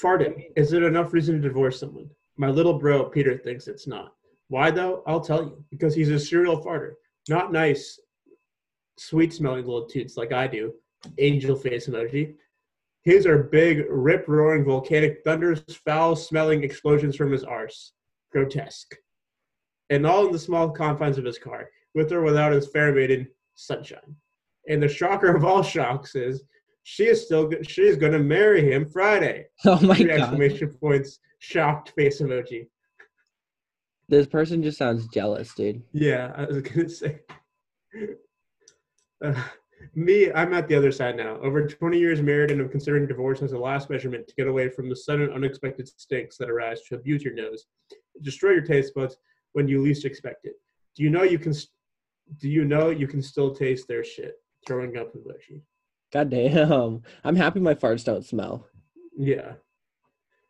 Farting. 0.00 0.46
Is 0.56 0.72
it 0.72 0.82
enough 0.82 1.12
reason 1.12 1.40
to 1.40 1.48
divorce 1.48 1.80
someone? 1.80 2.08
My 2.36 2.48
little 2.48 2.78
bro 2.78 3.04
Peter 3.04 3.36
thinks 3.36 3.68
it's 3.68 3.86
not. 3.86 4.14
Why 4.48 4.70
though? 4.70 5.02
I'll 5.06 5.20
tell 5.20 5.42
you. 5.42 5.64
Because 5.70 5.94
he's 5.94 6.10
a 6.10 6.18
serial 6.18 6.62
farter. 6.62 6.92
Not 7.28 7.52
nice, 7.52 7.98
sweet 8.96 9.32
smelling 9.32 9.66
little 9.66 9.86
toots 9.86 10.16
like 10.16 10.32
I 10.32 10.46
do. 10.46 10.72
Angel 11.18 11.56
face 11.56 11.86
emoji. 11.86 12.34
His 13.02 13.26
are 13.26 13.42
big, 13.42 13.84
rip 13.88 14.26
roaring 14.26 14.64
volcanic 14.64 15.22
thunders, 15.22 15.62
foul 15.84 16.16
smelling 16.16 16.64
explosions 16.64 17.14
from 17.14 17.30
his 17.30 17.44
arse. 17.44 17.92
Grotesque. 18.36 18.94
And 19.88 20.06
all 20.06 20.26
in 20.26 20.32
the 20.32 20.38
small 20.38 20.68
confines 20.70 21.16
of 21.16 21.24
his 21.24 21.38
car, 21.38 21.70
with 21.94 22.12
or 22.12 22.22
without 22.22 22.52
his 22.52 22.68
fair 22.68 22.92
maiden, 22.92 23.28
Sunshine. 23.54 24.14
And 24.68 24.82
the 24.82 24.88
shocker 24.88 25.34
of 25.34 25.44
all 25.44 25.62
shocks 25.62 26.14
is 26.14 26.42
she 26.82 27.04
is 27.06 27.24
still 27.24 27.50
she 27.62 27.82
is 27.82 27.96
going 27.96 28.12
to 28.12 28.18
marry 28.18 28.70
him 28.70 28.84
Friday. 28.86 29.46
Oh 29.64 29.80
my 29.80 29.94
Three 29.96 30.06
god. 30.08 30.20
exclamation 30.20 30.68
points, 30.74 31.18
shocked 31.38 31.92
face 31.96 32.20
emoji. 32.20 32.66
This 34.08 34.26
person 34.26 34.62
just 34.62 34.76
sounds 34.78 35.08
jealous, 35.08 35.54
dude. 35.54 35.82
Yeah, 35.92 36.32
I 36.36 36.44
was 36.44 36.60
gonna 36.62 36.88
say. 37.00 37.20
Uh, 39.24 39.42
me, 39.94 40.30
I'm 40.32 40.52
at 40.52 40.68
the 40.68 40.74
other 40.74 40.92
side 40.92 41.16
now. 41.16 41.38
Over 41.40 41.66
20 41.66 41.98
years 41.98 42.20
married, 42.20 42.50
and 42.50 42.60
I'm 42.60 42.68
considering 42.68 43.06
divorce 43.06 43.40
as 43.42 43.52
a 43.52 43.58
last 43.58 43.88
measurement 43.88 44.28
to 44.28 44.34
get 44.34 44.46
away 44.46 44.68
from 44.68 44.88
the 44.90 44.96
sudden, 44.96 45.30
unexpected 45.32 45.88
stinks 45.88 46.36
that 46.36 46.50
arise 46.50 46.82
to 46.82 46.96
abuse 46.96 47.22
your 47.22 47.34
nose, 47.34 47.64
destroy 48.22 48.52
your 48.52 48.62
taste 48.62 48.94
buds 48.94 49.16
when 49.52 49.68
you 49.68 49.80
least 49.80 50.04
expect 50.04 50.44
it. 50.44 50.54
Do 50.94 51.02
you 51.02 51.10
know 51.10 51.22
you 51.22 51.38
can? 51.38 51.52
Do 52.40 52.48
you 52.48 52.64
know 52.64 52.90
you 52.90 53.06
can 53.06 53.22
still 53.22 53.54
taste 53.54 53.86
their 53.88 54.04
shit? 54.04 54.34
Throwing 54.66 54.96
up 54.96 55.12
in 55.14 55.20
emoji. 55.20 55.60
God 56.12 56.30
damn. 56.30 57.02
I'm 57.24 57.36
happy 57.36 57.60
my 57.60 57.74
farts 57.74 58.04
don't 58.04 58.24
smell. 58.24 58.66
Yeah, 59.18 59.52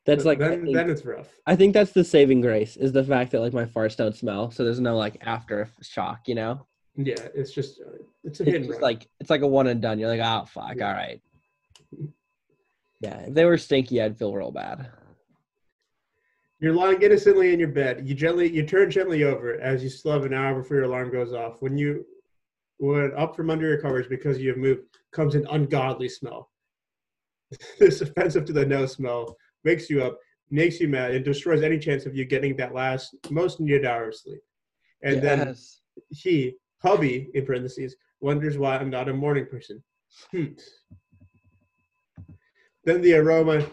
That's 0.07 0.25
like 0.25 0.41
I 0.41 0.49
then, 0.49 0.63
think, 0.65 0.75
then 0.77 0.91
it's 0.91 1.05
rough. 1.05 1.29
I 1.47 1.55
think 1.55 1.73
that's 1.75 1.93
the 1.93 2.03
saving 2.03 2.41
grace 2.41 2.77
is 2.77 2.93
the 2.93 3.05
fact 3.05 3.31
that 3.33 3.41
like 3.41 3.53
my 3.53 3.65
farts 3.65 3.97
don't 3.97 4.15
smell, 4.17 4.51
so 4.51 4.65
there's 4.65 4.81
no 4.81 4.97
like 4.97 5.19
after 5.23 5.71
shock, 5.83 6.27
you 6.27 6.35
know? 6.35 6.67
Yeah, 6.97 7.29
it's 7.35 7.53
just 7.53 7.81
uh, 7.81 7.91
it's 8.25 8.41
a 8.41 8.49
It's 8.57 8.67
just 8.67 8.81
like 8.81 9.07
it's 9.21 9.31
like 9.31 9.43
a 9.43 9.47
one 9.47 9.67
and 9.69 9.81
done. 9.83 9.99
You're 9.99 10.09
like, 10.09 10.21
oh 10.21 10.47
fuck, 10.47 10.77
Yeah. 10.77 10.89
all 10.89 10.95
right. 10.95 11.21
Yeah, 13.01 13.19
if 13.21 13.35
they 13.35 13.45
were 13.45 13.59
stinky, 13.59 14.01
I'd 14.01 14.17
feel 14.19 14.33
real 14.35 14.51
bad. 14.51 14.89
You're 16.67 16.75
lying 16.75 17.01
innocently 17.01 17.53
in 17.53 17.61
your 17.61 17.69
bed. 17.69 18.09
You 18.09 18.13
gently 18.13 18.53
you 18.53 18.67
turn 18.67 18.91
gently 18.91 19.23
over 19.23 19.55
as 19.61 19.85
you 19.85 19.89
still 19.89 20.11
have 20.11 20.25
an 20.25 20.35
hour 20.35 20.61
before 20.61 20.79
your 20.79 20.87
alarm 20.87 21.13
goes 21.13 21.33
off. 21.33 21.63
When 21.63 21.79
you 21.79 22.05
when 22.79 23.13
up 23.17 23.37
from 23.37 23.51
under 23.51 23.69
your 23.69 23.81
covers 23.81 24.09
because 24.09 24.41
you 24.41 24.49
have 24.49 24.59
moved 24.59 24.81
comes 25.13 25.37
an 25.37 25.47
ungodly 25.49 26.09
smell. 26.09 26.51
this 27.79 28.01
offensive 28.01 28.47
to 28.47 28.53
the 28.53 28.67
nose 28.67 28.95
smell 28.95 29.37
wakes 29.65 29.89
you 29.89 30.03
up, 30.03 30.19
makes 30.51 30.81
you 30.81 30.89
mad, 30.89 31.15
and 31.15 31.25
destroys 31.25 31.63
any 31.63 31.79
chance 31.79 32.05
of 32.05 32.17
you 32.17 32.25
getting 32.25 32.57
that 32.57 32.75
last 32.75 33.15
most 33.31 33.61
needed 33.61 33.85
hour 33.85 34.09
of 34.09 34.17
sleep. 34.17 34.41
And 35.05 35.23
then 35.23 35.55
he, 36.11 36.57
hubby 36.83 37.31
in 37.35 37.47
parentheses, 37.47 37.95
wonders 38.19 38.59
why 38.59 38.77
I'm 38.77 38.91
not 38.91 39.09
a 39.09 39.15
morning 39.15 39.47
person. 39.47 39.85
Hmm. 40.33 40.47
Then 42.83 43.03
the 43.03 43.15
aroma, 43.15 43.65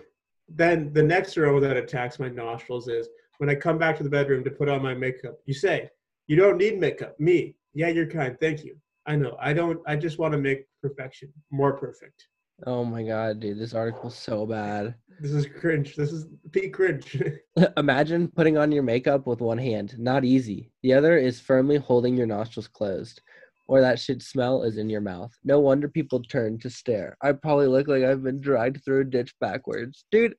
then 0.48 0.92
the 0.94 1.04
next 1.04 1.38
aroma 1.38 1.60
that 1.62 1.78
attacks 1.78 2.20
my 2.20 2.30
nostrils 2.30 2.88
is 2.88 3.08
when 3.38 3.50
I 3.50 3.56
come 3.56 3.78
back 3.78 3.98
to 3.98 4.04
the 4.04 4.10
bedroom 4.10 4.44
to 4.44 4.52
put 4.52 4.70
on 4.70 4.82
my 4.82 4.94
makeup. 4.94 5.36
You 5.46 5.54
say, 5.54 5.90
You 6.28 6.36
don't 6.36 6.58
need 6.58 6.80
makeup. 6.80 7.20
Me. 7.20 7.56
Yeah, 7.74 7.90
you're 7.90 8.08
kind. 8.08 8.38
Thank 8.40 8.64
you. 8.64 8.78
I 9.06 9.16
know. 9.16 9.36
I 9.40 9.54
don't, 9.54 9.80
I 9.88 9.96
just 9.96 10.20
want 10.20 10.32
to 10.34 10.38
make 10.38 10.66
perfection 10.82 11.34
more 11.52 11.74
perfect. 11.74 12.28
Oh 12.66 12.86
my 12.86 13.04
god, 13.04 13.40
dude, 13.40 13.60
this 13.60 13.74
article's 13.74 14.16
so 14.16 14.46
bad. 14.46 14.96
This 15.20 15.32
is 15.32 15.46
cringe. 15.46 15.96
This 15.96 16.12
is 16.12 16.28
peak 16.52 16.74
cringe. 16.74 17.22
Imagine 17.78 18.30
putting 18.30 18.58
on 18.58 18.72
your 18.72 18.84
makeup 18.84 19.28
with 19.28 19.42
one 19.42 19.58
hand. 19.58 19.96
Not 19.98 20.24
easy. 20.24 20.72
The 20.82 20.94
other 20.94 21.18
is 21.18 21.40
firmly 21.40 21.78
holding 21.78 22.16
your 22.16 22.28
nostrils 22.28 22.68
closed. 22.68 23.22
Or 23.68 23.82
that 23.82 24.00
shit 24.00 24.22
smell 24.22 24.64
is 24.64 24.78
in 24.78 24.90
your 24.90 25.02
mouth. 25.02 25.32
No 25.44 25.60
wonder 25.60 25.88
people 25.88 26.22
turn 26.22 26.60
to 26.60 26.70
stare. 26.70 27.18
I 27.22 27.32
probably 27.32 27.68
look 27.68 27.88
like 27.88 28.04
I've 28.04 28.24
been 28.24 28.42
dragged 28.42 28.84
through 28.84 29.02
a 29.02 29.06
ditch 29.06 29.34
backwards. 29.40 30.06
Dude, 30.12 30.36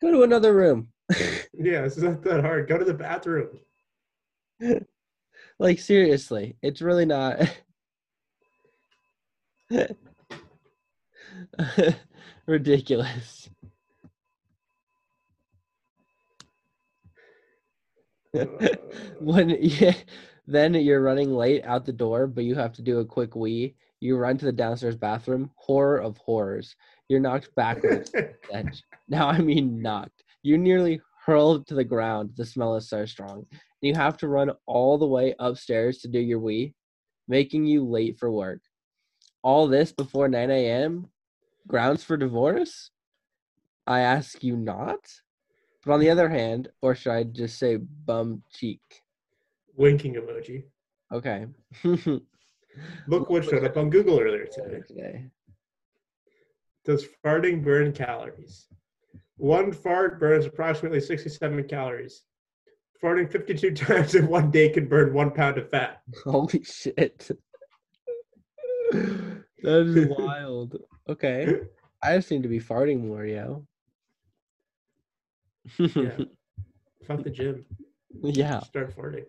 go 0.00 0.10
to 0.10 0.22
another 0.22 0.54
room. 0.54 0.88
yeah, 1.52 1.84
it's 1.84 1.98
not 1.98 2.22
that 2.22 2.40
hard. 2.42 2.68
Go 2.68 2.78
to 2.78 2.84
the 2.84 2.94
bathroom. 2.94 3.58
like, 5.58 5.78
seriously, 5.78 6.56
it's 6.62 6.80
really 6.80 7.04
not. 7.06 7.40
Ridiculous. 12.46 13.50
Uh. 18.36 18.44
when 19.20 19.50
yeah, 19.60 19.94
then 20.46 20.74
you're 20.74 21.02
running 21.02 21.34
late 21.34 21.64
out 21.64 21.84
the 21.84 21.92
door, 21.92 22.26
but 22.26 22.44
you 22.44 22.54
have 22.54 22.72
to 22.74 22.82
do 22.82 23.00
a 23.00 23.04
quick 23.04 23.34
wee. 23.34 23.74
You 24.00 24.16
run 24.16 24.38
to 24.38 24.44
the 24.44 24.52
downstairs 24.52 24.96
bathroom. 24.96 25.50
Horror 25.56 25.98
of 25.98 26.16
horrors. 26.18 26.76
You're 27.08 27.20
knocked 27.20 27.54
backwards. 27.54 28.12
Now 29.08 29.28
I 29.28 29.38
mean 29.38 29.82
knocked. 29.82 30.24
You 30.42 30.58
nearly 30.58 31.00
hurled 31.24 31.66
to 31.66 31.74
the 31.74 31.84
ground. 31.84 32.30
The 32.36 32.44
smell 32.44 32.76
is 32.76 32.88
so 32.88 33.06
strong. 33.06 33.46
You 33.80 33.94
have 33.94 34.16
to 34.18 34.28
run 34.28 34.50
all 34.66 34.98
the 34.98 35.06
way 35.06 35.34
upstairs 35.38 35.98
to 35.98 36.08
do 36.08 36.18
your 36.18 36.38
wee, 36.38 36.74
making 37.28 37.66
you 37.66 37.84
late 37.84 38.18
for 38.18 38.30
work. 38.30 38.60
All 39.42 39.66
this 39.66 39.92
before 39.92 40.28
9 40.28 40.50
a.m. 40.50 41.08
Grounds 41.66 42.04
for 42.04 42.16
divorce? 42.16 42.90
I 43.86 44.00
ask 44.00 44.42
you 44.42 44.56
not. 44.56 45.00
But 45.84 45.94
on 45.94 46.00
the 46.00 46.10
other 46.10 46.28
hand, 46.28 46.68
or 46.82 46.94
should 46.94 47.12
I 47.12 47.22
just 47.24 47.58
say 47.58 47.76
bum 47.76 48.42
cheek? 48.52 48.80
Winking 49.76 50.14
emoji. 50.14 50.64
Okay. 51.12 51.46
Look 53.06 53.30
what 53.30 53.44
showed 53.44 53.64
up 53.64 53.76
on 53.76 53.90
Google 53.90 54.18
earlier 54.20 54.46
today. 54.46 54.80
Today. 54.86 55.26
Does 56.84 57.06
farting 57.24 57.62
burn 57.64 57.92
calories? 57.92 58.66
One 59.36 59.72
fart 59.72 60.18
burns 60.18 60.46
approximately 60.46 61.00
67 61.00 61.68
calories. 61.68 62.22
Farting 63.02 63.30
52 63.30 63.70
times 63.74 64.14
in 64.14 64.26
one 64.28 64.50
day 64.50 64.68
can 64.70 64.88
burn 64.88 65.12
one 65.12 65.30
pound 65.30 65.58
of 65.58 65.68
fat. 65.70 66.00
Holy 66.24 66.62
shit. 66.64 67.30
that 68.90 69.42
is 69.62 70.06
wild. 70.18 70.76
Okay. 71.08 71.60
I 72.02 72.16
just 72.16 72.28
seem 72.28 72.42
to 72.42 72.48
be 72.48 72.60
farting 72.60 73.00
more, 73.06 73.24
yo. 73.24 73.66
Yeah. 75.78 76.16
Fuck 77.06 77.24
the 77.24 77.30
gym. 77.30 77.64
yeah. 78.22 78.60
Start 78.60 78.96
farting. 78.96 79.24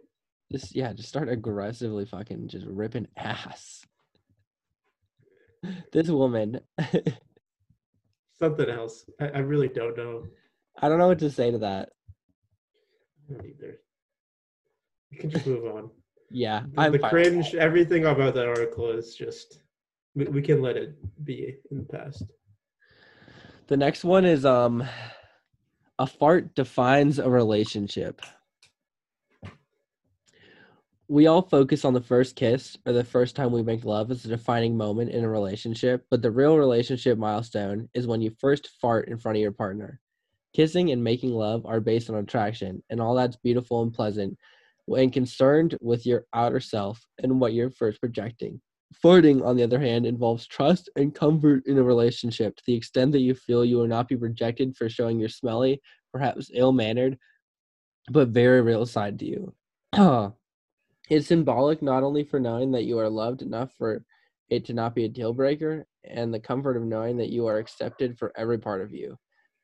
Just 0.52 0.76
yeah, 0.76 0.94
just 0.94 1.10
start 1.10 1.30
aggressively 1.30 2.06
fucking 2.06 2.48
just 2.48 2.66
ripping 2.66 3.08
ass. 3.18 3.86
This 5.92 6.08
woman, 6.08 6.62
Something 8.40 8.70
else. 8.70 9.10
I, 9.20 9.28
I 9.30 9.38
really 9.40 9.68
don't 9.68 9.98
know. 9.98 10.28
I 10.80 10.88
don't 10.88 11.00
know 11.00 11.08
what 11.08 11.20
to 11.20 11.32
say 11.32 11.50
to 11.50 11.58
that. 11.58 11.90
Don't 13.28 13.44
either. 13.44 13.80
We 15.12 15.18
can 15.18 15.30
just 15.30 15.48
move 15.48 15.66
on. 15.66 15.90
Yeah, 16.30 16.64
The, 16.74 16.82
I'm 16.82 16.92
the 16.92 17.00
cringe, 17.00 17.56
everything 17.56 18.06
about 18.06 18.34
that 18.34 18.50
article 18.50 18.92
is 18.92 19.16
just. 19.16 19.62
We, 20.14 20.26
we 20.26 20.42
can 20.42 20.62
let 20.62 20.76
it 20.76 20.94
be 21.24 21.56
in 21.72 21.78
the 21.78 21.86
past. 21.86 22.34
The 23.68 23.78
next 23.78 24.04
one 24.04 24.26
is 24.26 24.46
um 24.46 24.84
a 25.98 26.06
fart 26.06 26.54
defines 26.54 27.18
a 27.18 27.30
relationship. 27.30 28.22
We 31.10 31.28
all 31.28 31.42
focus 31.42 31.86
on 31.86 31.94
the 31.94 32.02
first 32.02 32.36
kiss 32.36 32.78
or 32.86 32.92
the 32.92 33.04
first 33.04 33.36
time 33.36 33.54
we 33.54 33.64
make 33.64 33.86
love 33.86 34.12
as 34.12 34.26
a 34.26 34.28
defining 34.28 34.76
moment 34.76 35.12
in 35.12 35.24
a 35.24 35.30
relationship, 35.30 36.06
but 36.12 36.22
the 36.22 36.32
real 36.32 36.58
relationship 36.58 37.18
milestone 37.18 37.88
is 37.94 38.06
when 38.06 38.22
you 38.22 38.36
first 38.42 38.70
fart 38.82 39.08
in 39.08 39.18
front 39.18 39.38
of 39.38 39.42
your 39.42 39.54
partner. 39.54 40.02
Kissing 40.54 40.92
and 40.92 41.02
making 41.02 41.32
love 41.32 41.66
are 41.66 41.80
based 41.80 42.10
on 42.10 42.18
attraction, 42.18 42.84
and 42.90 43.00
all 43.00 43.16
that's 43.16 43.38
beautiful 43.38 43.84
and 43.84 43.94
pleasant 43.94 44.38
when 44.86 45.10
concerned 45.10 45.78
with 45.80 46.06
your 46.06 46.26
outer 46.34 46.60
self 46.60 47.06
and 47.24 47.40
what 47.40 47.54
you're 47.54 47.72
first 47.72 48.02
projecting. 48.02 48.60
Farting, 49.02 49.46
on 49.46 49.56
the 49.56 49.64
other 49.64 49.80
hand, 49.80 50.06
involves 50.06 50.46
trust 50.46 50.90
and 50.98 51.16
comfort 51.16 51.64
in 51.68 51.78
a 51.78 51.84
relationship 51.84 52.58
to 52.58 52.64
the 52.68 52.76
extent 52.76 53.14
that 53.14 53.20
you 53.20 53.34
feel 53.34 53.64
you 53.64 53.78
will 53.78 53.88
not 53.88 54.10
be 54.10 54.16
rejected 54.16 54.76
for 54.76 54.90
showing 54.90 55.20
your 55.20 55.30
smelly, 55.30 55.82
perhaps 56.12 56.52
ill 56.54 56.74
mannered, 56.74 57.18
but 58.12 58.30
very 58.30 58.62
real 58.62 58.86
side 58.86 59.20
to 59.20 59.26
you. 59.26 60.34
it's 61.10 61.28
symbolic 61.28 61.82
not 61.82 62.04
only 62.04 62.24
for 62.24 62.40
knowing 62.40 62.72
that 62.72 62.84
you 62.84 63.00
are 63.00 63.10
loved 63.10 63.42
enough 63.42 63.72
for 63.78 64.04
it 64.50 64.66
to 64.66 64.74
not 64.74 64.96
be 64.96 65.06
a 65.06 65.10
deal 65.10 65.34
breaker, 65.34 65.86
and 66.06 66.34
the 66.34 66.40
comfort 66.40 66.78
of 66.78 66.84
knowing 66.84 67.18
that 67.18 67.30
you 67.30 67.48
are 67.48 67.58
accepted 67.58 68.18
for 68.18 68.32
every 68.38 68.58
part 68.58 68.82
of 68.82 68.92
you, 68.92 69.18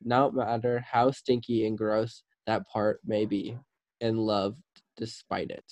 no 0.04 0.30
matter 0.32 0.84
how 0.90 1.10
stinky 1.12 1.66
and 1.66 1.78
gross 1.78 2.24
that 2.48 2.68
part 2.68 3.00
may 3.06 3.26
be, 3.26 3.58
and 4.02 4.20
loved 4.20 4.60
despite 4.98 5.50
it. 5.52 5.64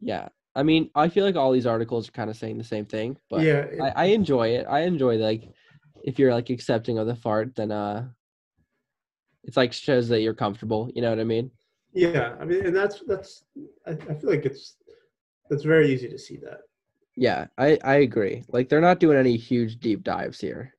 Yeah. 0.00 0.28
I 0.54 0.64
mean, 0.64 0.90
I 0.94 1.08
feel 1.08 1.24
like 1.24 1.36
all 1.36 1.52
these 1.52 1.66
articles 1.66 2.08
are 2.08 2.12
kind 2.12 2.28
of 2.28 2.36
saying 2.36 2.58
the 2.58 2.64
same 2.64 2.84
thing, 2.84 3.16
but 3.30 3.42
yeah, 3.42 3.60
it- 3.60 3.80
I, 3.80 3.88
I 3.90 4.04
enjoy 4.06 4.48
it. 4.48 4.66
I 4.68 4.80
enjoy 4.80 5.16
like 5.16 5.48
if 6.04 6.18
you're 6.18 6.34
like 6.34 6.50
accepting 6.50 6.98
of 6.98 7.06
the 7.06 7.14
fart, 7.14 7.54
then 7.54 7.70
uh 7.70 8.08
it's 9.44 9.56
like 9.56 9.72
shows 9.72 10.08
that 10.08 10.20
you're 10.20 10.34
comfortable. 10.34 10.90
You 10.94 11.02
know 11.02 11.10
what 11.10 11.20
I 11.20 11.24
mean? 11.24 11.50
yeah. 11.94 12.34
I 12.40 12.44
mean, 12.44 12.66
and 12.66 12.74
that's 12.76 13.02
that's. 13.06 13.44
I, 13.86 13.90
I 13.92 14.14
feel 14.14 14.30
like 14.30 14.44
it's 14.44 14.76
it's 15.52 15.64
very 15.64 15.92
easy 15.92 16.08
to 16.08 16.18
see 16.18 16.36
that. 16.38 16.60
Yeah, 17.16 17.46
I 17.58 17.78
I 17.84 17.96
agree. 17.96 18.44
Like 18.48 18.68
they're 18.68 18.80
not 18.80 19.00
doing 19.00 19.18
any 19.18 19.36
huge 19.36 19.78
deep 19.78 20.02
dives 20.02 20.40
here. 20.40 20.74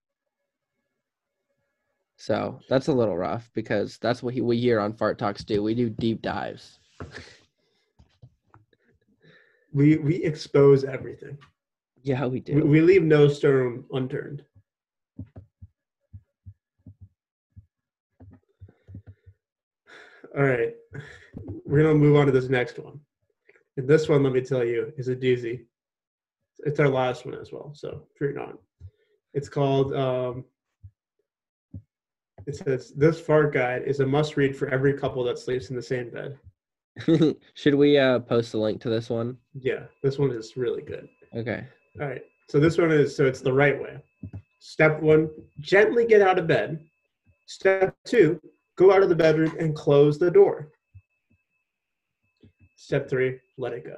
So 2.17 2.59
that's 2.69 2.87
a 2.87 2.93
little 2.93 3.17
rough 3.17 3.49
because 3.53 3.97
that's 3.97 4.23
what 4.23 4.33
he, 4.33 4.41
we 4.41 4.57
here 4.57 4.79
on 4.79 4.93
Fart 4.93 5.19
Talks 5.19 5.43
do. 5.43 5.61
We 5.61 5.75
do 5.75 5.89
deep 5.89 6.21
dives. 6.21 6.79
We 9.75 9.97
we 9.97 10.17
expose 10.23 10.83
everything. 10.83 11.35
Yeah, 12.03 12.27
we 12.27 12.41
do. 12.41 12.53
We, 12.53 12.61
we 12.61 12.79
leave 12.81 13.01
no 13.01 13.27
stone 13.27 13.85
unturned. 13.91 14.43
All 20.37 20.43
right, 20.43 20.75
we're 21.65 21.81
gonna 21.81 21.95
move 21.95 22.17
on 22.17 22.27
to 22.27 22.31
this 22.31 22.49
next 22.49 22.77
one. 22.77 22.99
And 23.77 23.87
this 23.87 24.07
one, 24.07 24.23
let 24.23 24.33
me 24.33 24.41
tell 24.41 24.63
you, 24.63 24.93
is 24.97 25.07
a 25.07 25.15
doozy. 25.15 25.65
It's 26.59 26.79
our 26.79 26.89
last 26.89 27.25
one 27.25 27.35
as 27.35 27.51
well. 27.51 27.71
So 27.73 28.03
fear 28.17 28.31
not. 28.31 28.57
It's 29.33 29.49
called. 29.49 29.93
Um, 29.95 30.45
it 32.45 32.55
says 32.55 32.91
this 32.91 33.19
fart 33.19 33.53
guide 33.53 33.83
is 33.85 33.99
a 33.99 34.05
must-read 34.05 34.55
for 34.55 34.67
every 34.67 34.93
couple 34.93 35.23
that 35.23 35.39
sleeps 35.39 35.69
in 35.69 35.75
the 35.75 35.81
same 35.81 36.09
bed. 36.09 36.37
Should 37.55 37.75
we 37.75 37.97
uh 37.97 38.19
post 38.19 38.53
a 38.53 38.57
link 38.57 38.81
to 38.81 38.89
this 38.89 39.09
one? 39.09 39.37
Yeah, 39.53 39.83
this 40.03 40.19
one 40.19 40.31
is 40.31 40.55
really 40.55 40.83
good. 40.83 41.07
Okay. 41.35 41.65
All 41.99 42.07
right. 42.07 42.21
So 42.49 42.59
this 42.59 42.77
one 42.77 42.91
is 42.91 43.15
so 43.15 43.25
it's 43.25 43.41
the 43.41 43.53
right 43.53 43.81
way. 43.81 43.97
Step 44.59 45.01
one, 45.01 45.29
gently 45.59 46.05
get 46.05 46.21
out 46.21 46.37
of 46.37 46.47
bed. 46.47 46.79
Step 47.47 47.95
two, 48.05 48.39
go 48.77 48.93
out 48.93 49.03
of 49.03 49.09
the 49.09 49.15
bedroom 49.15 49.55
and 49.59 49.75
close 49.75 50.19
the 50.19 50.31
door. 50.31 50.69
Step 52.83 53.09
three, 53.09 53.39
let 53.57 53.71
it 53.71 53.85
go. 53.85 53.95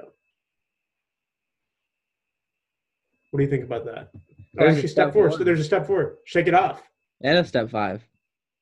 What 3.32 3.38
do 3.38 3.42
you 3.44 3.50
think 3.50 3.64
about 3.64 3.84
that? 3.86 4.10
Oh, 4.14 4.20
There's 4.54 4.74
actually, 4.76 4.88
step 4.88 5.06
step 5.08 5.12
four. 5.12 5.28
one. 5.28 5.38
So 5.38 5.42
there's 5.42 5.58
a 5.58 5.64
step 5.64 5.88
four. 5.88 6.18
Shake 6.24 6.46
it 6.46 6.54
off. 6.54 6.82
And 7.20 7.36
a 7.36 7.44
step 7.44 7.68
five. 7.68 8.06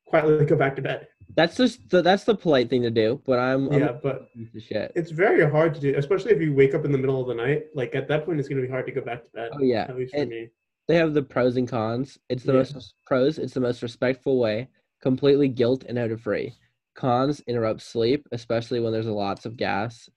Quietly 0.06 0.46
go 0.46 0.56
back 0.56 0.76
to 0.76 0.82
bed. 0.82 1.08
That's 1.36 1.58
just 1.58 1.90
the, 1.90 2.00
that's 2.00 2.24
the 2.24 2.34
polite 2.34 2.70
thing 2.70 2.80
to 2.82 2.90
do. 2.90 3.20
But 3.26 3.38
I'm, 3.38 3.68
I'm 3.70 3.78
Yeah, 3.80 3.92
but 4.02 4.28
shit. 4.58 4.92
it's 4.94 5.10
very 5.10 5.48
hard 5.48 5.74
to 5.74 5.80
do, 5.80 5.94
especially 5.94 6.32
if 6.32 6.40
you 6.40 6.54
wake 6.54 6.74
up 6.74 6.86
in 6.86 6.92
the 6.92 6.96
middle 6.98 7.20
of 7.20 7.28
the 7.28 7.34
night. 7.34 7.64
Like 7.74 7.94
at 7.94 8.08
that 8.08 8.24
point, 8.24 8.40
it's 8.40 8.48
going 8.48 8.62
to 8.62 8.66
be 8.66 8.72
hard 8.72 8.86
to 8.86 8.92
go 8.92 9.02
back 9.02 9.24
to 9.24 9.30
bed. 9.34 9.50
Oh 9.52 9.60
yeah, 9.62 9.82
At 9.90 9.96
least 9.96 10.14
for 10.14 10.24
me. 10.24 10.48
they 10.88 10.94
have 10.96 11.12
the 11.12 11.22
pros 11.22 11.58
and 11.58 11.68
cons. 11.68 12.18
It's 12.30 12.44
the 12.44 12.52
Yeah. 12.52 12.58
most 12.60 12.94
pros. 13.06 13.38
It's 13.38 13.52
the 13.52 13.60
most 13.60 13.82
respectful 13.82 14.38
way. 14.38 14.68
Completely 15.02 15.48
guilt 15.48 15.84
and 15.86 15.98
out 15.98 16.10
of 16.12 16.22
free. 16.22 16.54
Cons 16.94 17.40
interrupt 17.46 17.82
sleep, 17.82 18.26
especially 18.32 18.80
when 18.80 18.92
there's 18.92 19.06
lots 19.06 19.46
of 19.46 19.56
gas 19.56 20.08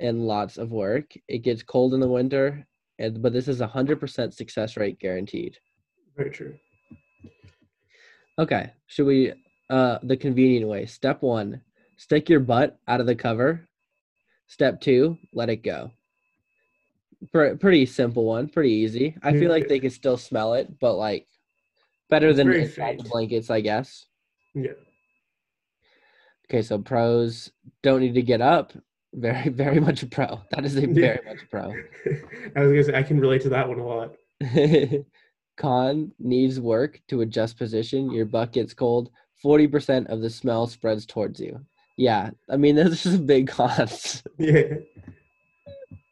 and 0.00 0.26
lots 0.26 0.58
of 0.58 0.70
work. 0.70 1.12
It 1.28 1.38
gets 1.38 1.62
cold 1.62 1.94
in 1.94 2.00
the 2.00 2.08
winter, 2.08 2.66
and 2.98 3.22
but 3.22 3.32
this 3.32 3.48
is 3.48 3.60
a 3.60 3.66
hundred 3.66 4.00
percent 4.00 4.34
success 4.34 4.76
rate 4.76 4.98
guaranteed. 4.98 5.58
Very 6.16 6.30
true. 6.30 6.54
Okay, 8.38 8.70
should 8.86 9.06
we? 9.06 9.32
Uh, 9.70 9.98
the 10.02 10.16
convenient 10.16 10.68
way. 10.68 10.84
Step 10.86 11.22
one: 11.22 11.62
stick 11.96 12.28
your 12.28 12.40
butt 12.40 12.78
out 12.86 13.00
of 13.00 13.06
the 13.06 13.14
cover. 13.14 13.66
Step 14.46 14.80
two: 14.80 15.16
let 15.32 15.48
it 15.48 15.62
go. 15.62 15.90
Pre- 17.32 17.56
pretty 17.56 17.86
simple 17.86 18.24
one. 18.24 18.48
Pretty 18.48 18.72
easy. 18.72 19.16
I 19.22 19.32
feel 19.32 19.50
like 19.50 19.68
they 19.68 19.80
can 19.80 19.90
still 19.90 20.18
smell 20.18 20.54
it, 20.54 20.78
but 20.78 20.94
like 20.94 21.26
better 22.10 22.28
It's 22.28 22.76
than 22.76 23.02
blankets, 23.08 23.48
I 23.48 23.62
guess. 23.62 24.04
Yeah. 24.54 24.72
Okay, 26.48 26.62
so 26.62 26.78
pros 26.78 27.50
don't 27.82 28.00
need 28.00 28.14
to 28.14 28.22
get 28.22 28.40
up. 28.40 28.72
Very, 29.14 29.48
very 29.50 29.80
much 29.80 30.02
a 30.02 30.06
pro. 30.06 30.40
That 30.50 30.64
is 30.64 30.76
a 30.76 30.86
very 30.86 31.20
much 31.24 31.42
a 31.42 31.46
pro. 31.46 31.62
I 32.56 32.60
was 32.60 32.72
gonna 32.72 32.84
say 32.84 32.94
I 32.94 33.02
can 33.02 33.20
relate 33.20 33.42
to 33.42 33.48
that 33.50 33.68
one 33.68 33.78
a 33.78 33.86
lot. 33.86 34.14
Con 35.56 36.12
needs 36.18 36.58
work 36.58 37.00
to 37.08 37.20
adjust 37.20 37.56
position. 37.56 38.10
Your 38.10 38.26
butt 38.26 38.52
gets 38.52 38.74
cold. 38.74 39.10
Forty 39.40 39.66
percent 39.66 40.08
of 40.08 40.20
the 40.20 40.30
smell 40.30 40.66
spreads 40.66 41.06
towards 41.06 41.40
you. 41.40 41.64
Yeah, 41.96 42.30
I 42.50 42.56
mean 42.56 42.74
those 42.74 42.92
are 42.92 43.10
some 43.10 43.26
big 43.26 43.48
cons. 43.48 44.22
Yeah. 44.38 44.78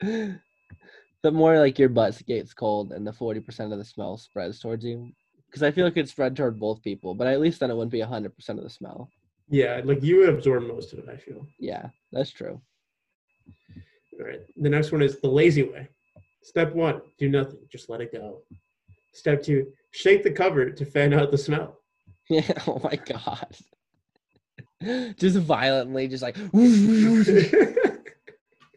the 0.01 1.30
more 1.30 1.59
like 1.59 1.78
your 1.78 1.89
butt 1.89 2.22
gets 2.26 2.55
cold, 2.55 2.93
and 2.93 3.07
the 3.07 3.12
forty 3.12 3.41
percent 3.41 3.72
of 3.72 3.78
the 3.78 3.85
smell 3.85 4.16
spreads 4.16 4.61
towards 4.61 4.85
you. 4.85 5.11
Because 5.51 5.64
I 5.64 5.70
feel 5.72 5.85
like 5.85 5.97
it 5.97 6.09
spread 6.09 6.35
toward 6.35 6.59
both 6.59 6.83
people, 6.83 7.14
but 7.14 7.26
at 7.26 7.41
least 7.41 7.61
then 7.61 7.70
it 7.70 7.74
wouldn't 7.74 7.93
be 7.93 8.01
hundred 8.01 8.35
percent 8.37 8.59
of 8.59 8.64
the 8.64 8.70
smell. 8.70 9.11
Yeah, 9.53 9.83
like 9.85 10.03
you 10.03 10.17
would 10.17 10.31
absorb 10.31 10.63
most 10.63 10.95
of 10.95 10.99
it, 10.99 11.05
I 11.13 11.17
feel. 11.19 11.47
Yeah, 11.59 11.89
that's 12.11 12.31
true. 12.31 12.59
All 14.19 14.27
right. 14.27 14.41
The 14.57 14.71
next 14.71 14.93
one 14.93 15.03
is 15.03 15.21
the 15.21 15.29
lazy 15.29 15.63
way. 15.63 15.89
Step 16.43 16.75
one, 16.75 17.03
do 17.19 17.29
nothing, 17.29 17.59
just 17.71 17.91
let 17.91 18.01
it 18.01 18.13
go. 18.13 18.39
Step 19.13 19.43
two, 19.43 19.71
shake 19.91 20.23
the 20.23 20.31
cover 20.31 20.71
to 20.71 20.87
fan 20.87 21.13
out 21.13 21.31
the 21.31 21.37
smell. 21.39 21.79
Yeah. 22.31 22.51
Oh 22.67 22.81
my 22.83 22.97
god. 22.97 23.47
Just 25.19 25.37
violently, 25.37 26.09
just 26.09 26.25
like. 26.25 26.37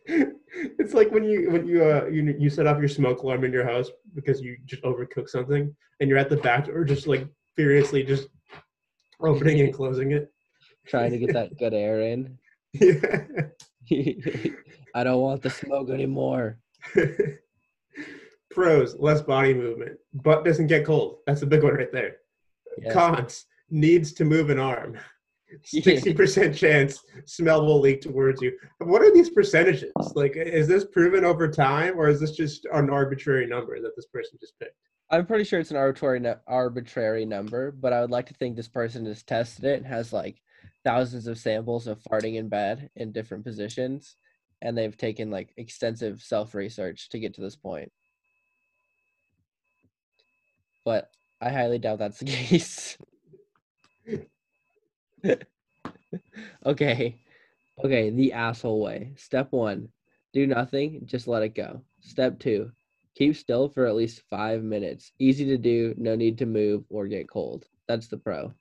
it's 0.05 0.93
like 0.93 1.09
when 1.11 1.23
you 1.23 1.49
when 1.49 1.65
you 1.65 1.83
uh 1.83 2.05
you 2.05 2.35
you 2.37 2.47
set 2.49 2.67
off 2.67 2.77
your 2.77 2.87
smoke 2.87 3.23
alarm 3.23 3.43
in 3.43 3.51
your 3.51 3.65
house 3.65 3.89
because 4.13 4.39
you 4.39 4.55
just 4.65 4.83
overcook 4.83 5.27
something 5.27 5.75
and 5.99 6.09
you're 6.09 6.19
at 6.19 6.29
the 6.29 6.37
back 6.37 6.67
door 6.67 6.83
just 6.83 7.07
like 7.07 7.27
furiously 7.55 8.03
just 8.03 8.27
opening 9.19 9.61
and 9.61 9.73
closing 9.73 10.11
it. 10.11 10.31
Trying 10.85 11.11
to 11.11 11.17
get 11.17 11.33
that 11.33 11.57
good 11.59 11.73
air 11.73 12.01
in. 12.01 12.37
Yeah. 12.73 13.25
I 14.95 15.03
don't 15.03 15.21
want 15.21 15.41
the 15.41 15.49
smoke 15.49 15.89
anymore. 15.89 16.57
Pros, 18.51 18.95
less 18.97 19.21
body 19.21 19.53
movement. 19.53 19.97
Butt 20.13 20.45
doesn't 20.45 20.67
get 20.67 20.85
cold. 20.85 21.17
That's 21.27 21.41
a 21.41 21.45
big 21.45 21.63
one 21.63 21.75
right 21.75 21.91
there. 21.91 22.17
Yes. 22.77 22.93
Cons, 22.93 23.45
needs 23.69 24.13
to 24.13 24.25
move 24.25 24.49
an 24.49 24.59
arm. 24.59 24.97
60% 25.73 26.55
chance 26.55 26.99
smell 27.25 27.65
will 27.65 27.79
leak 27.79 28.01
towards 28.01 28.41
you. 28.41 28.57
What 28.79 29.01
are 29.01 29.13
these 29.13 29.29
percentages? 29.29 29.91
Like, 30.13 30.35
is 30.35 30.67
this 30.67 30.85
proven 30.85 31.23
over 31.23 31.49
time 31.49 31.97
or 31.97 32.07
is 32.09 32.19
this 32.19 32.31
just 32.31 32.65
an 32.73 32.89
arbitrary 32.89 33.45
number 33.45 33.79
that 33.79 33.95
this 33.95 34.07
person 34.07 34.37
just 34.39 34.57
picked? 34.59 34.75
I'm 35.11 35.25
pretty 35.25 35.43
sure 35.43 35.59
it's 35.59 35.71
an 35.71 35.77
arbitrary 35.77 36.25
arbitrary 36.47 37.25
number, 37.25 37.71
but 37.71 37.93
I 37.93 38.01
would 38.01 38.09
like 38.09 38.25
to 38.27 38.33
think 38.33 38.55
this 38.55 38.67
person 38.67 39.05
has 39.05 39.21
tested 39.23 39.65
it 39.65 39.77
and 39.77 39.85
has 39.85 40.11
like 40.11 40.41
thousands 40.83 41.27
of 41.27 41.37
samples 41.37 41.87
of 41.87 42.01
farting 42.03 42.35
in 42.35 42.49
bed 42.49 42.89
in 42.95 43.11
different 43.11 43.43
positions, 43.43 44.15
and 44.61 44.77
they've 44.77 44.97
taken 44.97 45.31
like 45.31 45.53
extensive 45.57 46.21
self 46.21 46.53
research 46.55 47.09
to 47.09 47.19
get 47.19 47.33
to 47.35 47.41
this 47.41 47.55
point. 47.55 47.91
But 50.83 51.09
I 51.41 51.49
highly 51.49 51.79
doubt 51.79 51.99
that's 51.99 52.19
the 52.19 52.25
case. 52.25 52.97
okay. 56.65 57.19
Okay, 57.83 58.09
the 58.09 58.33
asshole 58.33 58.81
way. 58.81 59.11
Step 59.17 59.51
one, 59.51 59.89
do 60.33 60.47
nothing, 60.47 61.01
just 61.05 61.27
let 61.27 61.43
it 61.43 61.55
go. 61.55 61.81
Step 61.99 62.39
two, 62.39 62.71
keep 63.15 63.35
still 63.35 63.67
for 63.67 63.85
at 63.85 63.95
least 63.95 64.21
five 64.29 64.63
minutes. 64.63 65.11
Easy 65.19 65.45
to 65.45 65.57
do, 65.57 65.93
no 65.97 66.15
need 66.15 66.37
to 66.37 66.45
move 66.45 66.85
or 66.89 67.07
get 67.07 67.29
cold. 67.29 67.65
That's 67.87 68.07
the 68.07 68.17
pro. 68.17 68.53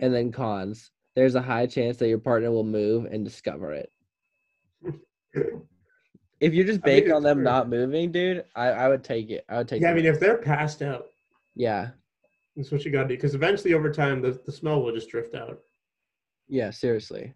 And 0.00 0.12
then 0.12 0.32
cons, 0.32 0.90
there's 1.14 1.36
a 1.36 1.42
high 1.42 1.66
chance 1.66 1.98
that 1.98 2.08
your 2.08 2.18
partner 2.18 2.50
will 2.50 2.64
move 2.64 3.04
and 3.04 3.24
discover 3.24 3.72
it. 3.72 3.92
If 6.40 6.54
you 6.54 6.64
just 6.64 6.80
I 6.84 7.00
mean, 7.00 7.12
on 7.12 7.22
them 7.22 7.36
true. 7.36 7.44
not 7.44 7.68
moving, 7.68 8.10
dude, 8.10 8.46
I, 8.56 8.68
I 8.68 8.88
would 8.88 9.04
take 9.04 9.28
it. 9.28 9.44
I 9.50 9.58
would 9.58 9.68
take 9.68 9.82
Yeah, 9.82 9.90
I 9.90 9.94
mean, 9.94 10.06
if 10.06 10.18
they're 10.18 10.38
passed 10.38 10.80
out, 10.80 11.08
yeah. 11.54 11.90
that's 12.56 12.70
what 12.70 12.82
you 12.82 12.90
got 12.90 13.02
to 13.02 13.08
do. 13.08 13.14
Because 13.14 13.34
eventually, 13.34 13.74
over 13.74 13.92
time, 13.92 14.22
the, 14.22 14.40
the 14.46 14.50
smell 14.50 14.82
will 14.82 14.94
just 14.94 15.10
drift 15.10 15.34
out. 15.34 15.60
Yeah, 16.48 16.70
seriously. 16.70 17.34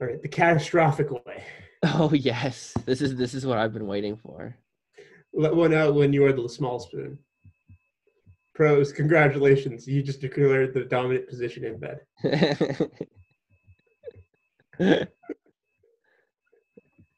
All 0.00 0.08
right, 0.08 0.20
the 0.20 0.28
catastrophic 0.28 1.10
way. 1.10 1.42
Oh 1.84 2.12
yes. 2.12 2.74
This 2.86 3.00
is 3.00 3.14
this 3.14 3.34
is 3.34 3.46
what 3.46 3.56
I've 3.56 3.72
been 3.72 3.86
waiting 3.86 4.16
for. 4.16 4.56
Let 5.32 5.54
one 5.54 5.72
out 5.72 5.94
when 5.94 6.12
you 6.12 6.24
are 6.26 6.32
the 6.32 6.48
small 6.48 6.80
spoon. 6.80 7.20
Pros, 8.58 8.92
congratulations. 8.92 9.86
You 9.86 10.02
just 10.02 10.20
declared 10.20 10.74
the 10.74 10.82
dominant 10.82 11.28
position 11.28 11.64
in 11.64 11.78
bed. 11.78 12.00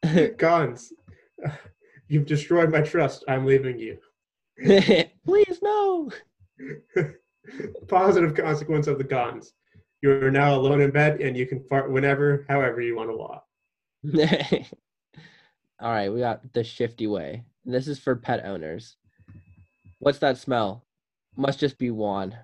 Cons, 0.38 0.92
you've 2.08 2.26
destroyed 2.26 2.70
my 2.70 2.82
trust. 2.82 3.24
I'm 3.26 3.46
leaving 3.46 3.78
you. 3.78 3.96
Please 5.24 5.60
no. 5.62 6.10
Positive 7.88 8.34
consequence 8.34 8.86
of 8.86 8.98
the 8.98 9.04
cons. 9.04 9.54
You 10.02 10.10
are 10.22 10.30
now 10.30 10.54
alone 10.54 10.82
in 10.82 10.90
bed 10.90 11.22
and 11.22 11.34
you 11.34 11.46
can 11.46 11.64
fart 11.70 11.90
whenever, 11.90 12.44
however 12.50 12.82
you 12.82 12.94
want 12.94 13.08
to 13.08 13.16
walk. 13.16 13.46
All 15.80 15.90
right, 15.90 16.12
we 16.12 16.20
got 16.20 16.52
the 16.52 16.64
shifty 16.64 17.06
way. 17.06 17.44
This 17.64 17.88
is 17.88 17.98
for 17.98 18.14
pet 18.14 18.44
owners. 18.44 18.98
What's 20.00 20.18
that 20.18 20.36
smell? 20.36 20.84
Must 21.40 21.58
just 21.58 21.78
be 21.78 21.90
Juan. 21.90 22.36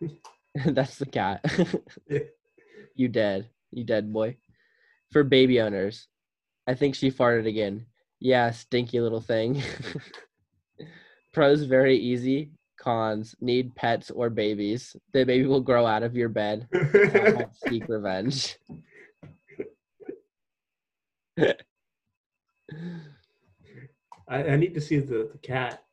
That's 0.64 0.96
the 0.96 1.04
cat. 1.04 1.44
Yeah. 2.08 2.20
you 2.94 3.08
dead. 3.08 3.50
You 3.70 3.84
dead 3.84 4.10
boy. 4.10 4.38
For 5.12 5.22
baby 5.22 5.60
owners, 5.60 6.08
I 6.66 6.72
think 6.72 6.94
she 6.94 7.10
farted 7.10 7.46
again. 7.46 7.84
Yeah, 8.20 8.50
stinky 8.50 9.00
little 9.00 9.20
thing. 9.20 9.62
Pros 11.34 11.62
very 11.64 11.98
easy. 11.98 12.52
Cons 12.80 13.34
need 13.42 13.74
pets 13.74 14.10
or 14.10 14.30
babies. 14.30 14.96
The 15.12 15.24
baby 15.24 15.46
will 15.46 15.60
grow 15.60 15.84
out 15.86 16.02
of 16.02 16.16
your 16.16 16.30
bed. 16.30 16.66
seek 17.68 17.86
revenge. 17.86 18.56
I, 21.38 21.54
I 24.28 24.56
need 24.56 24.72
to 24.74 24.80
see 24.80 24.98
the, 25.00 25.28
the 25.32 25.38
cat 25.42 25.84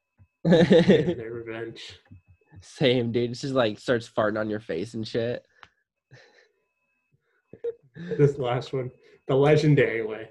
their 0.46 1.34
revenge. 1.34 2.00
Same, 2.66 3.12
dude. 3.12 3.32
It's 3.32 3.42
just 3.42 3.54
like 3.54 3.80
starts 3.80 4.10
farting 4.10 4.40
on 4.40 4.50
your 4.50 4.60
face 4.60 4.96
and 4.96 5.08
shit. 5.08 5.46
This 8.18 8.38
last 8.40 8.74
one, 8.74 8.92
the 9.28 9.36
legendary 9.36 10.04
way. 10.04 10.30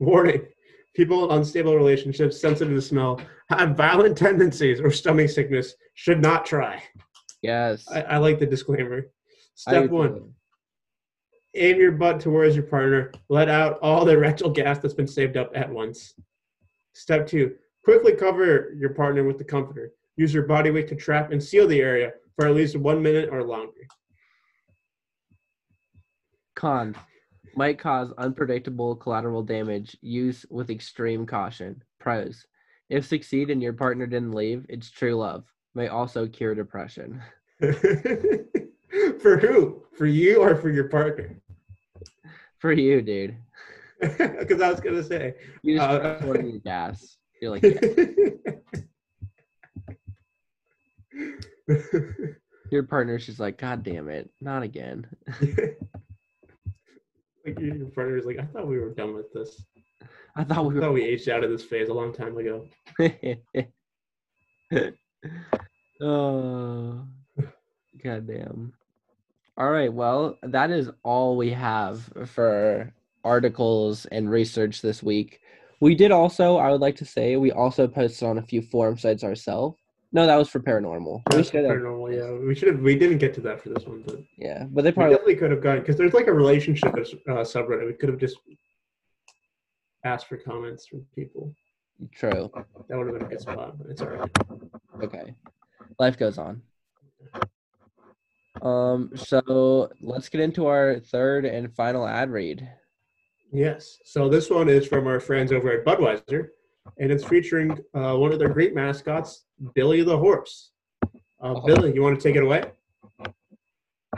Warning: 0.00 0.46
People 0.94 1.24
in 1.30 1.38
unstable 1.38 1.76
relationships, 1.76 2.40
sensitive 2.40 2.74
to 2.74 2.80
smell, 2.80 3.20
have 3.50 3.76
violent 3.76 4.16
tendencies, 4.16 4.80
or 4.80 4.90
stomach 4.90 5.28
sickness 5.28 5.74
should 5.94 6.20
not 6.20 6.46
try. 6.46 6.82
Yes. 7.42 7.86
I, 7.92 8.02
I 8.02 8.16
like 8.16 8.38
the 8.38 8.46
disclaimer. 8.46 9.10
Step 9.54 9.90
one: 9.90 10.14
too. 10.14 10.34
aim 11.54 11.76
your 11.76 11.92
butt 11.92 12.18
towards 12.18 12.56
your 12.56 12.64
partner. 12.64 13.12
Let 13.28 13.48
out 13.48 13.78
all 13.82 14.04
the 14.04 14.18
rectal 14.18 14.50
gas 14.50 14.78
that's 14.78 14.94
been 14.94 15.06
saved 15.06 15.36
up 15.36 15.52
at 15.54 15.70
once. 15.70 16.14
Step 16.94 17.26
two: 17.26 17.54
quickly 17.84 18.12
cover 18.14 18.72
your 18.74 18.94
partner 18.94 19.22
with 19.22 19.36
the 19.38 19.44
comforter. 19.44 19.92
Use 20.16 20.32
your 20.32 20.44
body 20.44 20.70
weight 20.70 20.88
to 20.88 20.94
trap 20.94 21.32
and 21.32 21.42
seal 21.42 21.66
the 21.66 21.80
area 21.80 22.12
for 22.36 22.46
at 22.46 22.54
least 22.54 22.76
one 22.76 23.02
minute 23.02 23.28
or 23.32 23.42
longer. 23.42 23.72
Con 26.54 26.96
might 27.56 27.78
cause 27.78 28.12
unpredictable 28.18 28.96
collateral 28.96 29.42
damage. 29.42 29.96
Use 30.00 30.46
with 30.50 30.70
extreme 30.70 31.26
caution. 31.26 31.82
Pros 31.98 32.46
If 32.90 33.06
succeed 33.06 33.50
and 33.50 33.62
your 33.62 33.72
partner 33.72 34.06
didn't 34.06 34.32
leave, 34.32 34.66
it's 34.68 34.90
true 34.90 35.14
love. 35.14 35.44
May 35.74 35.88
also 35.88 36.26
cure 36.26 36.54
depression. 36.54 37.20
for 37.60 39.38
who? 39.38 39.82
For 39.96 40.06
you 40.06 40.42
or 40.42 40.56
for 40.56 40.70
your 40.70 40.88
partner? 40.88 41.40
For 42.58 42.72
you, 42.72 43.02
dude. 43.02 43.36
Because 44.18 44.60
I 44.60 44.70
was 44.70 44.80
gonna 44.80 45.02
say. 45.02 45.34
You 45.62 45.78
just 45.78 45.88
Uh, 45.88 46.26
uh, 46.26 46.42
gas. 46.64 47.16
You're 47.40 47.52
like, 47.52 47.62
yeah. 47.62 48.52
Your 52.70 52.82
partner's 52.82 53.26
just 53.26 53.40
like, 53.40 53.58
God 53.58 53.82
damn 53.82 54.08
it, 54.08 54.30
not 54.40 54.62
again. 54.62 55.06
like 55.40 55.78
your 57.58 57.76
your 57.76 57.88
partner's 57.88 58.24
like, 58.24 58.38
I 58.38 58.44
thought 58.44 58.68
we 58.68 58.78
were 58.78 58.94
done 58.94 59.14
with 59.14 59.32
this. 59.32 59.64
I 60.36 60.44
thought 60.44 60.58
I 60.58 60.62
we 60.62 60.80
thought 60.80 60.92
we 60.92 61.04
aged 61.04 61.28
out 61.28 61.44
of 61.44 61.50
this 61.50 61.64
phase 61.64 61.88
a 61.88 61.94
long 61.94 62.12
time 62.12 62.36
ago. 62.36 62.66
oh, 66.00 67.06
goddamn. 68.02 68.72
All 69.56 69.70
right. 69.70 69.92
Well, 69.92 70.36
that 70.42 70.70
is 70.70 70.90
all 71.04 71.36
we 71.36 71.50
have 71.50 72.10
for 72.26 72.92
articles 73.22 74.04
and 74.06 74.28
research 74.28 74.82
this 74.82 75.02
week. 75.02 75.40
We 75.80 75.94
did 75.94 76.10
also, 76.10 76.56
I 76.56 76.72
would 76.72 76.80
like 76.80 76.96
to 76.96 77.04
say, 77.04 77.36
we 77.36 77.52
also 77.52 77.86
posted 77.86 78.28
on 78.28 78.38
a 78.38 78.42
few 78.42 78.62
forum 78.62 78.98
sites 78.98 79.22
ourselves. 79.22 79.78
No, 80.14 80.28
that 80.28 80.36
was 80.36 80.48
for 80.48 80.60
paranormal. 80.60 81.22
We 81.34 81.42
should 81.42 81.64
have, 81.64 81.76
paranormal, 81.76 82.16
yeah. 82.16 82.46
We 82.46 82.54
should 82.54 82.68
have. 82.68 82.78
We 82.80 82.96
didn't 82.96 83.18
get 83.18 83.34
to 83.34 83.40
that 83.42 83.60
for 83.60 83.70
this 83.70 83.84
one, 83.84 84.04
but 84.06 84.20
yeah, 84.38 84.64
but 84.70 84.84
they 84.84 84.92
probably 84.92 85.14
definitely 85.14 85.34
could 85.34 85.50
have 85.50 85.60
gone 85.60 85.80
because 85.80 85.96
there's 85.96 86.14
like 86.14 86.28
a 86.28 86.32
relationship 86.32 86.94
uh, 86.94 87.42
subreddit. 87.42 87.84
We 87.84 87.94
could 87.94 88.10
have 88.10 88.20
just 88.20 88.36
asked 90.04 90.28
for 90.28 90.36
comments 90.36 90.86
from 90.86 91.04
people. 91.16 91.52
true. 92.12 92.48
That 92.88 92.96
would 92.96 93.08
have 93.08 93.18
been 93.18 93.26
a 93.26 93.28
good 93.28 93.40
spot, 93.40 93.76
but 93.76 93.90
it's 93.90 94.02
alright. 94.02 94.30
Okay. 95.02 95.34
Life 95.98 96.16
goes 96.16 96.38
on. 96.38 96.62
Um, 98.62 99.10
so 99.16 99.90
let's 100.00 100.28
get 100.28 100.40
into 100.40 100.66
our 100.66 101.00
third 101.00 101.44
and 101.44 101.74
final 101.74 102.06
ad 102.06 102.30
read. 102.30 102.68
Yes. 103.52 103.98
So 104.04 104.28
this 104.28 104.48
one 104.48 104.68
is 104.68 104.86
from 104.86 105.08
our 105.08 105.18
friends 105.18 105.50
over 105.50 105.72
at 105.72 105.84
Budweiser, 105.84 106.50
and 106.98 107.10
it's 107.10 107.24
featuring 107.24 107.72
uh, 107.94 108.14
one 108.16 108.32
of 108.32 108.38
their 108.38 108.48
great 108.48 108.74
mascots, 108.74 109.44
Billy 109.74 110.02
the 110.02 110.16
Horse. 110.16 110.70
Uh, 111.04 111.08
Oh. 111.56 111.60
Billy, 111.66 111.92
you 111.94 112.02
want 112.02 112.18
to 112.18 112.22
take 112.28 112.36
it 112.36 112.42
away? 112.42 112.64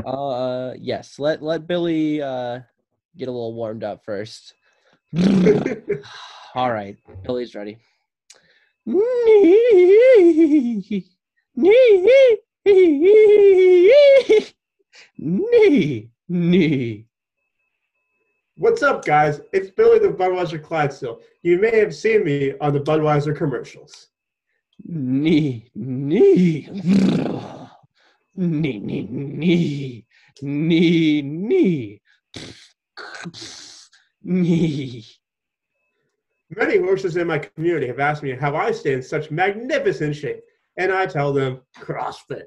Uh, 0.04 0.74
yes. 0.78 1.18
Let 1.18 1.42
let 1.42 1.66
Billy 1.66 2.22
uh 2.22 2.60
get 3.16 3.28
a 3.28 3.32
little 3.32 3.54
warmed 3.54 3.82
up 3.82 4.04
first. 4.04 4.54
All 6.54 6.70
right, 6.72 6.96
Billy's 7.24 7.54
ready. 7.54 7.78
Knee, 15.18 16.10
knee. 16.28 17.06
What's 18.58 18.82
up, 18.82 19.04
guys? 19.04 19.42
It's 19.52 19.70
Billy 19.70 19.98
the 19.98 20.08
Budweiser 20.08 20.62
Clydesdale. 20.62 21.20
You 21.42 21.60
may 21.60 21.78
have 21.78 21.94
seen 21.94 22.24
me 22.24 22.54
on 22.58 22.72
the 22.72 22.80
Budweiser 22.80 23.36
commercials. 23.36 24.08
knee, 24.82 25.70
knee, 25.74 26.66
knee, 26.72 27.68
knee, 28.34 28.78
knee, 28.78 29.08
knee, 29.10 30.06
knee, 30.40 32.00
knee. 34.22 35.06
Many 36.48 36.78
horses 36.78 37.18
in 37.18 37.26
my 37.26 37.38
community 37.38 37.88
have 37.88 38.00
asked 38.00 38.22
me 38.22 38.30
how 38.30 38.56
I 38.56 38.70
stay 38.70 38.94
in 38.94 39.02
such 39.02 39.30
magnificent 39.30 40.16
shape, 40.16 40.40
and 40.78 40.90
I 40.90 41.04
tell 41.04 41.34
them 41.34 41.60
CrossFit. 41.78 42.44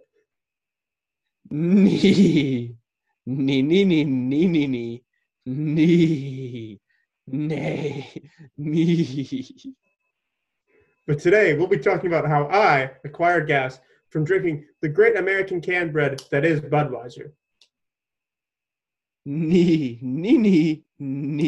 Knee, 1.52 2.76
knee, 3.28 3.62
knee, 3.62 3.84
knee, 3.86 4.04
knee, 4.04 4.68
knee, 4.68 5.04
knee, 5.46 6.80
nay, 7.28 8.30
knee. 8.58 9.76
But 11.08 11.20
today 11.20 11.54
we'll 11.56 11.68
be 11.68 11.78
talking 11.78 12.08
about 12.08 12.28
how 12.28 12.46
I 12.46 12.92
acquired 13.04 13.48
gas 13.48 13.80
from 14.10 14.24
drinking 14.24 14.66
the 14.82 14.90
great 14.90 15.18
American 15.18 15.62
canned 15.62 15.94
bread 15.94 16.24
that 16.32 16.46
is 16.46 16.62
Budweiser. 16.62 17.32
knee, 19.26 20.00
knee, 20.02 20.38
knee, 20.38 20.84
knee. 21.00 21.40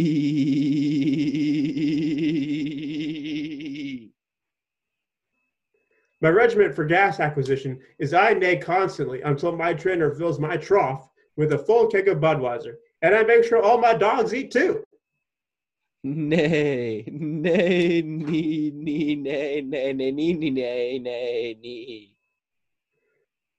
My 6.22 6.30
regiment 6.30 6.76
for 6.76 6.86
gas 6.86 7.20
acquisition 7.20 7.80
is 7.98 8.14
I 8.14 8.34
neigh 8.34 8.58
constantly 8.58 9.22
until 9.24 9.56
my 9.56 9.74
trainer 9.74 10.14
fills 10.14 10.40
my 10.40 10.56
trough 10.56 11.10
with 11.36 11.54
a 11.54 11.58
full 11.58 11.88
keg 11.88 12.08
of 12.08 12.20
Budweiser, 12.20 12.76
and 13.02 13.16
I 13.16 13.24
make 13.24 13.44
sure 13.44 13.62
all 13.62 13.80
my 13.80 13.94
dogs 13.94 14.34
eat 14.34 14.52
too. 14.52 14.84
Nay, 16.04 17.04
nay, 17.08 18.02
nee, 18.02 18.72
nee, 18.74 19.16
nay, 19.16 19.62
nay, 19.62 19.94
nay, 19.94 20.12
nee, 20.12 20.34
nee, 20.34 20.50
nay, 20.50 20.98
nay, 20.98 21.58
nee. 21.62 22.16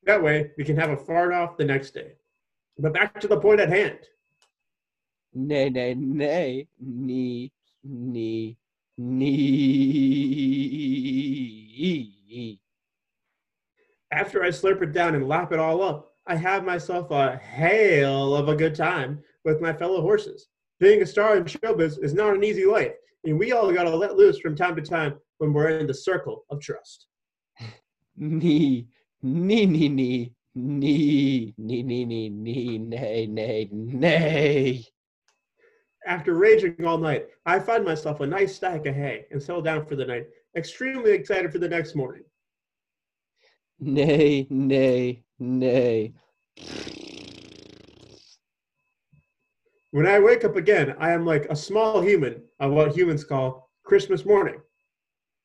That 0.04 0.20
way 0.20 0.50
we 0.58 0.64
can 0.64 0.76
have 0.76 0.90
a 0.90 0.96
fart 0.96 1.32
off 1.32 1.56
the 1.56 1.64
next 1.64 1.94
day. 1.94 2.14
But 2.78 2.94
back 2.94 3.20
to 3.20 3.28
the 3.28 3.38
point 3.38 3.60
at 3.60 3.68
hand. 3.68 3.98
Nay, 5.32 5.70
nay, 5.70 5.94
nay, 5.94 6.66
nee, 6.82 7.52
nee, 7.84 8.56
nee. 8.98 9.36
After 14.10 14.42
I 14.42 14.48
slurp 14.48 14.82
it 14.82 14.92
down 14.92 15.14
and 15.14 15.28
lap 15.28 15.52
it 15.52 15.60
all 15.60 15.80
up, 15.80 16.16
I 16.26 16.34
have 16.34 16.64
myself 16.64 17.12
a 17.12 17.36
hail 17.36 18.34
of 18.34 18.48
a 18.48 18.56
good 18.56 18.74
time 18.74 19.22
with 19.44 19.60
my 19.60 19.72
fellow 19.72 20.00
horses. 20.00 20.48
Being 20.80 21.02
a 21.02 21.06
star 21.06 21.36
in 21.36 21.44
showbiz 21.44 22.02
is 22.02 22.14
not 22.14 22.34
an 22.34 22.44
easy 22.44 22.64
life, 22.64 22.92
and 23.24 23.38
we 23.38 23.52
all 23.52 23.72
gotta 23.72 23.94
let 23.94 24.16
loose 24.16 24.38
from 24.38 24.56
time 24.56 24.74
to 24.76 24.82
time 24.82 25.14
when 25.38 25.52
we're 25.52 25.68
in 25.78 25.86
the 25.86 25.94
circle 25.94 26.44
of 26.50 26.60
trust. 26.60 27.06
Nee, 28.16 28.86
nee, 29.22 29.66
nee, 29.66 29.88
nee, 29.88 30.32
nee, 30.54 31.54
nee, 31.56 31.82
nee, 31.82 32.04
nee, 32.04 32.28
nee, 32.28 32.78
nay, 32.78 33.26
nay, 33.26 33.68
nay. 33.72 34.84
After 36.06 36.34
raging 36.34 36.84
all 36.84 36.98
night, 36.98 37.28
I 37.46 37.60
find 37.60 37.84
myself 37.84 38.20
a 38.20 38.26
nice 38.26 38.56
stack 38.56 38.86
of 38.86 38.94
hay 38.94 39.26
and 39.30 39.40
settle 39.40 39.62
down 39.62 39.86
for 39.86 39.94
the 39.94 40.04
night, 40.04 40.26
extremely 40.56 41.12
excited 41.12 41.52
for 41.52 41.58
the 41.58 41.68
next 41.68 41.94
morning. 41.94 42.24
Nay, 43.78 44.46
nay, 44.50 45.22
nay. 45.38 46.12
When 49.92 50.06
I 50.06 50.18
wake 50.18 50.42
up 50.42 50.56
again, 50.56 50.96
I 50.98 51.10
am 51.12 51.26
like 51.26 51.44
a 51.50 51.54
small 51.54 52.00
human 52.00 52.42
on 52.58 52.74
what 52.74 52.96
humans 52.96 53.24
call 53.24 53.68
Christmas 53.84 54.24
morning, 54.24 54.58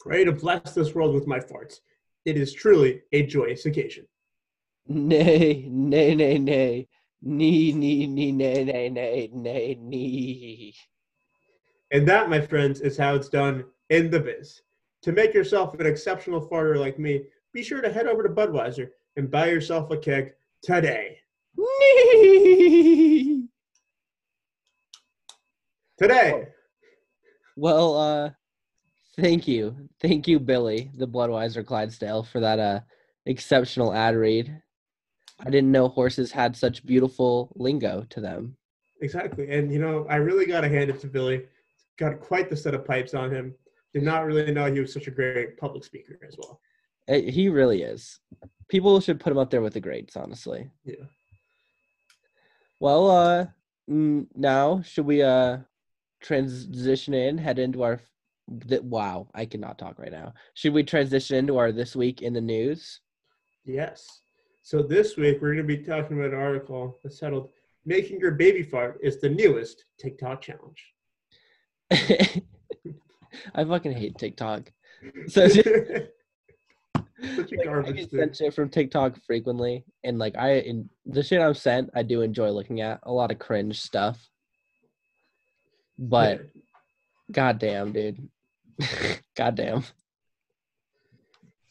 ready 0.06 0.24
to 0.24 0.32
bless 0.32 0.72
this 0.74 0.96
world 0.96 1.14
with 1.14 1.28
my 1.28 1.38
farts. 1.38 1.82
It 2.24 2.38
is 2.38 2.54
truly 2.54 3.02
a 3.12 3.26
joyous 3.26 3.66
occasion. 3.66 4.08
Nay, 4.88 5.68
nay, 5.70 6.16
nay, 6.16 6.38
nay. 6.38 6.88
Nee, 7.22 7.74
nee, 7.74 8.08
nee, 8.08 8.32
nay, 8.32 8.64
nay, 8.64 8.88
nay, 8.88 9.30
nay, 9.34 9.78
nee. 9.82 10.74
And 11.92 12.08
that, 12.08 12.30
my 12.30 12.40
friends, 12.40 12.80
is 12.80 12.98
how 12.98 13.16
it's 13.16 13.28
done 13.28 13.66
in 13.90 14.10
the 14.10 14.22
biz. 14.22 14.62
To 15.02 15.12
make 15.12 15.34
yourself 15.34 15.78
an 15.78 15.86
exceptional 15.86 16.48
farter 16.48 16.80
like 16.80 16.98
me, 16.98 17.24
be 17.52 17.64
sure 17.64 17.82
to 17.82 17.92
head 17.92 18.08
over 18.08 18.24
to 18.24 18.30
Budweiser 18.30 18.92
and 19.18 19.30
buy 19.30 19.50
yourself 19.50 19.92
a 19.92 19.98
keg 19.98 20.36
today. 20.62 21.18
Nee. 21.58 23.50
Today. 25.98 26.48
Well, 27.56 27.98
uh, 27.98 28.30
thank 29.20 29.48
you. 29.48 29.90
Thank 30.00 30.28
you, 30.28 30.40
Billy, 30.40 30.92
the 30.96 31.08
Bloodweiser 31.08 31.66
Clydesdale, 31.66 32.24
for 32.24 32.40
that 32.40 32.60
uh 32.60 32.80
exceptional 33.26 33.94
ad 33.94 34.16
read. 34.16 34.62
I 35.40 35.50
didn't 35.50 35.72
know 35.72 35.88
horses 35.88 36.32
had 36.32 36.56
such 36.56 36.86
beautiful 36.86 37.52
lingo 37.56 38.06
to 38.10 38.22
them. 38.22 38.58
Exactly. 39.02 39.52
And, 39.52 39.72
you 39.72 39.80
know, 39.80 40.08
I 40.10 40.16
really 40.16 40.46
got 40.46 40.62
to 40.62 40.70
hand 40.70 40.90
it 40.90 41.00
to 41.02 41.08
Billy. 41.08 41.44
Got 42.00 42.20
quite 42.20 42.50
the 42.50 42.58
set 42.58 42.74
of 42.74 42.86
pipes 42.86 43.14
on 43.14 43.30
him. 43.30 43.54
Did 43.94 44.04
not 44.04 44.26
really 44.26 44.52
know 44.52 44.72
he 44.72 44.80
was 44.80 44.94
such 44.94 45.08
a 45.08 45.12
great 45.12 45.58
public 45.58 45.84
speaker 45.84 46.18
as 46.28 46.36
well. 46.38 46.60
Uh, 47.08 47.22
He 47.22 47.50
really 47.50 47.84
is. 47.84 48.20
People 48.70 49.00
should 49.00 49.20
put 49.20 49.32
him 49.32 49.38
up 49.38 49.50
there 49.52 49.62
with 49.62 49.74
the 49.74 49.80
greats, 49.80 50.16
honestly. 50.18 50.70
Yeah. 50.84 51.06
Well, 52.80 53.10
uh, 53.12 53.46
mm, 53.90 54.28
now 54.36 54.82
should 54.82 55.06
we 55.06 55.22
uh 55.22 55.58
transition 56.22 57.14
in, 57.14 57.38
head 57.38 57.60
into 57.60 57.84
our? 57.84 58.02
Th- 58.68 58.82
wow, 58.82 59.28
I 59.36 59.46
cannot 59.46 59.78
talk 59.78 60.00
right 60.00 60.12
now. 60.12 60.34
Should 60.54 60.74
we 60.74 60.84
transition 60.84 61.36
into 61.38 61.58
our 61.58 61.72
this 61.72 61.96
week 61.96 62.22
in 62.22 62.34
the 62.34 62.42
news? 62.42 63.02
Yes. 63.66 64.06
So 64.62 64.82
this 64.82 65.18
week 65.18 65.40
we're 65.42 65.54
going 65.54 65.68
to 65.68 65.76
be 65.78 65.84
talking 65.84 66.18
about 66.20 66.34
an 66.34 66.40
article 66.40 66.98
that's 67.04 67.20
titled 67.20 67.50
"Making 67.86 68.20
Your 68.20 68.32
Baby 68.32 68.64
Fart 68.64 69.00
is 69.02 69.20
the 69.20 69.30
Newest 69.30 69.86
TikTok 70.00 70.42
Challenge." 70.42 70.94
I 71.92 73.64
fucking 73.64 73.94
hate 73.94 74.18
TikTok. 74.18 74.72
So 75.28 75.48
Such 77.36 77.52
like, 77.52 77.60
a 77.60 77.62
I 77.62 77.66
garbage 77.66 77.96
get 77.96 78.12
thing. 78.12 78.20
sent 78.20 78.36
shit 78.36 78.54
from 78.54 78.70
TikTok 78.70 79.18
frequently, 79.26 79.84
and 80.04 80.20
like 80.20 80.38
I 80.38 80.56
in 80.60 80.90
the 81.06 81.24
shit 81.24 81.42
I'm 81.42 81.56
sent, 81.56 81.90
I 81.96 82.04
do 82.04 82.22
enjoy 82.22 82.52
looking 82.52 82.82
at 82.82 83.00
a 83.04 83.12
lot 83.12 83.32
of 83.32 83.40
cringe 83.40 83.82
stuff. 83.82 84.30
But 85.98 86.42
goddamn, 87.32 87.92
dude, 87.92 88.30
goddamn, 89.36 89.84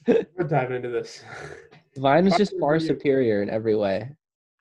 we're 0.07 0.49
diving 0.49 0.77
into 0.77 0.89
this. 0.89 1.23
Vine 1.97 2.27
is 2.27 2.37
just 2.37 2.59
far 2.61 2.79
superior 2.79 3.43
in 3.43 3.51
every 3.51 3.77
way. 3.77 4.11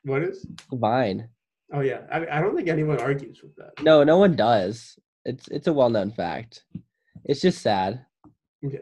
What 0.03 0.21
is? 0.21 0.45
Vine, 0.71 1.29
Oh 1.73 1.81
yeah, 1.81 2.01
I, 2.11 2.25
I 2.37 2.41
don't 2.41 2.55
think 2.55 2.67
anyone 2.67 2.99
argues 2.99 3.41
with 3.41 3.55
that. 3.55 3.71
no, 3.83 4.03
no 4.03 4.17
one 4.17 4.35
does. 4.35 4.97
It's 5.25 5.47
it's 5.47 5.67
a 5.67 5.73
well 5.73 5.89
known 5.89 6.11
fact. 6.11 6.63
It's 7.23 7.41
just 7.41 7.61
sad. 7.61 8.05
Yeah, 8.61 8.79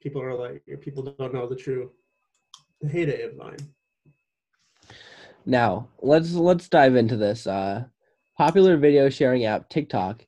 people 0.00 0.22
are 0.22 0.34
like, 0.34 0.62
people 0.80 1.02
don't 1.02 1.32
know 1.32 1.48
the 1.48 1.56
true 1.56 1.92
the 2.80 2.88
heyday 2.88 3.22
of 3.22 3.36
Vine. 3.36 3.56
Now 5.46 5.88
let's 6.02 6.34
let's 6.34 6.68
dive 6.68 6.94
into 6.94 7.16
this. 7.16 7.46
Uh, 7.46 7.84
popular 8.38 8.76
video 8.76 9.08
sharing 9.08 9.44
app 9.44 9.68
TikTok 9.68 10.24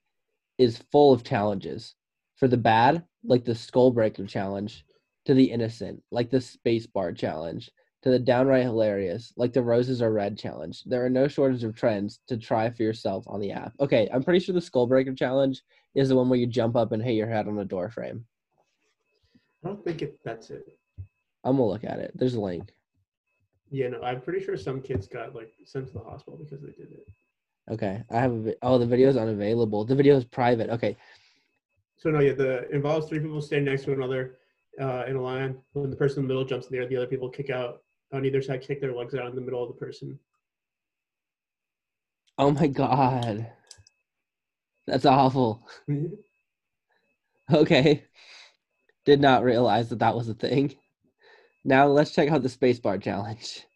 is 0.59 0.83
full 0.91 1.13
of 1.13 1.23
challenges. 1.23 1.95
For 2.35 2.49
the 2.49 2.57
bad, 2.57 3.05
like 3.23 3.45
the 3.45 3.55
skull 3.55 3.93
breaker 3.93 4.27
challenge, 4.27 4.85
to 5.27 5.35
the 5.35 5.45
innocent, 5.45 6.03
like 6.11 6.29
the 6.29 6.41
space 6.41 6.87
bar 6.87 7.13
challenge, 7.13 7.71
to 8.03 8.11
the 8.11 8.19
downright 8.19 8.65
hilarious, 8.65 9.33
like 9.37 9.53
the 9.53 9.63
roses 9.63 10.03
are 10.03 10.13
red 10.13 10.37
challenge. 10.37 10.83
There 10.85 11.05
are 11.05 11.11
no 11.11 11.29
shortage 11.29 11.63
of 11.63 11.77
trends 11.77 12.19
to 12.27 12.37
try 12.37 12.69
for 12.71 12.83
yourself 12.83 13.25
on 13.29 13.39
the 13.39 13.53
app. 13.53 13.75
Okay, 13.79 14.09
I'm 14.13 14.25
pretty 14.25 14.41
sure 14.41 14.55
the 14.55 14.61
skull 14.61 14.89
breaker 14.89 15.15
challenge 15.15 15.63
is 15.95 16.09
the 16.09 16.17
one 16.17 16.29
where 16.29 16.39
you 16.39 16.49
jump 16.49 16.75
up 16.75 16.91
and 16.91 17.03
hit 17.03 17.13
your 17.13 17.29
head 17.29 17.47
on 17.47 17.59
a 17.59 17.65
door 17.65 17.91
frame. 17.91 18.25
I 19.63 19.69
don't 19.69 19.85
think 19.85 20.03
it. 20.03 20.19
That's 20.25 20.51
it. 20.51 20.77
I'm 21.45 21.59
gonna 21.59 21.69
look 21.69 21.85
at 21.85 22.01
it. 22.01 22.11
There's 22.17 22.35
a 22.35 22.41
link. 22.41 22.73
Yeah, 23.71 23.89
no, 23.91 24.03
I'm 24.03 24.21
pretty 24.21 24.45
sure 24.45 24.57
some 24.57 24.81
kids 24.81 25.07
got 25.07 25.33
like 25.35 25.53
sent 25.65 25.87
to 25.89 25.93
the 25.93 26.01
hospital 26.01 26.41
because 26.43 26.61
they 26.61 26.73
did 26.73 26.91
it. 26.91 27.07
Okay, 27.69 28.03
I 28.11 28.21
have 28.21 28.33
a 28.47 28.55
oh 28.63 28.79
the 28.79 28.87
video 28.87 29.09
is 29.09 29.17
unavailable. 29.17 29.85
The 29.85 29.95
video 29.95 30.17
is 30.17 30.25
private. 30.25 30.71
Okay, 30.71 30.97
So 31.99 32.11
no, 32.11 32.21
yeah, 32.21 32.33
the 32.33 32.69
involves 32.71 33.09
three 33.09 33.21
people 33.21 33.41
standing 33.43 33.67
next 33.67 33.85
to 33.85 33.93
another 33.93 34.39
uh, 34.81 35.05
in 35.07 35.17
a 35.17 35.23
line. 35.23 35.59
When 35.73 35.91
the 35.91 35.97
person 35.97 36.21
in 36.21 36.25
the 36.25 36.29
middle 36.29 36.45
jumps 36.45 36.67
in 36.67 36.73
the 36.73 36.79
air, 36.83 36.89
the 36.89 36.97
other 36.97 37.07
people 37.07 37.29
kick 37.29 37.51
out 37.51 37.83
on 38.13 38.25
either 38.25 38.43
side, 38.43 38.63
kick 38.63 38.81
their 38.81 38.95
legs 38.95 39.15
out 39.15 39.29
in 39.29 39.35
the 39.35 39.41
middle 39.41 39.63
of 39.63 39.69
the 39.69 39.75
person. 39.75 40.19
Oh 42.39 42.51
my 42.51 42.67
god. 42.67 43.53
That's 44.87 45.07
awful. 45.07 45.67
Okay. 47.53 48.05
Did 49.05 49.21
not 49.21 49.43
realize 49.43 49.89
that 49.91 49.99
that 49.99 50.15
was 50.15 50.29
a 50.29 50.35
thing. 50.35 50.77
Now 51.65 51.87
let's 51.89 52.13
check 52.13 52.31
out 52.31 52.43
the 52.43 52.49
spacebar 52.49 53.03
challenge. 53.03 53.67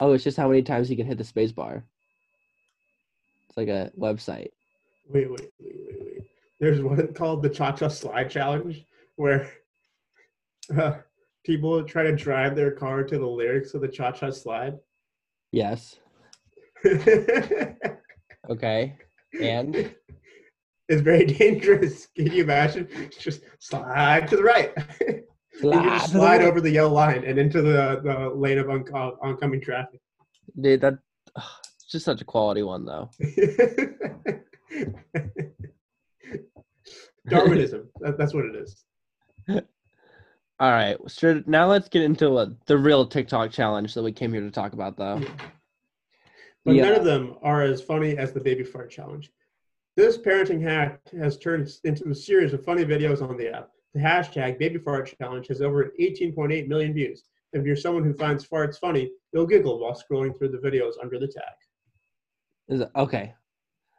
Oh, 0.00 0.12
it's 0.12 0.24
just 0.24 0.36
how 0.36 0.48
many 0.48 0.62
times 0.62 0.90
you 0.90 0.96
can 0.96 1.06
hit 1.06 1.18
the 1.18 1.24
spacebar. 1.24 1.82
It's 3.48 3.56
like 3.56 3.68
a 3.68 3.90
website. 3.98 4.50
Wait, 5.08 5.30
wait, 5.30 5.50
wait, 5.60 5.76
wait, 5.88 5.98
wait. 6.00 6.22
There's 6.58 6.80
one 6.80 7.12
called 7.14 7.42
the 7.42 7.50
Cha 7.50 7.72
Cha 7.72 7.88
Slide 7.88 8.30
Challenge 8.30 8.84
where 9.16 9.50
uh, 10.78 10.94
people 11.44 11.84
try 11.84 12.02
to 12.04 12.16
drive 12.16 12.56
their 12.56 12.70
car 12.70 13.04
to 13.04 13.18
the 13.18 13.26
lyrics 13.26 13.74
of 13.74 13.82
the 13.82 13.88
Cha 13.88 14.12
Cha 14.12 14.30
Slide. 14.30 14.78
Yes. 15.52 15.98
Okay. 18.50 18.96
And 19.40 19.94
it's 20.88 21.02
very 21.02 21.24
dangerous. 21.24 22.08
Can 22.16 22.32
you 22.32 22.42
imagine? 22.42 22.88
Just 23.16 23.42
slide 23.60 24.28
to 24.28 24.36
the 24.36 24.42
right. 24.42 24.74
you 25.62 25.72
just 25.82 26.12
slide 26.12 26.42
over 26.42 26.60
the 26.60 26.70
yellow 26.70 26.92
line 26.92 27.24
and 27.24 27.38
into 27.38 27.62
the, 27.62 28.00
the 28.02 28.30
lane 28.34 28.58
of 28.58 28.66
onco- 28.66 29.16
oncoming 29.22 29.60
traffic. 29.60 30.00
Dude, 30.60 30.80
that 30.80 30.98
ugh, 31.36 31.42
it's 31.74 31.84
just 31.86 32.04
such 32.04 32.20
a 32.20 32.24
quality 32.24 32.62
one 32.62 32.84
though. 32.84 33.10
Darwinism. 37.28 37.88
That, 38.00 38.18
that's 38.18 38.34
what 38.34 38.44
it 38.46 38.56
is. 38.56 38.84
All 40.60 40.70
right. 40.70 40.96
So 41.08 41.42
now 41.46 41.66
let's 41.68 41.88
get 41.88 42.02
into 42.02 42.34
uh, 42.36 42.50
the 42.66 42.76
real 42.76 43.06
TikTok 43.06 43.50
challenge 43.50 43.94
that 43.94 44.02
we 44.02 44.12
came 44.12 44.32
here 44.32 44.42
to 44.42 44.50
talk 44.50 44.72
about 44.72 44.96
though. 44.96 45.20
But 46.64 46.74
Yeah. 46.74 46.84
none 46.84 46.94
of 46.96 47.04
them 47.04 47.36
are 47.42 47.62
as 47.62 47.80
funny 47.80 48.18
as 48.18 48.32
the 48.32 48.40
baby 48.40 48.64
fart 48.64 48.90
challenge. 48.90 49.30
This 49.96 50.18
parenting 50.18 50.62
hack 50.62 51.00
has 51.18 51.38
turned 51.38 51.68
into 51.84 52.08
a 52.10 52.14
series 52.14 52.52
of 52.52 52.64
funny 52.64 52.84
videos 52.84 53.22
on 53.26 53.36
the 53.36 53.48
app. 53.54 53.70
The 53.94 54.00
hashtag 54.00 54.58
baby 54.58 54.78
fart 54.78 55.12
challenge 55.18 55.48
has 55.48 55.60
over 55.60 55.92
18.8 56.00 56.68
million 56.68 56.92
views. 56.92 57.24
If 57.52 57.66
you're 57.66 57.76
someone 57.76 58.04
who 58.04 58.14
finds 58.14 58.46
farts 58.46 58.78
funny, 58.78 59.10
you'll 59.32 59.46
giggle 59.46 59.80
while 59.80 60.00
scrolling 60.00 60.36
through 60.38 60.50
the 60.50 60.58
videos 60.58 60.92
under 61.02 61.18
the 61.18 61.26
tag. 61.26 61.54
Is 62.68 62.82
it, 62.82 62.90
okay. 62.94 63.34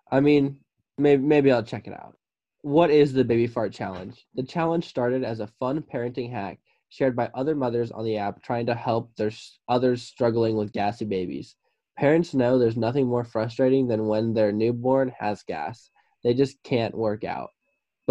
I 0.09 0.21
mean, 0.21 0.57
maybe 0.97 1.21
maybe 1.21 1.51
I'll 1.51 1.63
check 1.63 1.87
it 1.87 1.93
out. 1.93 2.17
What 2.61 2.89
is 2.89 3.11
the 3.11 3.25
baby 3.25 3.47
fart 3.47 3.73
challenge? 3.73 4.25
The 4.35 4.43
challenge 4.43 4.87
started 4.87 5.23
as 5.23 5.41
a 5.41 5.47
fun 5.47 5.81
parenting 5.81 6.31
hack 6.31 6.59
shared 6.87 7.15
by 7.15 7.29
other 7.33 7.55
mothers 7.55 7.91
on 7.91 8.05
the 8.05 8.17
app 8.17 8.41
trying 8.41 8.65
to 8.67 8.75
help 8.75 9.13
their 9.15 9.31
others 9.67 10.03
struggling 10.03 10.55
with 10.55 10.73
gassy 10.73 11.05
babies. 11.05 11.55
Parents 11.97 12.33
know 12.33 12.57
there's 12.57 12.77
nothing 12.77 13.07
more 13.07 13.23
frustrating 13.23 13.87
than 13.87 14.07
when 14.07 14.33
their 14.33 14.51
newborn 14.51 15.11
has 15.19 15.43
gas. 15.43 15.89
They 16.23 16.33
just 16.33 16.61
can't 16.63 16.95
work 16.95 17.23
out. 17.23 17.49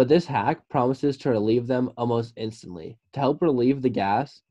But 0.01 0.07
this 0.07 0.25
hack 0.25 0.67
promises 0.67 1.15
to 1.17 1.29
relieve 1.29 1.67
them 1.67 1.91
almost 1.95 2.33
instantly. 2.35 2.97
To 3.13 3.19
help 3.19 3.39
relieve 3.39 3.83
the 3.83 3.89
gas, 3.89 4.41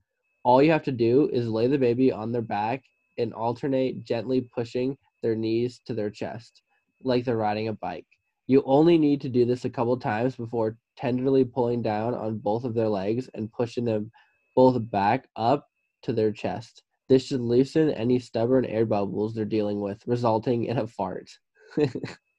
all 0.45 0.63
you 0.63 0.71
have 0.71 0.85
to 0.85 0.93
do 0.93 1.29
is 1.33 1.49
lay 1.49 1.67
the 1.67 1.77
baby 1.77 2.13
on 2.13 2.31
their 2.31 2.41
back 2.41 2.85
and 3.19 3.35
alternate 3.35 4.05
gently 4.05 4.43
pushing 4.43 4.97
their 5.25 5.35
knees 5.35 5.81
to 5.87 5.93
their 5.93 6.09
chest, 6.09 6.63
like 7.03 7.25
they're 7.25 7.37
riding 7.37 7.67
a 7.67 7.73
bike. 7.73 8.07
You 8.47 8.63
only 8.65 8.97
need 8.97 9.21
to 9.23 9.29
do 9.29 9.45
this 9.45 9.65
a 9.65 9.71
couple 9.71 9.97
times 9.97 10.37
before 10.37 10.79
tenderly 10.97 11.45
pulling 11.45 11.83
down 11.83 12.15
on 12.15 12.39
both 12.39 12.63
of 12.63 12.75
their 12.75 12.89
legs 12.89 13.29
and 13.35 13.51
pushing 13.51 13.85
them 13.85 14.13
both 14.55 14.79
back 14.89 15.27
up 15.35 15.67
to 16.03 16.13
their 16.13 16.31
chest. 16.31 16.85
This 17.09 17.27
should 17.27 17.41
loosen 17.41 17.91
any 17.91 18.21
stubborn 18.21 18.67
air 18.67 18.87
bubbles 18.87 19.35
they're 19.35 19.45
dealing 19.45 19.81
with, 19.81 20.07
resulting 20.07 20.67
in 20.67 20.79
a 20.79 20.87
fart. 20.87 21.29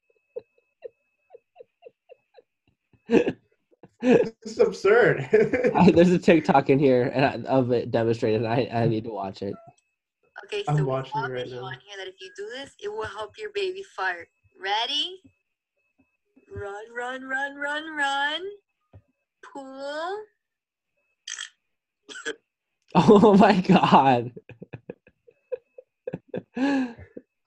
This 4.02 4.32
is 4.46 4.58
absurd. 4.60 5.30
I- 5.76 5.92
There's 5.92 6.10
a 6.12 6.18
TikTok 6.18 6.72
in 6.72 6.80
here 6.80 7.12
and 7.14 7.24
I, 7.24 7.50
of 7.50 7.72
it 7.72 7.92
demonstrated. 7.92 8.46
I, 8.46 8.68
I 8.74 8.88
need 8.88 9.04
to 9.04 9.12
watch 9.12 9.44
it. 9.44 9.54
Okay, 10.46 10.64
I'm 10.68 10.78
so 10.78 10.84
we 10.84 10.90
watching 10.90 11.24
it 11.24 11.28
right 11.30 11.48
now. 11.50 11.66
on 11.66 11.74
here 11.86 11.98
that 11.98 12.08
if 12.08 12.16
you 12.20 12.32
do 12.36 12.48
this, 12.50 12.72
it 12.84 12.92
will 12.92 13.06
help 13.06 13.38
your 13.38 13.52
baby 13.54 13.84
fart. 13.96 14.28
Ready? 14.60 15.22
Run, 16.52 16.84
run, 16.98 17.24
run, 17.26 17.56
run, 17.56 17.96
run. 17.96 18.42
Pull. 19.54 20.18
Oh 22.94 23.38
my 23.38 23.62
god. 23.62 24.34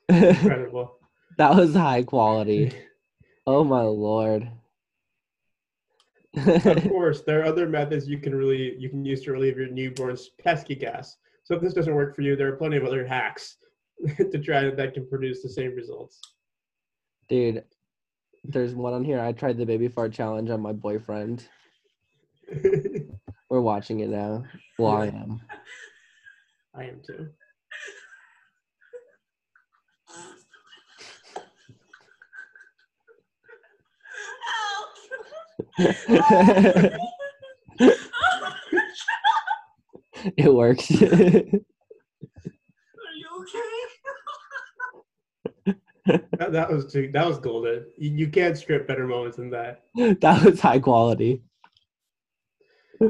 Incredible. 0.08 0.96
that 1.36 1.54
was 1.54 1.74
high 1.74 2.02
quality. 2.02 2.72
Oh 3.46 3.62
my 3.62 3.82
lord. 3.82 4.48
Of 6.36 6.82
course, 6.88 7.22
there 7.22 7.40
are 7.40 7.44
other 7.44 7.68
methods 7.68 8.08
you 8.08 8.18
can 8.18 8.34
really 8.34 8.76
you 8.78 8.88
can 8.88 9.04
use 9.04 9.22
to 9.24 9.32
relieve 9.32 9.56
your 9.56 9.68
newborn's 9.68 10.30
pesky 10.42 10.74
gas. 10.74 11.16
So 11.44 11.54
if 11.54 11.60
this 11.60 11.74
doesn't 11.74 11.94
work 11.94 12.14
for 12.14 12.22
you, 12.22 12.36
there 12.36 12.48
are 12.48 12.56
plenty 12.56 12.76
of 12.76 12.84
other 12.84 13.06
hacks 13.06 13.56
to 14.16 14.38
try 14.38 14.70
that 14.70 14.94
can 14.94 15.06
produce 15.08 15.42
the 15.42 15.48
same 15.48 15.74
results. 15.74 16.20
Dude, 17.28 17.64
there's 18.44 18.74
one 18.74 18.92
on 18.92 19.04
here. 19.04 19.20
I 19.20 19.32
tried 19.32 19.58
the 19.58 19.66
baby 19.66 19.88
fart 19.88 20.12
challenge 20.12 20.50
on 20.50 20.60
my 20.60 20.72
boyfriend. 20.72 21.48
We're 23.50 23.60
watching 23.60 24.00
it 24.00 24.08
now. 24.08 24.44
Well, 24.78 24.96
I 24.96 25.06
am. 25.06 25.40
I 26.74 26.84
am 26.84 27.00
too. 27.06 27.28
it 40.36 40.54
works. 40.54 40.90
Are 40.90 41.06
you 43.16 43.28
okay? 43.40 43.60
That, 46.38 46.52
that 46.52 46.70
was 46.70 46.92
too, 46.92 47.10
that 47.12 47.26
was 47.26 47.38
golden. 47.38 47.86
You, 47.96 48.10
you 48.10 48.28
can't 48.28 48.56
strip 48.56 48.86
better 48.86 49.06
moments 49.06 49.36
than 49.38 49.50
that. 49.50 49.84
that 50.20 50.44
was 50.44 50.60
high 50.60 50.78
quality. 50.78 51.42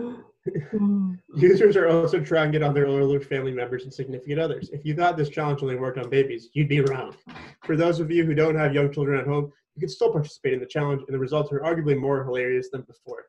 Users 1.37 1.77
are 1.77 1.89
also 1.89 2.21
trying 2.21 2.55
it 2.55 2.63
on 2.63 2.75
their 2.75 2.87
older 2.87 3.21
family 3.21 3.53
members 3.53 3.85
and 3.85 3.93
significant 3.93 4.39
others. 4.39 4.71
If 4.71 4.85
you 4.85 4.95
thought 4.95 5.17
this 5.17 5.29
challenge 5.31 5.63
only 5.63 5.77
worked 5.77 5.99
on 5.99 6.09
babies, 6.11 6.51
you'd 6.53 6.69
be 6.69 6.81
wrong. 6.81 7.17
For 7.65 7.77
those 7.77 7.99
of 7.99 8.11
you 8.11 8.25
who 8.25 8.35
don't 8.35 8.57
have 8.57 8.75
young 8.75 8.93
children 8.93 9.19
at 9.19 9.27
home, 9.27 9.53
you 9.75 9.81
can 9.81 9.89
still 9.89 10.13
participate 10.13 10.53
in 10.53 10.61
the 10.61 10.67
challenge, 10.67 11.03
and 11.07 11.15
the 11.15 11.19
results 11.19 11.53
are 11.53 11.61
arguably 11.61 11.99
more 11.99 12.25
hilarious 12.25 12.69
than 12.71 12.83
before. 12.83 13.27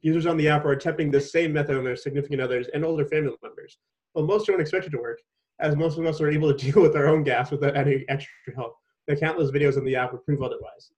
Users 0.00 0.26
on 0.26 0.36
the 0.36 0.48
app 0.48 0.64
are 0.64 0.72
attempting 0.72 1.10
the 1.10 1.20
same 1.20 1.52
method 1.52 1.76
on 1.76 1.84
their 1.84 1.96
significant 1.96 2.40
others 2.40 2.68
and 2.72 2.84
older 2.84 3.04
family 3.06 3.34
members. 3.42 3.78
But 4.14 4.26
most 4.26 4.46
don't 4.46 4.60
expect 4.60 4.86
it 4.86 4.90
to 4.90 4.98
work, 4.98 5.20
as 5.58 5.76
most 5.76 5.98
of 5.98 6.06
us 6.06 6.20
are 6.20 6.30
able 6.30 6.54
to 6.54 6.58
deal 6.72 6.82
with 6.82 6.94
our 6.94 7.08
own 7.08 7.24
gas 7.24 7.50
without 7.50 7.76
any 7.76 8.04
extra 8.08 8.30
help. 8.54 8.76
The 9.08 9.16
countless 9.16 9.50
videos 9.50 9.76
on 9.76 9.84
the 9.84 9.96
app 9.96 10.12
would 10.12 10.24
prove 10.24 10.42
otherwise. 10.42 10.92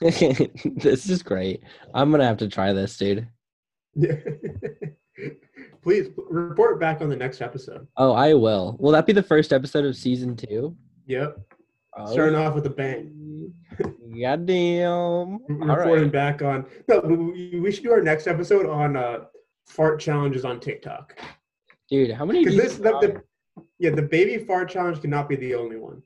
this 0.00 1.08
is 1.08 1.22
great. 1.22 1.62
I'm 1.94 2.10
gonna 2.10 2.26
have 2.26 2.36
to 2.38 2.48
try 2.48 2.72
this, 2.72 2.96
dude. 2.96 3.26
Please 5.82 6.08
report 6.28 6.78
back 6.78 7.00
on 7.00 7.08
the 7.08 7.16
next 7.16 7.40
episode. 7.40 7.86
Oh, 7.96 8.12
I 8.12 8.34
will. 8.34 8.76
Will 8.78 8.92
that 8.92 9.06
be 9.06 9.12
the 9.12 9.22
first 9.22 9.52
episode 9.52 9.84
of 9.84 9.96
season 9.96 10.36
two? 10.36 10.76
Yep. 11.06 11.38
Oh. 11.98 12.12
Starting 12.12 12.36
off 12.36 12.54
with 12.54 12.64
a 12.66 12.70
bang. 12.70 13.52
Goddamn. 14.22 15.40
Reporting 15.48 16.04
right. 16.04 16.12
back 16.12 16.42
on. 16.42 16.64
No, 16.86 17.00
we 17.00 17.72
should 17.72 17.82
do 17.82 17.92
our 17.92 18.00
next 18.00 18.26
episode 18.26 18.66
on 18.66 18.96
uh, 18.96 19.24
fart 19.66 20.00
challenges 20.00 20.44
on 20.44 20.60
TikTok. 20.60 21.18
Dude, 21.90 22.12
how 22.12 22.24
many? 22.24 22.44
Because 22.44 22.56
this, 22.56 22.76
the, 22.76 22.98
the, 23.00 23.22
yeah, 23.78 23.90
the 23.90 24.02
baby 24.02 24.44
fart 24.44 24.70
challenge 24.70 25.00
cannot 25.00 25.28
be 25.28 25.36
the 25.36 25.54
only 25.54 25.76
one. 25.76 26.02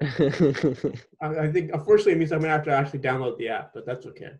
I, 0.02 1.44
I, 1.44 1.52
think, 1.52 1.72
unfortunately, 1.72 2.12
it 2.12 2.18
means 2.18 2.32
I'm 2.32 2.40
gonna 2.40 2.52
have 2.52 2.64
to 2.64 2.72
actually 2.72 3.00
download 3.00 3.36
the 3.38 3.50
app, 3.50 3.72
but 3.74 3.84
that's 3.86 4.06
okay. 4.06 4.32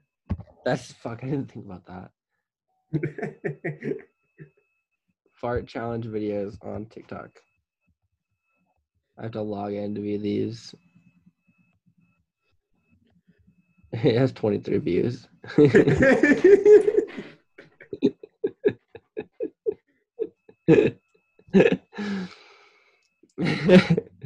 That's 0.64 0.92
fuck. 0.92 1.22
I 1.22 1.26
didn't 1.26 1.52
think 1.52 1.66
about 1.66 1.86
that. 1.86 2.10
fart 5.34 5.66
challenge 5.66 6.06
videos 6.06 6.56
on 6.64 6.86
TikTok. 6.86 7.30
I 9.20 9.24
have 9.24 9.32
to 9.32 9.42
log 9.42 9.74
in 9.74 9.94
to 9.94 10.00
view 10.00 10.18
these. 10.18 10.74
It 13.92 14.16
has 14.16 14.30
23 14.30 14.78
views. 14.78 15.26
I 15.58 15.74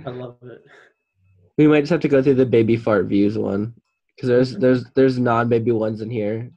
love 0.06 0.36
it. 0.42 0.64
We 1.56 1.68
might 1.68 1.82
just 1.82 1.90
have 1.90 2.00
to 2.00 2.08
go 2.08 2.20
through 2.20 2.34
the 2.34 2.44
baby 2.44 2.76
fart 2.76 3.06
views 3.06 3.38
one 3.38 3.74
because 4.14 4.28
there's 4.28 4.56
there's 4.56 4.84
there's 4.96 5.20
non-baby 5.20 5.70
ones 5.70 6.00
in 6.00 6.10
here. 6.10 6.50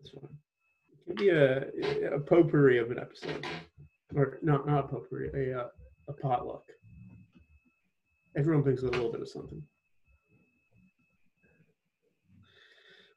This 0.00 0.14
one 0.14 0.38
could 1.06 1.16
be 1.16 1.30
a, 1.30 1.66
a 2.14 2.20
potpourri 2.20 2.78
of 2.78 2.92
an 2.92 3.00
episode, 3.00 3.44
or 4.14 4.38
not 4.42 4.64
not 4.64 4.84
a 4.84 4.88
potpourri, 4.88 5.30
a 5.34 5.58
uh, 5.62 5.68
a 6.08 6.12
potluck. 6.12 6.64
Everyone 8.36 8.62
brings 8.62 8.82
a 8.82 8.86
little 8.86 9.12
bit 9.12 9.20
of 9.20 9.28
something. 9.28 9.62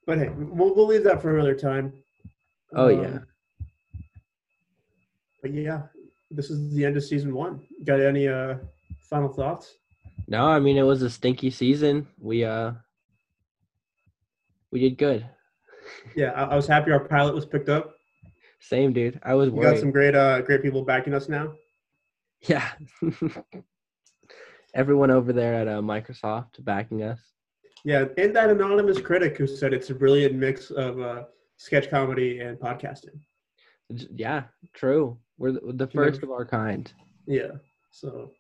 But 0.06 0.20
hey, 0.20 0.30
we'll, 0.30 0.76
we'll 0.76 0.88
leave 0.88 1.04
that 1.04 1.22
for 1.22 1.36
another 1.36 1.56
time. 1.56 1.94
Oh 2.74 2.94
um, 2.94 3.02
yeah. 3.02 3.20
But 5.42 5.54
yeah, 5.54 5.82
this 6.32 6.50
is 6.50 6.74
the 6.74 6.86
end 6.86 6.98
of 6.98 7.04
season 7.04 7.34
one. 7.34 7.62
Got 7.84 8.02
any 8.02 8.28
uh 8.28 8.56
final 9.10 9.30
thoughts? 9.30 9.74
No, 10.28 10.46
I 10.46 10.60
mean 10.60 10.78
it 10.78 10.84
was 10.84 11.02
a 11.02 11.10
stinky 11.10 11.50
season. 11.50 12.08
We 12.20 12.44
uh 12.44 12.74
we 14.72 14.80
did 14.80 14.98
good. 14.98 15.26
Yeah, 16.16 16.32
I, 16.32 16.46
I 16.46 16.56
was 16.56 16.66
happy 16.66 16.92
our 16.92 17.00
pilot 17.00 17.36
was 17.36 17.46
picked 17.46 17.70
up. 17.70 17.94
Same, 18.60 18.92
dude. 18.92 19.20
I 19.22 19.36
was. 19.36 19.52
We 19.52 19.62
got 19.62 19.78
some 19.78 19.92
great 19.92 20.16
uh 20.16 20.42
great 20.42 20.64
people 20.64 20.84
backing 20.84 21.14
us 21.14 21.30
now. 21.30 21.54
Yeah. 22.42 22.70
Everyone 24.76 25.12
over 25.12 25.32
there 25.32 25.54
at 25.54 25.68
uh, 25.68 25.82
Microsoft 25.82 26.64
backing 26.64 27.04
us. 27.04 27.20
Yeah, 27.86 28.06
and 28.18 28.36
that 28.36 28.50
anonymous 28.50 29.00
critic 29.00 29.38
who 29.38 29.48
said 29.48 29.74
it's 29.74 29.90
a 29.90 29.96
brilliant 29.96 30.36
mix 30.36 30.72
of 30.72 31.00
uh, 31.00 31.24
sketch 31.58 31.90
comedy 31.90 32.40
and 32.40 32.58
podcasting. 32.58 33.20
Yeah, 33.90 34.44
true. 34.74 35.18
We're 35.38 35.52
the, 35.52 35.74
the 35.74 35.88
first 35.88 36.24
of 36.24 36.32
our 36.32 36.46
kind. 36.46 36.92
Yeah. 37.28 37.52
So 37.92 38.32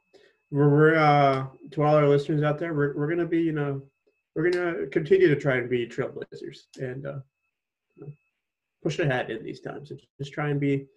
we're, 0.51 0.69
we're 0.69 0.95
uh, 0.95 1.45
to 1.71 1.83
all 1.83 1.95
our 1.95 2.07
listeners 2.07 2.43
out 2.43 2.59
there, 2.59 2.73
we're, 2.73 2.95
we're 2.97 3.07
gonna 3.07 3.25
be, 3.25 3.41
you 3.41 3.51
know, 3.51 3.81
we're 4.35 4.49
gonna 4.49 4.87
continue 4.87 5.27
to 5.27 5.39
try 5.39 5.57
and 5.57 5.69
be 5.69 5.87
trailblazers 5.87 6.57
and 6.77 7.05
uh, 7.05 7.19
push 8.83 8.99
ahead 8.99 9.29
in 9.29 9.43
these 9.43 9.61
times. 9.61 9.91
And 9.91 10.01
just 10.19 10.33
try 10.33 10.49
and 10.49 10.59
be 10.59 10.87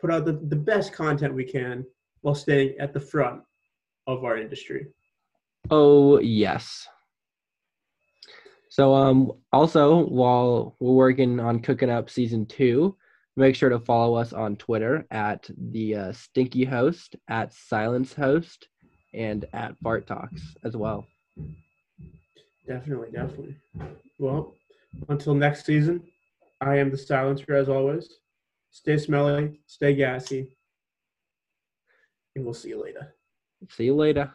put 0.00 0.10
out 0.10 0.24
the, 0.24 0.32
the 0.32 0.56
best 0.56 0.92
content 0.92 1.34
we 1.34 1.44
can 1.44 1.84
while 2.24 2.34
staying 2.34 2.74
at 2.80 2.94
the 2.94 3.00
front 3.00 3.42
of 4.06 4.24
our 4.24 4.38
industry. 4.38 4.86
Oh 5.70 6.18
yes. 6.20 6.88
So 8.70 8.94
um 8.94 9.30
also 9.52 10.06
while 10.06 10.74
we're 10.80 10.94
working 10.94 11.38
on 11.38 11.60
cooking 11.60 11.90
up 11.90 12.08
season 12.08 12.46
two, 12.46 12.96
make 13.36 13.54
sure 13.54 13.68
to 13.68 13.78
follow 13.78 14.14
us 14.14 14.32
on 14.32 14.56
Twitter 14.56 15.06
at 15.10 15.48
the 15.70 15.96
uh, 15.96 16.12
Stinky 16.12 16.64
Host, 16.64 17.14
at 17.28 17.52
Silence 17.52 18.14
Host, 18.14 18.68
and 19.12 19.44
at 19.52 19.76
Fart 19.82 20.06
Talks 20.06 20.56
as 20.64 20.78
well. 20.78 21.06
Definitely, 22.66 23.10
definitely. 23.12 23.56
Well, 24.18 24.54
until 25.10 25.34
next 25.34 25.66
season, 25.66 26.02
I 26.62 26.78
am 26.78 26.90
the 26.90 26.96
silencer 26.96 27.54
as 27.54 27.68
always. 27.68 28.08
Stay 28.70 28.96
smelly, 28.96 29.60
stay 29.66 29.94
gassy, 29.94 30.56
and 32.34 32.44
we'll 32.44 32.54
see 32.54 32.68
you 32.68 32.82
later. 32.82 33.14
See 33.70 33.84
you 33.84 33.94
later. 33.94 34.30